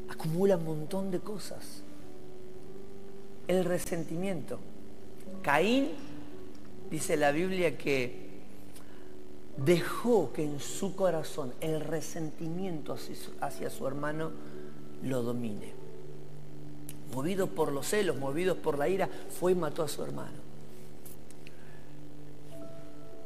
acumula 0.09 0.57
un 0.57 0.65
montón 0.67 1.11
de 1.11 1.19
cosas. 1.19 1.83
El 3.49 3.65
resentimiento. 3.65 4.61
Caín 5.43 5.89
dice 6.89 7.17
la 7.17 7.33
Biblia 7.33 7.77
que 7.77 8.28
dejó 9.65 10.33
que 10.33 10.45
en 10.45 10.61
su 10.61 10.95
corazón 10.95 11.53
el 11.61 11.81
resentimiento 11.81 12.97
hacia 13.41 13.71
su 13.71 13.87
hermano 13.87 14.31
lo 15.03 15.23
domine. 15.23 15.73
Movido 17.15 17.49
por 17.49 17.73
los 17.73 17.87
celos, 17.87 18.17
movidos 18.19 18.57
por 18.57 18.79
la 18.79 18.89
ira, 18.89 19.09
fue 19.39 19.53
y 19.53 19.55
mató 19.55 19.83
a 19.83 19.89
su 19.89 20.03
hermano. 20.03 20.49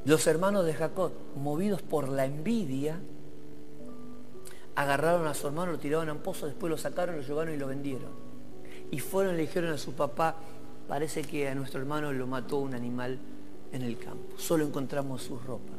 Los 0.05 0.27
hermanos 0.27 0.65
de 0.65 0.75
Jacob, 0.75 1.13
movidos 1.37 1.83
por 1.83 2.09
la 2.09 2.25
envidia, 2.25 2.99
agarraron 4.75 5.27
a 5.27 5.35
su 5.35 5.47
hermano, 5.47 5.73
lo 5.73 5.79
tiraron 5.79 6.09
a 6.09 6.13
un 6.13 6.21
pozo, 6.21 6.47
después 6.47 6.71
lo 6.71 6.79
sacaron, 6.79 7.17
lo 7.17 7.23
llevaron 7.23 7.55
y 7.55 7.59
lo 7.59 7.69
vendieron. 7.69 8.11
Y 8.91 8.99
fueron 8.99 9.35
y 9.35 9.37
le 9.37 9.43
dijeron 9.43 9.73
a 9.73 9.79
su 9.79 9.93
papá, 9.93 10.37
parece 10.89 11.23
que 11.23 11.49
a 11.49 11.55
nuestro 11.55 11.81
hermano 11.81 12.13
lo 12.13 12.27
mató 12.27 12.59
un 12.59 12.75
animal 12.75 13.19
en 13.71 13.83
el 13.83 13.99
campo. 13.99 14.37
Solo 14.39 14.65
encontramos 14.65 15.23
sus 15.23 15.43
ropas. 15.45 15.72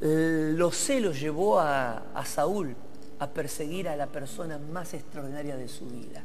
Los 0.00 0.76
celos 0.76 1.18
llevó 1.20 1.58
a, 1.58 2.02
Saúl 2.24 2.74
a 3.18 3.28
perseguir 3.28 3.88
a 3.88 3.96
la 3.96 4.06
persona 4.06 4.58
más 4.58 4.92
extraordinaria 4.94 5.56
de 5.56 5.68
su 5.68 5.86
vida. 5.86 6.22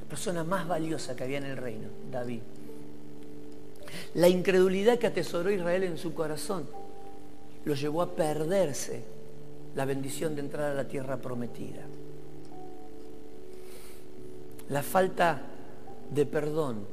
La 0.00 0.08
persona 0.08 0.44
más 0.44 0.68
valiosa 0.68 1.16
que 1.16 1.24
había 1.24 1.38
en 1.38 1.46
el 1.46 1.56
reino, 1.56 1.88
David. 2.10 2.40
La 4.14 4.28
incredulidad 4.28 4.98
que 4.98 5.06
atesoró 5.06 5.50
Israel 5.50 5.84
en 5.84 5.98
su 5.98 6.12
corazón 6.14 6.66
lo 7.64 7.74
llevó 7.74 8.02
a 8.02 8.14
perderse 8.14 9.02
la 9.74 9.84
bendición 9.84 10.34
de 10.34 10.42
entrar 10.42 10.72
a 10.72 10.74
la 10.74 10.86
tierra 10.86 11.16
prometida. 11.16 11.82
La 14.68 14.82
falta 14.82 15.40
de 16.10 16.26
perdón 16.26 16.86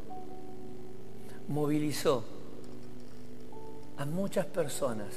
movilizó 1.49 2.23
a 3.97 4.05
muchas 4.05 4.45
personas 4.45 5.07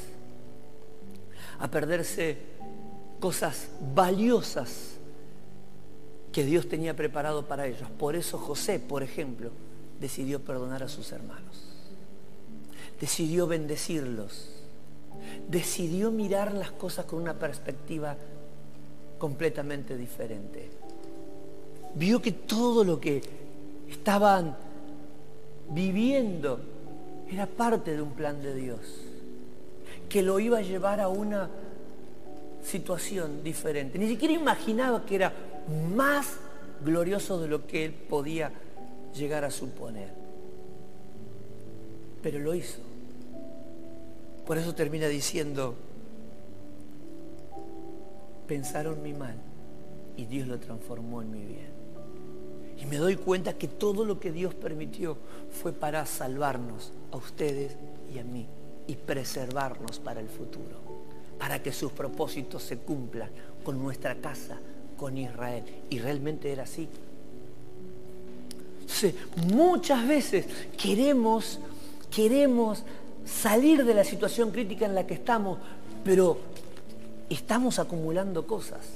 a 1.58 1.70
perderse 1.70 2.38
cosas 3.20 3.68
valiosas 3.94 4.92
que 6.32 6.44
Dios 6.44 6.68
tenía 6.68 6.96
preparado 6.96 7.46
para 7.46 7.66
ellos. 7.66 7.88
Por 7.98 8.16
eso 8.16 8.38
José, 8.38 8.80
por 8.80 9.02
ejemplo, 9.02 9.50
decidió 10.00 10.40
perdonar 10.40 10.82
a 10.82 10.88
sus 10.88 11.12
hermanos. 11.12 11.64
Decidió 13.00 13.46
bendecirlos. 13.46 14.48
Decidió 15.48 16.10
mirar 16.10 16.52
las 16.52 16.72
cosas 16.72 17.04
con 17.04 17.20
una 17.20 17.34
perspectiva 17.34 18.16
completamente 19.18 19.96
diferente. 19.96 20.70
Vio 21.94 22.20
que 22.20 22.32
todo 22.32 22.82
lo 22.82 22.98
que 22.98 23.22
estaban 23.88 24.56
viviendo 25.70 26.58
era 27.30 27.46
parte 27.46 27.94
de 27.94 28.02
un 28.02 28.12
plan 28.12 28.42
de 28.42 28.54
Dios, 28.54 28.80
que 30.12 30.20
lo 30.20 30.38
iba 30.38 30.58
a 30.58 30.60
llevar 30.60 31.00
a 31.00 31.08
una 31.08 31.48
situación 32.62 33.42
diferente. 33.42 33.98
Ni 33.98 34.06
siquiera 34.06 34.34
imaginaba 34.34 35.06
que 35.06 35.14
era 35.14 35.32
más 35.96 36.34
glorioso 36.84 37.40
de 37.40 37.48
lo 37.48 37.66
que 37.66 37.86
él 37.86 37.94
podía 37.94 38.52
llegar 39.16 39.42
a 39.42 39.50
suponer. 39.50 40.10
Pero 42.22 42.40
lo 42.40 42.54
hizo. 42.54 42.80
Por 44.46 44.58
eso 44.58 44.74
termina 44.74 45.06
diciendo, 45.06 45.76
pensaron 48.46 49.02
mi 49.02 49.14
mal 49.14 49.36
y 50.18 50.26
Dios 50.26 50.46
lo 50.46 50.58
transformó 50.58 51.22
en 51.22 51.30
mi 51.30 51.42
bien. 51.42 51.72
Y 52.76 52.84
me 52.84 52.98
doy 52.98 53.16
cuenta 53.16 53.54
que 53.54 53.66
todo 53.66 54.04
lo 54.04 54.20
que 54.20 54.30
Dios 54.30 54.52
permitió 54.52 55.16
fue 55.62 55.72
para 55.72 56.04
salvarnos 56.04 56.92
a 57.12 57.16
ustedes 57.16 57.78
y 58.14 58.18
a 58.18 58.24
mí 58.24 58.46
y 58.86 58.96
preservarnos 58.96 59.98
para 59.98 60.20
el 60.20 60.28
futuro, 60.28 60.80
para 61.38 61.62
que 61.62 61.72
sus 61.72 61.92
propósitos 61.92 62.62
se 62.62 62.78
cumplan 62.78 63.30
con 63.64 63.82
nuestra 63.82 64.14
casa, 64.16 64.58
con 64.96 65.16
Israel. 65.16 65.64
Y 65.90 65.98
realmente 65.98 66.52
era 66.52 66.64
así. 66.64 66.88
muchas 69.52 70.06
veces 70.06 70.46
queremos, 70.76 71.58
queremos 72.14 72.84
salir 73.24 73.84
de 73.84 73.94
la 73.94 74.04
situación 74.04 74.50
crítica 74.50 74.86
en 74.86 74.94
la 74.94 75.06
que 75.06 75.14
estamos, 75.14 75.58
pero 76.04 76.38
estamos 77.30 77.78
acumulando 77.78 78.46
cosas. 78.46 78.86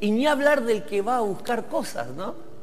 Y 0.00 0.10
ni 0.10 0.26
hablar 0.26 0.64
del 0.64 0.84
que 0.84 1.02
va 1.02 1.18
a 1.18 1.20
buscar 1.20 1.66
cosas, 1.66 2.08
¿no? 2.10 2.53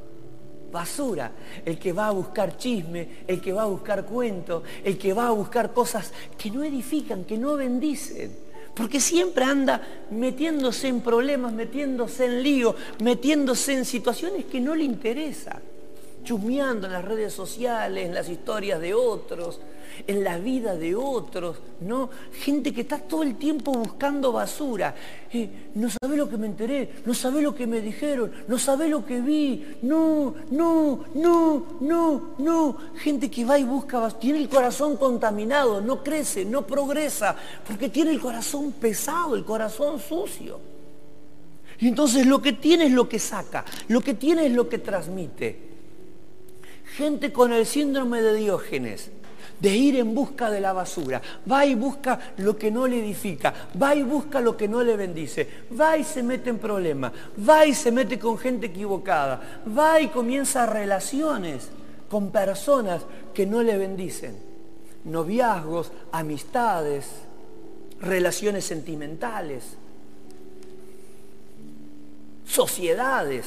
Basura, 0.71 1.31
el 1.65 1.77
que 1.77 1.93
va 1.93 2.07
a 2.07 2.11
buscar 2.11 2.57
chisme, 2.57 3.23
el 3.27 3.41
que 3.41 3.53
va 3.53 3.63
a 3.63 3.67
buscar 3.67 4.05
cuentos, 4.05 4.63
el 4.83 4.97
que 4.97 5.13
va 5.13 5.27
a 5.27 5.31
buscar 5.31 5.73
cosas 5.73 6.11
que 6.37 6.49
no 6.49 6.63
edifican, 6.63 7.25
que 7.25 7.37
no 7.37 7.55
bendicen. 7.55 8.35
Porque 8.73 9.01
siempre 9.01 9.43
anda 9.43 9.81
metiéndose 10.11 10.87
en 10.87 11.01
problemas, 11.01 11.51
metiéndose 11.51 12.25
en 12.25 12.41
lío, 12.41 12.75
metiéndose 13.03 13.73
en 13.73 13.85
situaciones 13.85 14.45
que 14.45 14.61
no 14.61 14.75
le 14.75 14.85
interesan 14.85 15.71
chusmeando 16.23 16.87
en 16.87 16.93
las 16.93 17.05
redes 17.05 17.33
sociales, 17.33 18.05
en 18.05 18.13
las 18.13 18.29
historias 18.29 18.79
de 18.79 18.93
otros, 18.93 19.59
en 20.07 20.23
la 20.23 20.37
vida 20.37 20.75
de 20.75 20.95
otros, 20.95 21.57
¿no? 21.79 22.09
Gente 22.33 22.73
que 22.73 22.81
está 22.81 22.99
todo 22.99 23.23
el 23.23 23.35
tiempo 23.37 23.71
buscando 23.71 24.31
basura. 24.31 24.95
Eh, 25.33 25.69
no 25.75 25.89
sabe 25.89 26.17
lo 26.17 26.29
que 26.29 26.37
me 26.37 26.47
enteré, 26.47 26.89
no 27.05 27.13
sabe 27.13 27.41
lo 27.41 27.55
que 27.55 27.67
me 27.67 27.81
dijeron, 27.81 28.31
no 28.47 28.57
sabe 28.57 28.87
lo 28.87 29.05
que 29.05 29.21
vi, 29.21 29.77
no, 29.81 30.33
no, 30.51 31.05
no, 31.13 31.65
no, 31.79 32.33
no. 32.37 32.77
Gente 32.95 33.29
que 33.29 33.45
va 33.45 33.57
y 33.57 33.63
busca 33.63 33.99
basura, 33.99 34.19
tiene 34.19 34.39
el 34.39 34.49
corazón 34.49 34.97
contaminado, 34.97 35.81
no 35.81 36.03
crece, 36.03 36.45
no 36.45 36.65
progresa, 36.67 37.35
porque 37.65 37.89
tiene 37.89 38.11
el 38.11 38.19
corazón 38.19 38.71
pesado, 38.73 39.35
el 39.35 39.45
corazón 39.45 39.99
sucio. 39.99 40.59
Y 41.79 41.87
entonces 41.87 42.27
lo 42.27 42.41
que 42.41 42.53
tiene 42.53 42.85
es 42.85 42.91
lo 42.91 43.09
que 43.09 43.17
saca, 43.17 43.65
lo 43.87 44.01
que 44.01 44.13
tiene 44.13 44.45
es 44.45 44.53
lo 44.53 44.69
que 44.69 44.77
transmite. 44.77 45.71
Gente 46.95 47.33
con 47.33 47.51
el 47.53 47.65
síndrome 47.65 48.21
de 48.21 48.35
Diógenes, 48.35 49.09
de 49.61 49.69
ir 49.69 49.97
en 49.97 50.15
busca 50.15 50.49
de 50.49 50.59
la 50.59 50.73
basura. 50.73 51.21
Va 51.49 51.65
y 51.65 51.75
busca 51.75 52.19
lo 52.37 52.57
que 52.57 52.71
no 52.71 52.87
le 52.87 52.99
edifica, 52.99 53.53
va 53.81 53.93
y 53.95 54.03
busca 54.03 54.41
lo 54.41 54.57
que 54.57 54.67
no 54.67 54.83
le 54.83 54.95
bendice, 54.95 55.47
va 55.79 55.97
y 55.97 56.03
se 56.03 56.23
mete 56.23 56.49
en 56.49 56.57
problemas, 56.57 57.11
va 57.47 57.65
y 57.65 57.73
se 57.73 57.91
mete 57.91 58.17
con 58.17 58.37
gente 58.37 58.67
equivocada, 58.67 59.61
va 59.77 60.01
y 60.01 60.07
comienza 60.07 60.65
relaciones 60.65 61.69
con 62.09 62.31
personas 62.31 63.03
que 63.33 63.45
no 63.45 63.61
le 63.61 63.77
bendicen. 63.77 64.35
Noviazgos, 65.05 65.91
amistades, 66.11 67.07
relaciones 68.01 68.65
sentimentales. 68.65 69.77
sociedades. 72.51 73.45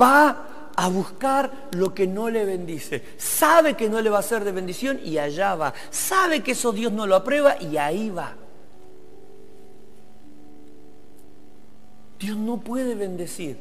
Va 0.00 0.55
a 0.76 0.88
buscar 0.88 1.50
lo 1.72 1.94
que 1.94 2.06
no 2.06 2.28
le 2.28 2.44
bendice. 2.44 3.02
Sabe 3.16 3.74
que 3.74 3.88
no 3.88 4.00
le 4.00 4.10
va 4.10 4.18
a 4.18 4.22
ser 4.22 4.44
de 4.44 4.52
bendición 4.52 5.00
y 5.02 5.18
allá 5.18 5.54
va. 5.54 5.72
Sabe 5.90 6.42
que 6.42 6.52
eso 6.52 6.72
Dios 6.72 6.92
no 6.92 7.06
lo 7.06 7.16
aprueba 7.16 7.60
y 7.60 7.78
ahí 7.78 8.10
va. 8.10 8.34
Dios 12.18 12.36
no 12.36 12.60
puede 12.60 12.94
bendecir. 12.94 13.58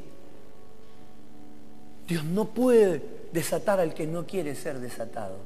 Dios 2.08 2.24
no 2.24 2.46
puede 2.46 3.02
desatar 3.32 3.80
al 3.80 3.94
que 3.94 4.06
no 4.06 4.26
quiere 4.26 4.54
ser 4.54 4.80
desatado. 4.80 5.38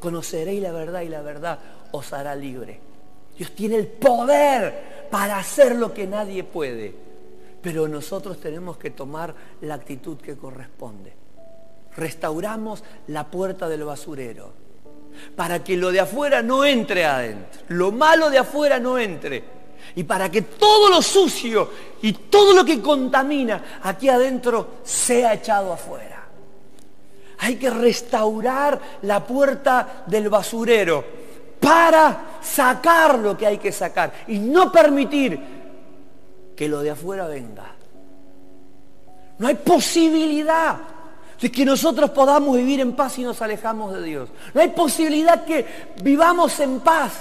Conoceréis 0.00 0.62
la 0.62 0.72
verdad 0.72 1.02
y 1.02 1.08
la 1.08 1.22
verdad 1.22 1.58
os 1.90 2.12
hará 2.12 2.34
libre. 2.34 2.80
Dios 3.36 3.50
tiene 3.52 3.76
el 3.76 3.86
poder 3.86 5.08
para 5.10 5.38
hacer 5.38 5.76
lo 5.76 5.92
que 5.92 6.06
nadie 6.06 6.44
puede. 6.44 7.11
Pero 7.62 7.86
nosotros 7.86 8.38
tenemos 8.40 8.76
que 8.76 8.90
tomar 8.90 9.34
la 9.60 9.74
actitud 9.74 10.18
que 10.18 10.36
corresponde. 10.36 11.14
Restauramos 11.96 12.82
la 13.08 13.30
puerta 13.30 13.68
del 13.68 13.84
basurero 13.84 14.62
para 15.36 15.62
que 15.62 15.76
lo 15.76 15.92
de 15.92 16.00
afuera 16.00 16.42
no 16.42 16.64
entre 16.64 17.04
adentro. 17.04 17.62
Lo 17.68 17.92
malo 17.92 18.30
de 18.30 18.38
afuera 18.38 18.78
no 18.78 18.98
entre. 18.98 19.44
Y 19.94 20.04
para 20.04 20.30
que 20.30 20.42
todo 20.42 20.88
lo 20.88 21.02
sucio 21.02 21.70
y 22.02 22.12
todo 22.12 22.54
lo 22.54 22.64
que 22.64 22.80
contamina 22.80 23.80
aquí 23.82 24.08
adentro 24.08 24.78
sea 24.82 25.34
echado 25.34 25.72
afuera. 25.72 26.26
Hay 27.38 27.56
que 27.56 27.70
restaurar 27.70 28.80
la 29.02 29.24
puerta 29.24 30.04
del 30.06 30.28
basurero 30.28 31.04
para 31.60 32.38
sacar 32.40 33.18
lo 33.18 33.36
que 33.36 33.46
hay 33.46 33.58
que 33.58 33.72
sacar 33.72 34.12
y 34.28 34.38
no 34.38 34.70
permitir 34.70 35.61
que 36.56 36.68
lo 36.68 36.80
de 36.80 36.90
afuera 36.90 37.26
venga. 37.26 37.74
No 39.38 39.48
hay 39.48 39.54
posibilidad 39.56 40.78
de 41.40 41.50
que 41.50 41.64
nosotros 41.64 42.10
podamos 42.10 42.56
vivir 42.56 42.80
en 42.80 42.92
paz 42.94 43.14
si 43.14 43.24
nos 43.24 43.42
alejamos 43.42 43.92
de 43.92 44.02
Dios. 44.02 44.28
No 44.54 44.60
hay 44.60 44.68
posibilidad 44.68 45.44
que 45.44 45.66
vivamos 46.02 46.60
en 46.60 46.80
paz 46.80 47.14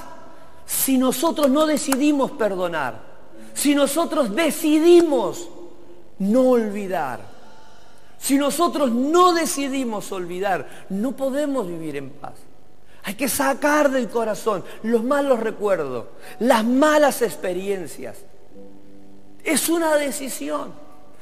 si 0.65 0.97
nosotros 0.97 1.49
no 1.49 1.65
decidimos 1.65 2.31
perdonar. 2.31 3.11
Si 3.53 3.73
nosotros 3.73 4.35
decidimos 4.35 5.49
no 6.19 6.49
olvidar. 6.49 7.19
Si 8.19 8.37
nosotros 8.37 8.91
no 8.91 9.33
decidimos 9.33 10.11
olvidar, 10.11 10.85
no 10.89 11.13
podemos 11.13 11.67
vivir 11.67 11.97
en 11.97 12.11
paz. 12.11 12.33
Hay 13.03 13.15
que 13.15 13.27
sacar 13.27 13.89
del 13.89 14.09
corazón 14.09 14.63
los 14.83 15.03
malos 15.03 15.39
recuerdos, 15.39 16.05
las 16.37 16.63
malas 16.63 17.23
experiencias. 17.23 18.17
Es 19.43 19.69
una 19.69 19.95
decisión. 19.95 20.73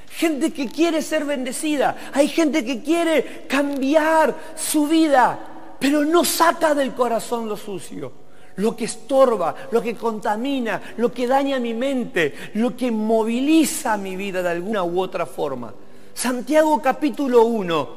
Gente 0.09 0.51
que 0.51 0.67
quiere 0.67 1.01
ser 1.01 1.25
bendecida. 1.25 2.11
Hay 2.13 2.27
gente 2.27 2.65
que 2.65 2.81
quiere 2.81 3.45
cambiar 3.47 4.35
su 4.55 4.87
vida, 4.87 5.39
pero 5.79 6.03
no 6.03 6.25
saca 6.25 6.73
del 6.73 6.93
corazón 6.93 7.47
lo 7.47 7.55
sucio. 7.55 8.11
Lo 8.55 8.75
que 8.75 8.85
estorba, 8.85 9.55
lo 9.71 9.81
que 9.81 9.95
contamina, 9.95 10.81
lo 10.97 11.13
que 11.13 11.27
daña 11.27 11.59
mi 11.59 11.73
mente, 11.73 12.33
lo 12.55 12.75
que 12.75 12.91
moviliza 12.91 13.95
mi 13.95 14.17
vida 14.17 14.41
de 14.41 14.49
alguna 14.49 14.83
u 14.83 14.99
otra 14.99 15.25
forma. 15.25 15.73
Santiago 16.13 16.81
capítulo 16.81 17.43
1 17.45 17.89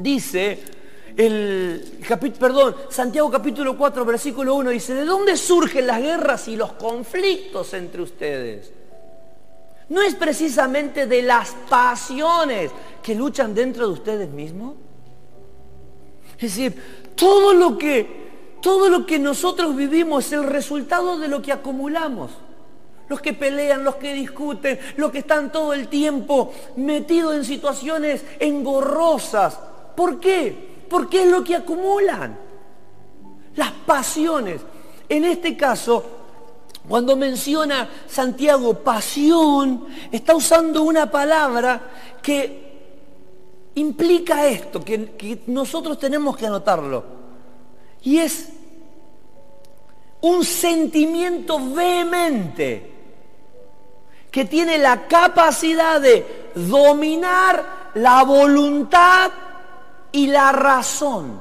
dice, 0.00 0.62
el 1.14 1.98
perdón, 2.38 2.74
Santiago 2.88 3.30
capítulo 3.30 3.76
4 3.76 4.04
versículo 4.06 4.54
1 4.54 4.70
dice, 4.70 4.94
¿de 4.94 5.04
dónde 5.04 5.36
surgen 5.36 5.86
las 5.86 6.00
guerras 6.00 6.48
y 6.48 6.56
los 6.56 6.72
conflictos 6.72 7.74
entre 7.74 8.00
ustedes? 8.00 8.72
No 9.88 10.02
es 10.02 10.14
precisamente 10.14 11.06
de 11.06 11.22
las 11.22 11.54
pasiones 11.68 12.70
que 13.02 13.14
luchan 13.14 13.54
dentro 13.54 13.86
de 13.86 13.92
ustedes 13.92 14.30
mismos. 14.30 14.74
Es 16.38 16.54
decir, 16.54 17.10
todo 17.14 17.54
lo 17.54 17.78
que 17.78 18.28
todo 18.60 18.88
lo 18.88 19.06
que 19.06 19.20
nosotros 19.20 19.76
vivimos 19.76 20.26
es 20.26 20.32
el 20.32 20.44
resultado 20.44 21.18
de 21.18 21.28
lo 21.28 21.40
que 21.40 21.52
acumulamos 21.52 22.32
los 23.08 23.20
que 23.20 23.32
pelean, 23.32 23.84
los 23.84 23.96
que 23.96 24.12
discuten, 24.12 24.78
los 24.96 25.10
que 25.10 25.18
están 25.18 25.50
todo 25.50 25.72
el 25.72 25.88
tiempo 25.88 26.52
metidos 26.76 27.34
en 27.34 27.44
situaciones 27.44 28.24
engorrosas. 28.38 29.58
¿Por 29.96 30.20
qué? 30.20 30.84
Porque 30.88 31.22
es 31.22 31.30
lo 31.30 31.42
que 31.42 31.56
acumulan. 31.56 32.38
Las 33.56 33.72
pasiones. 33.72 34.60
En 35.08 35.24
este 35.24 35.56
caso, 35.56 36.17
cuando 36.88 37.16
menciona 37.16 37.88
Santiago 38.08 38.74
pasión, 38.82 39.86
está 40.10 40.34
usando 40.34 40.82
una 40.82 41.10
palabra 41.10 41.80
que 42.22 42.68
implica 43.74 44.46
esto, 44.46 44.82
que, 44.82 45.42
nosotros 45.46 45.98
tenemos 45.98 46.36
que 46.36 46.46
anotarlo. 46.46 47.04
Y 48.02 48.18
es 48.18 48.48
un 50.22 50.44
sentimiento 50.44 51.58
vehemente 51.74 52.94
que 54.30 54.44
tiene 54.46 54.78
la 54.78 55.06
capacidad 55.06 56.00
de 56.00 56.52
dominar 56.54 57.90
la 57.94 58.24
voluntad 58.24 59.30
y 60.12 60.26
la 60.26 60.52
razón. 60.52 61.40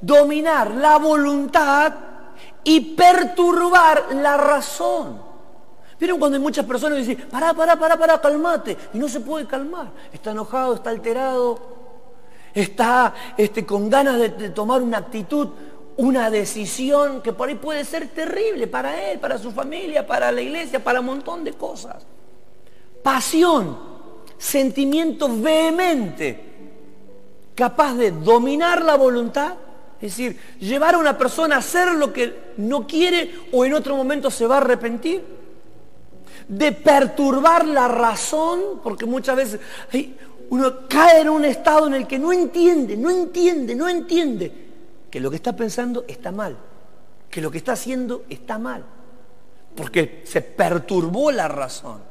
Dominar 0.00 0.72
la 0.72 0.98
voluntad 0.98 2.03
y 2.64 2.80
perturbar 2.94 4.14
la 4.14 4.36
razón. 4.36 5.22
¿Vieron 5.98 6.18
cuando 6.18 6.36
hay 6.36 6.42
muchas 6.42 6.66
personas 6.66 6.98
que 6.98 7.04
dicen, 7.04 7.28
pará, 7.30 7.54
pará, 7.54 7.78
pará, 7.78 7.96
pará, 7.96 8.20
calmate? 8.20 8.76
Y 8.92 8.98
no 8.98 9.08
se 9.08 9.20
puede 9.20 9.46
calmar. 9.46 9.90
Está 10.12 10.32
enojado, 10.32 10.74
está 10.74 10.90
alterado, 10.90 11.58
está 12.52 13.14
este, 13.36 13.64
con 13.64 13.88
ganas 13.88 14.18
de 14.18 14.50
tomar 14.50 14.82
una 14.82 14.98
actitud 14.98 15.48
una 15.96 16.30
decisión 16.30 17.22
que 17.22 17.32
por 17.32 17.48
ahí 17.48 17.54
puede 17.54 17.84
ser 17.84 18.08
terrible 18.08 18.66
para 18.66 19.10
él, 19.10 19.18
para 19.18 19.38
su 19.38 19.52
familia, 19.52 20.06
para 20.06 20.32
la 20.32 20.40
iglesia, 20.40 20.82
para 20.82 21.00
un 21.00 21.06
montón 21.06 21.44
de 21.44 21.52
cosas. 21.52 22.04
Pasión, 23.02 23.78
sentimiento 24.36 25.28
vehemente, 25.28 26.40
capaz 27.54 27.94
de 27.94 28.10
dominar 28.10 28.82
la 28.82 28.96
voluntad, 28.96 29.54
es 30.00 30.16
decir, 30.16 30.38
llevar 30.60 30.94
a 30.94 30.98
una 30.98 31.16
persona 31.16 31.56
a 31.56 31.58
hacer 31.58 31.94
lo 31.94 32.12
que 32.12 32.52
no 32.58 32.86
quiere 32.86 33.34
o 33.52 33.64
en 33.64 33.74
otro 33.74 33.96
momento 33.96 34.30
se 34.30 34.46
va 34.46 34.56
a 34.56 34.60
arrepentir, 34.60 35.22
de 36.48 36.72
perturbar 36.72 37.66
la 37.66 37.88
razón, 37.88 38.80
porque 38.82 39.06
muchas 39.06 39.36
veces 39.36 39.60
uno 40.50 40.88
cae 40.88 41.22
en 41.22 41.30
un 41.30 41.44
estado 41.44 41.86
en 41.86 41.94
el 41.94 42.06
que 42.06 42.18
no 42.18 42.32
entiende, 42.32 42.96
no 42.96 43.10
entiende, 43.10 43.74
no 43.74 43.88
entiende 43.88 44.52
que 45.10 45.20
lo 45.20 45.30
que 45.30 45.36
está 45.36 45.56
pensando 45.56 46.04
está 46.06 46.32
mal, 46.32 46.56
que 47.30 47.40
lo 47.40 47.50
que 47.50 47.58
está 47.58 47.72
haciendo 47.72 48.24
está 48.28 48.58
mal, 48.58 48.84
porque 49.74 50.22
se 50.26 50.42
perturbó 50.42 51.30
la 51.30 51.48
razón. 51.48 52.02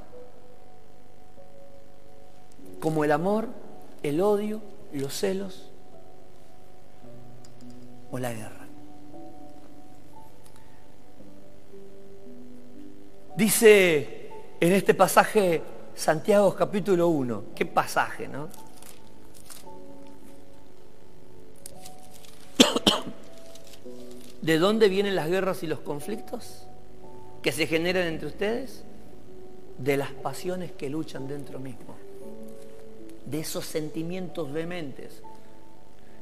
Como 2.80 3.04
el 3.04 3.12
amor, 3.12 3.50
el 4.02 4.20
odio, 4.20 4.62
los 4.94 5.14
celos 5.14 5.72
o 8.14 8.20
la 8.20 8.32
guerra. 8.32 8.68
Dice 13.36 14.30
en 14.59 14.72
este 14.72 14.93
pasaje 14.93 15.64
Santiago 15.95 16.53
capítulo 16.53 17.07
1, 17.07 17.43
qué 17.55 17.66
pasaje, 17.66 18.28
¿no? 18.28 18.49
¿De 24.43 24.59
dónde 24.59 24.89
vienen 24.89 25.16
las 25.16 25.28
guerras 25.28 25.64
y 25.64 25.68
los 25.68 25.80
conflictos 25.80 26.68
que 27.41 27.51
se 27.51 27.66
generan 27.66 28.05
entre 28.05 28.28
ustedes? 28.28 28.84
De 29.80 29.97
las 29.97 30.11
pasiones 30.11 30.72
que 30.72 30.88
luchan 30.88 31.28
dentro 31.28 31.57
mismo. 31.57 31.95
De 33.26 33.39
esos 33.39 33.66
sentimientos 33.66 34.53
vehementes 34.53 35.24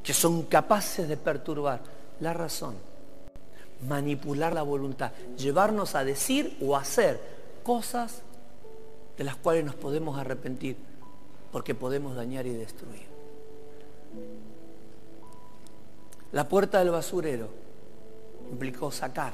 que 0.03 0.13
son 0.13 0.43
capaces 0.43 1.07
de 1.07 1.17
perturbar 1.17 1.81
la 2.19 2.33
razón, 2.33 2.75
manipular 3.87 4.53
la 4.53 4.63
voluntad, 4.63 5.11
llevarnos 5.37 5.95
a 5.95 6.03
decir 6.03 6.57
o 6.61 6.75
hacer 6.75 7.19
cosas 7.63 8.21
de 9.17 9.23
las 9.23 9.35
cuales 9.35 9.65
nos 9.65 9.75
podemos 9.75 10.17
arrepentir 10.17 10.77
porque 11.51 11.75
podemos 11.75 12.15
dañar 12.15 12.45
y 12.47 12.53
destruir. 12.53 13.11
La 16.31 16.47
puerta 16.47 16.79
del 16.79 16.91
basurero 16.91 17.49
implicó 18.51 18.91
sacar. 18.91 19.33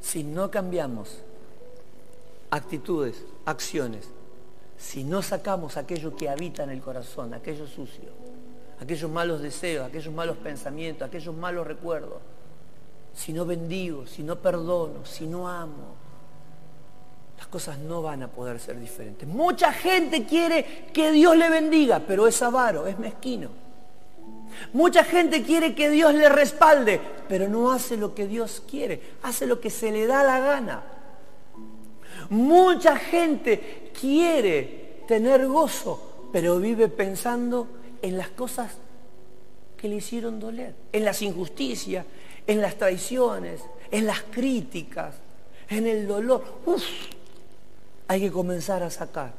Si 0.00 0.22
no 0.22 0.50
cambiamos 0.50 1.18
actitudes, 2.50 3.24
acciones, 3.44 4.08
si 4.78 5.02
no 5.04 5.22
sacamos 5.22 5.76
aquello 5.76 6.14
que 6.14 6.28
habita 6.28 6.62
en 6.62 6.70
el 6.70 6.80
corazón, 6.80 7.34
aquello 7.34 7.66
sucio, 7.66 8.10
aquellos 8.80 9.10
malos 9.10 9.40
deseos, 9.40 9.86
aquellos 9.86 10.12
malos 10.12 10.36
pensamientos, 10.36 11.06
aquellos 11.06 11.34
malos 11.34 11.66
recuerdos, 11.66 12.18
si 13.14 13.32
no 13.32 13.46
bendigo, 13.46 14.06
si 14.06 14.22
no 14.22 14.36
perdono, 14.36 15.04
si 15.04 15.26
no 15.26 15.48
amo, 15.48 15.96
las 17.38 17.46
cosas 17.46 17.78
no 17.78 18.02
van 18.02 18.22
a 18.22 18.28
poder 18.28 18.58
ser 18.58 18.78
diferentes. 18.78 19.28
Mucha 19.28 19.72
gente 19.72 20.24
quiere 20.24 20.88
que 20.92 21.12
Dios 21.12 21.36
le 21.36 21.50
bendiga, 21.50 22.00
pero 22.06 22.26
es 22.26 22.40
avaro, 22.42 22.86
es 22.86 22.98
mezquino. 22.98 23.50
Mucha 24.72 25.04
gente 25.04 25.42
quiere 25.42 25.74
que 25.74 25.90
Dios 25.90 26.14
le 26.14 26.28
respalde, 26.28 27.00
pero 27.28 27.48
no 27.48 27.72
hace 27.72 27.96
lo 27.96 28.14
que 28.14 28.26
Dios 28.26 28.62
quiere, 28.68 29.00
hace 29.22 29.46
lo 29.46 29.60
que 29.60 29.70
se 29.70 29.90
le 29.92 30.06
da 30.06 30.22
la 30.22 30.40
gana. 30.40 30.82
Mucha 32.30 32.96
gente 32.96 33.92
quiere 33.98 35.02
tener 35.06 35.46
gozo, 35.46 36.28
pero 36.32 36.58
vive 36.58 36.88
pensando 36.88 37.68
en 38.06 38.16
las 38.16 38.28
cosas 38.28 38.70
que 39.76 39.88
le 39.88 39.96
hicieron 39.96 40.38
doler, 40.38 40.74
en 40.92 41.04
las 41.04 41.22
injusticias, 41.22 42.06
en 42.46 42.60
las 42.60 42.76
traiciones, 42.76 43.60
en 43.90 44.06
las 44.06 44.22
críticas, 44.22 45.16
en 45.68 45.88
el 45.88 46.06
dolor. 46.06 46.60
Uf, 46.64 46.84
hay 48.06 48.20
que 48.20 48.30
comenzar 48.30 48.84
a 48.84 48.90
sacar 48.90 49.32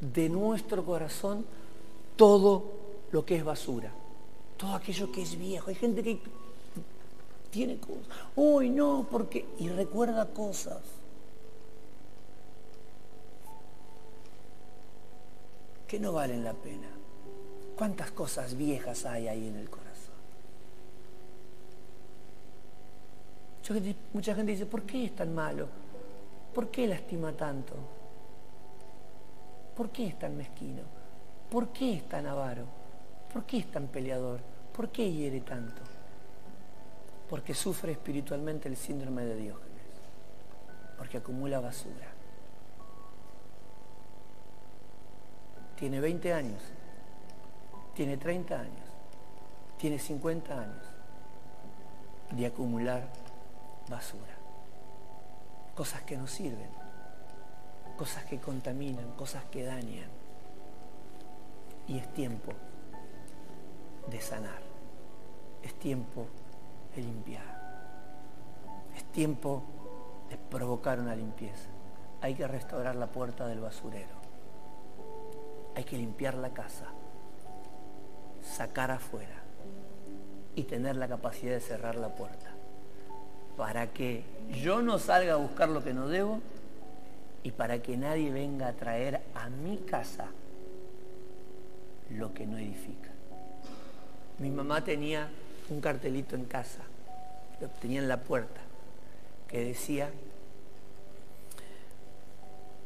de 0.00 0.28
nuestro 0.28 0.84
corazón 0.84 1.46
todo 2.16 2.64
lo 3.10 3.24
que 3.24 3.36
es 3.36 3.44
basura, 3.44 3.90
todo 4.58 4.74
aquello 4.74 5.10
que 5.10 5.22
es 5.22 5.38
viejo. 5.38 5.70
Hay 5.70 5.76
gente 5.76 6.02
que 6.02 6.20
tiene 7.50 7.78
cosas. 7.78 8.06
Uy, 8.36 8.68
no, 8.68 9.06
porque... 9.10 9.46
Y 9.58 9.70
recuerda 9.70 10.26
cosas. 10.26 10.82
que 15.86 16.00
no 16.00 16.12
valen 16.12 16.42
la 16.42 16.52
pena. 16.54 16.93
¿Cuántas 17.76 18.12
cosas 18.12 18.56
viejas 18.56 19.04
hay 19.04 19.28
ahí 19.28 19.48
en 19.48 19.56
el 19.56 19.68
corazón? 19.68 20.14
Mucha 24.12 24.34
gente 24.34 24.52
dice, 24.52 24.66
¿por 24.66 24.82
qué 24.82 25.06
es 25.06 25.14
tan 25.14 25.34
malo? 25.34 25.68
¿Por 26.54 26.70
qué 26.70 26.86
lastima 26.86 27.32
tanto? 27.32 27.74
¿Por 29.74 29.90
qué 29.90 30.06
es 30.06 30.18
tan 30.18 30.36
mezquino? 30.36 30.82
¿Por 31.50 31.68
qué 31.68 31.94
es 31.94 32.08
tan 32.08 32.26
avaro? 32.26 32.64
¿Por 33.32 33.44
qué 33.44 33.58
es 33.58 33.70
tan 33.70 33.88
peleador? 33.88 34.40
¿Por 34.76 34.90
qué 34.90 35.10
hiere 35.10 35.40
tanto? 35.40 35.82
Porque 37.28 37.54
sufre 37.54 37.92
espiritualmente 37.92 38.68
el 38.68 38.76
síndrome 38.76 39.24
de 39.24 39.36
Diógenes. 39.36 39.72
Porque 40.96 41.18
acumula 41.18 41.58
basura. 41.58 42.12
Tiene 45.76 46.00
20 46.00 46.32
años. 46.32 46.62
Tiene 47.94 48.16
30 48.16 48.60
años. 48.60 48.88
Tiene 49.78 49.98
50 49.98 50.60
años 50.60 50.94
de 52.30 52.46
acumular 52.46 53.08
basura. 53.88 54.34
Cosas 55.74 56.02
que 56.02 56.16
no 56.16 56.26
sirven, 56.26 56.70
cosas 57.96 58.24
que 58.24 58.38
contaminan, 58.38 59.12
cosas 59.12 59.44
que 59.44 59.64
dañan. 59.64 60.08
Y 61.86 61.98
es 61.98 62.12
tiempo 62.14 62.52
de 64.10 64.20
sanar, 64.20 64.62
es 65.62 65.74
tiempo 65.74 66.26
de 66.94 67.02
limpiar, 67.02 67.44
es 68.96 69.04
tiempo 69.12 69.62
de 70.30 70.36
provocar 70.36 70.98
una 70.98 71.14
limpieza. 71.14 71.68
Hay 72.22 72.34
que 72.34 72.46
restaurar 72.48 72.96
la 72.96 73.08
puerta 73.08 73.46
del 73.46 73.60
basurero, 73.60 74.16
hay 75.74 75.84
que 75.84 75.98
limpiar 75.98 76.34
la 76.36 76.54
casa, 76.54 76.93
sacar 78.44 78.90
afuera 78.90 79.42
y 80.54 80.64
tener 80.64 80.96
la 80.96 81.08
capacidad 81.08 81.52
de 81.52 81.60
cerrar 81.60 81.96
la 81.96 82.14
puerta 82.14 82.50
para 83.56 83.88
que 83.88 84.24
yo 84.62 84.82
no 84.82 84.98
salga 84.98 85.34
a 85.34 85.36
buscar 85.36 85.68
lo 85.68 85.82
que 85.82 85.94
no 85.94 86.08
debo 86.08 86.40
y 87.42 87.52
para 87.52 87.82
que 87.82 87.96
nadie 87.96 88.30
venga 88.30 88.68
a 88.68 88.72
traer 88.72 89.20
a 89.34 89.48
mi 89.48 89.78
casa 89.78 90.26
lo 92.10 92.34
que 92.34 92.46
no 92.46 92.58
edifica. 92.58 93.10
Mi 94.38 94.50
mamá 94.50 94.82
tenía 94.82 95.28
un 95.70 95.80
cartelito 95.80 96.36
en 96.36 96.44
casa, 96.44 96.80
lo 97.60 97.68
tenía 97.68 98.00
en 98.00 98.08
la 98.08 98.20
puerta, 98.20 98.60
que 99.48 99.64
decía, 99.64 100.10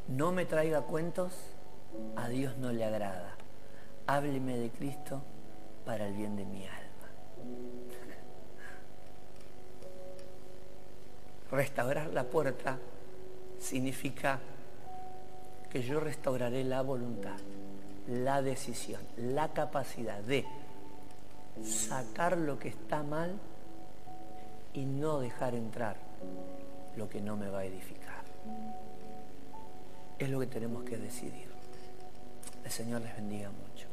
no 0.07 0.31
me 0.31 0.45
traiga 0.45 0.81
cuentos, 0.81 1.33
a 2.15 2.29
Dios 2.29 2.57
no 2.57 2.71
le 2.71 2.85
agrada, 2.85 3.35
hábleme 4.07 4.57
de 4.57 4.69
Cristo 4.69 5.21
para 5.89 6.05
el 6.05 6.13
bien 6.13 6.35
de 6.35 6.45
mi 6.45 6.67
alma. 6.67 7.09
Restaurar 11.49 12.13
la 12.13 12.25
puerta 12.25 12.77
significa 13.59 14.39
que 15.67 15.81
yo 15.81 15.99
restauraré 15.99 16.63
la 16.63 16.83
voluntad, 16.83 17.39
la 18.07 18.43
decisión, 18.43 19.01
la 19.17 19.51
capacidad 19.51 20.19
de 20.19 20.45
sacar 21.63 22.37
lo 22.37 22.59
que 22.59 22.67
está 22.67 23.01
mal 23.01 23.39
y 24.75 24.85
no 24.85 25.19
dejar 25.19 25.55
entrar 25.55 25.95
lo 26.97 27.09
que 27.09 27.19
no 27.19 27.35
me 27.35 27.49
va 27.49 27.61
a 27.61 27.65
edificar. 27.65 28.23
Es 30.19 30.29
lo 30.29 30.39
que 30.39 30.45
tenemos 30.45 30.83
que 30.83 30.97
decidir. 30.97 31.49
El 32.63 32.69
Señor 32.69 33.01
les 33.01 33.15
bendiga 33.15 33.49
mucho. 33.49 33.88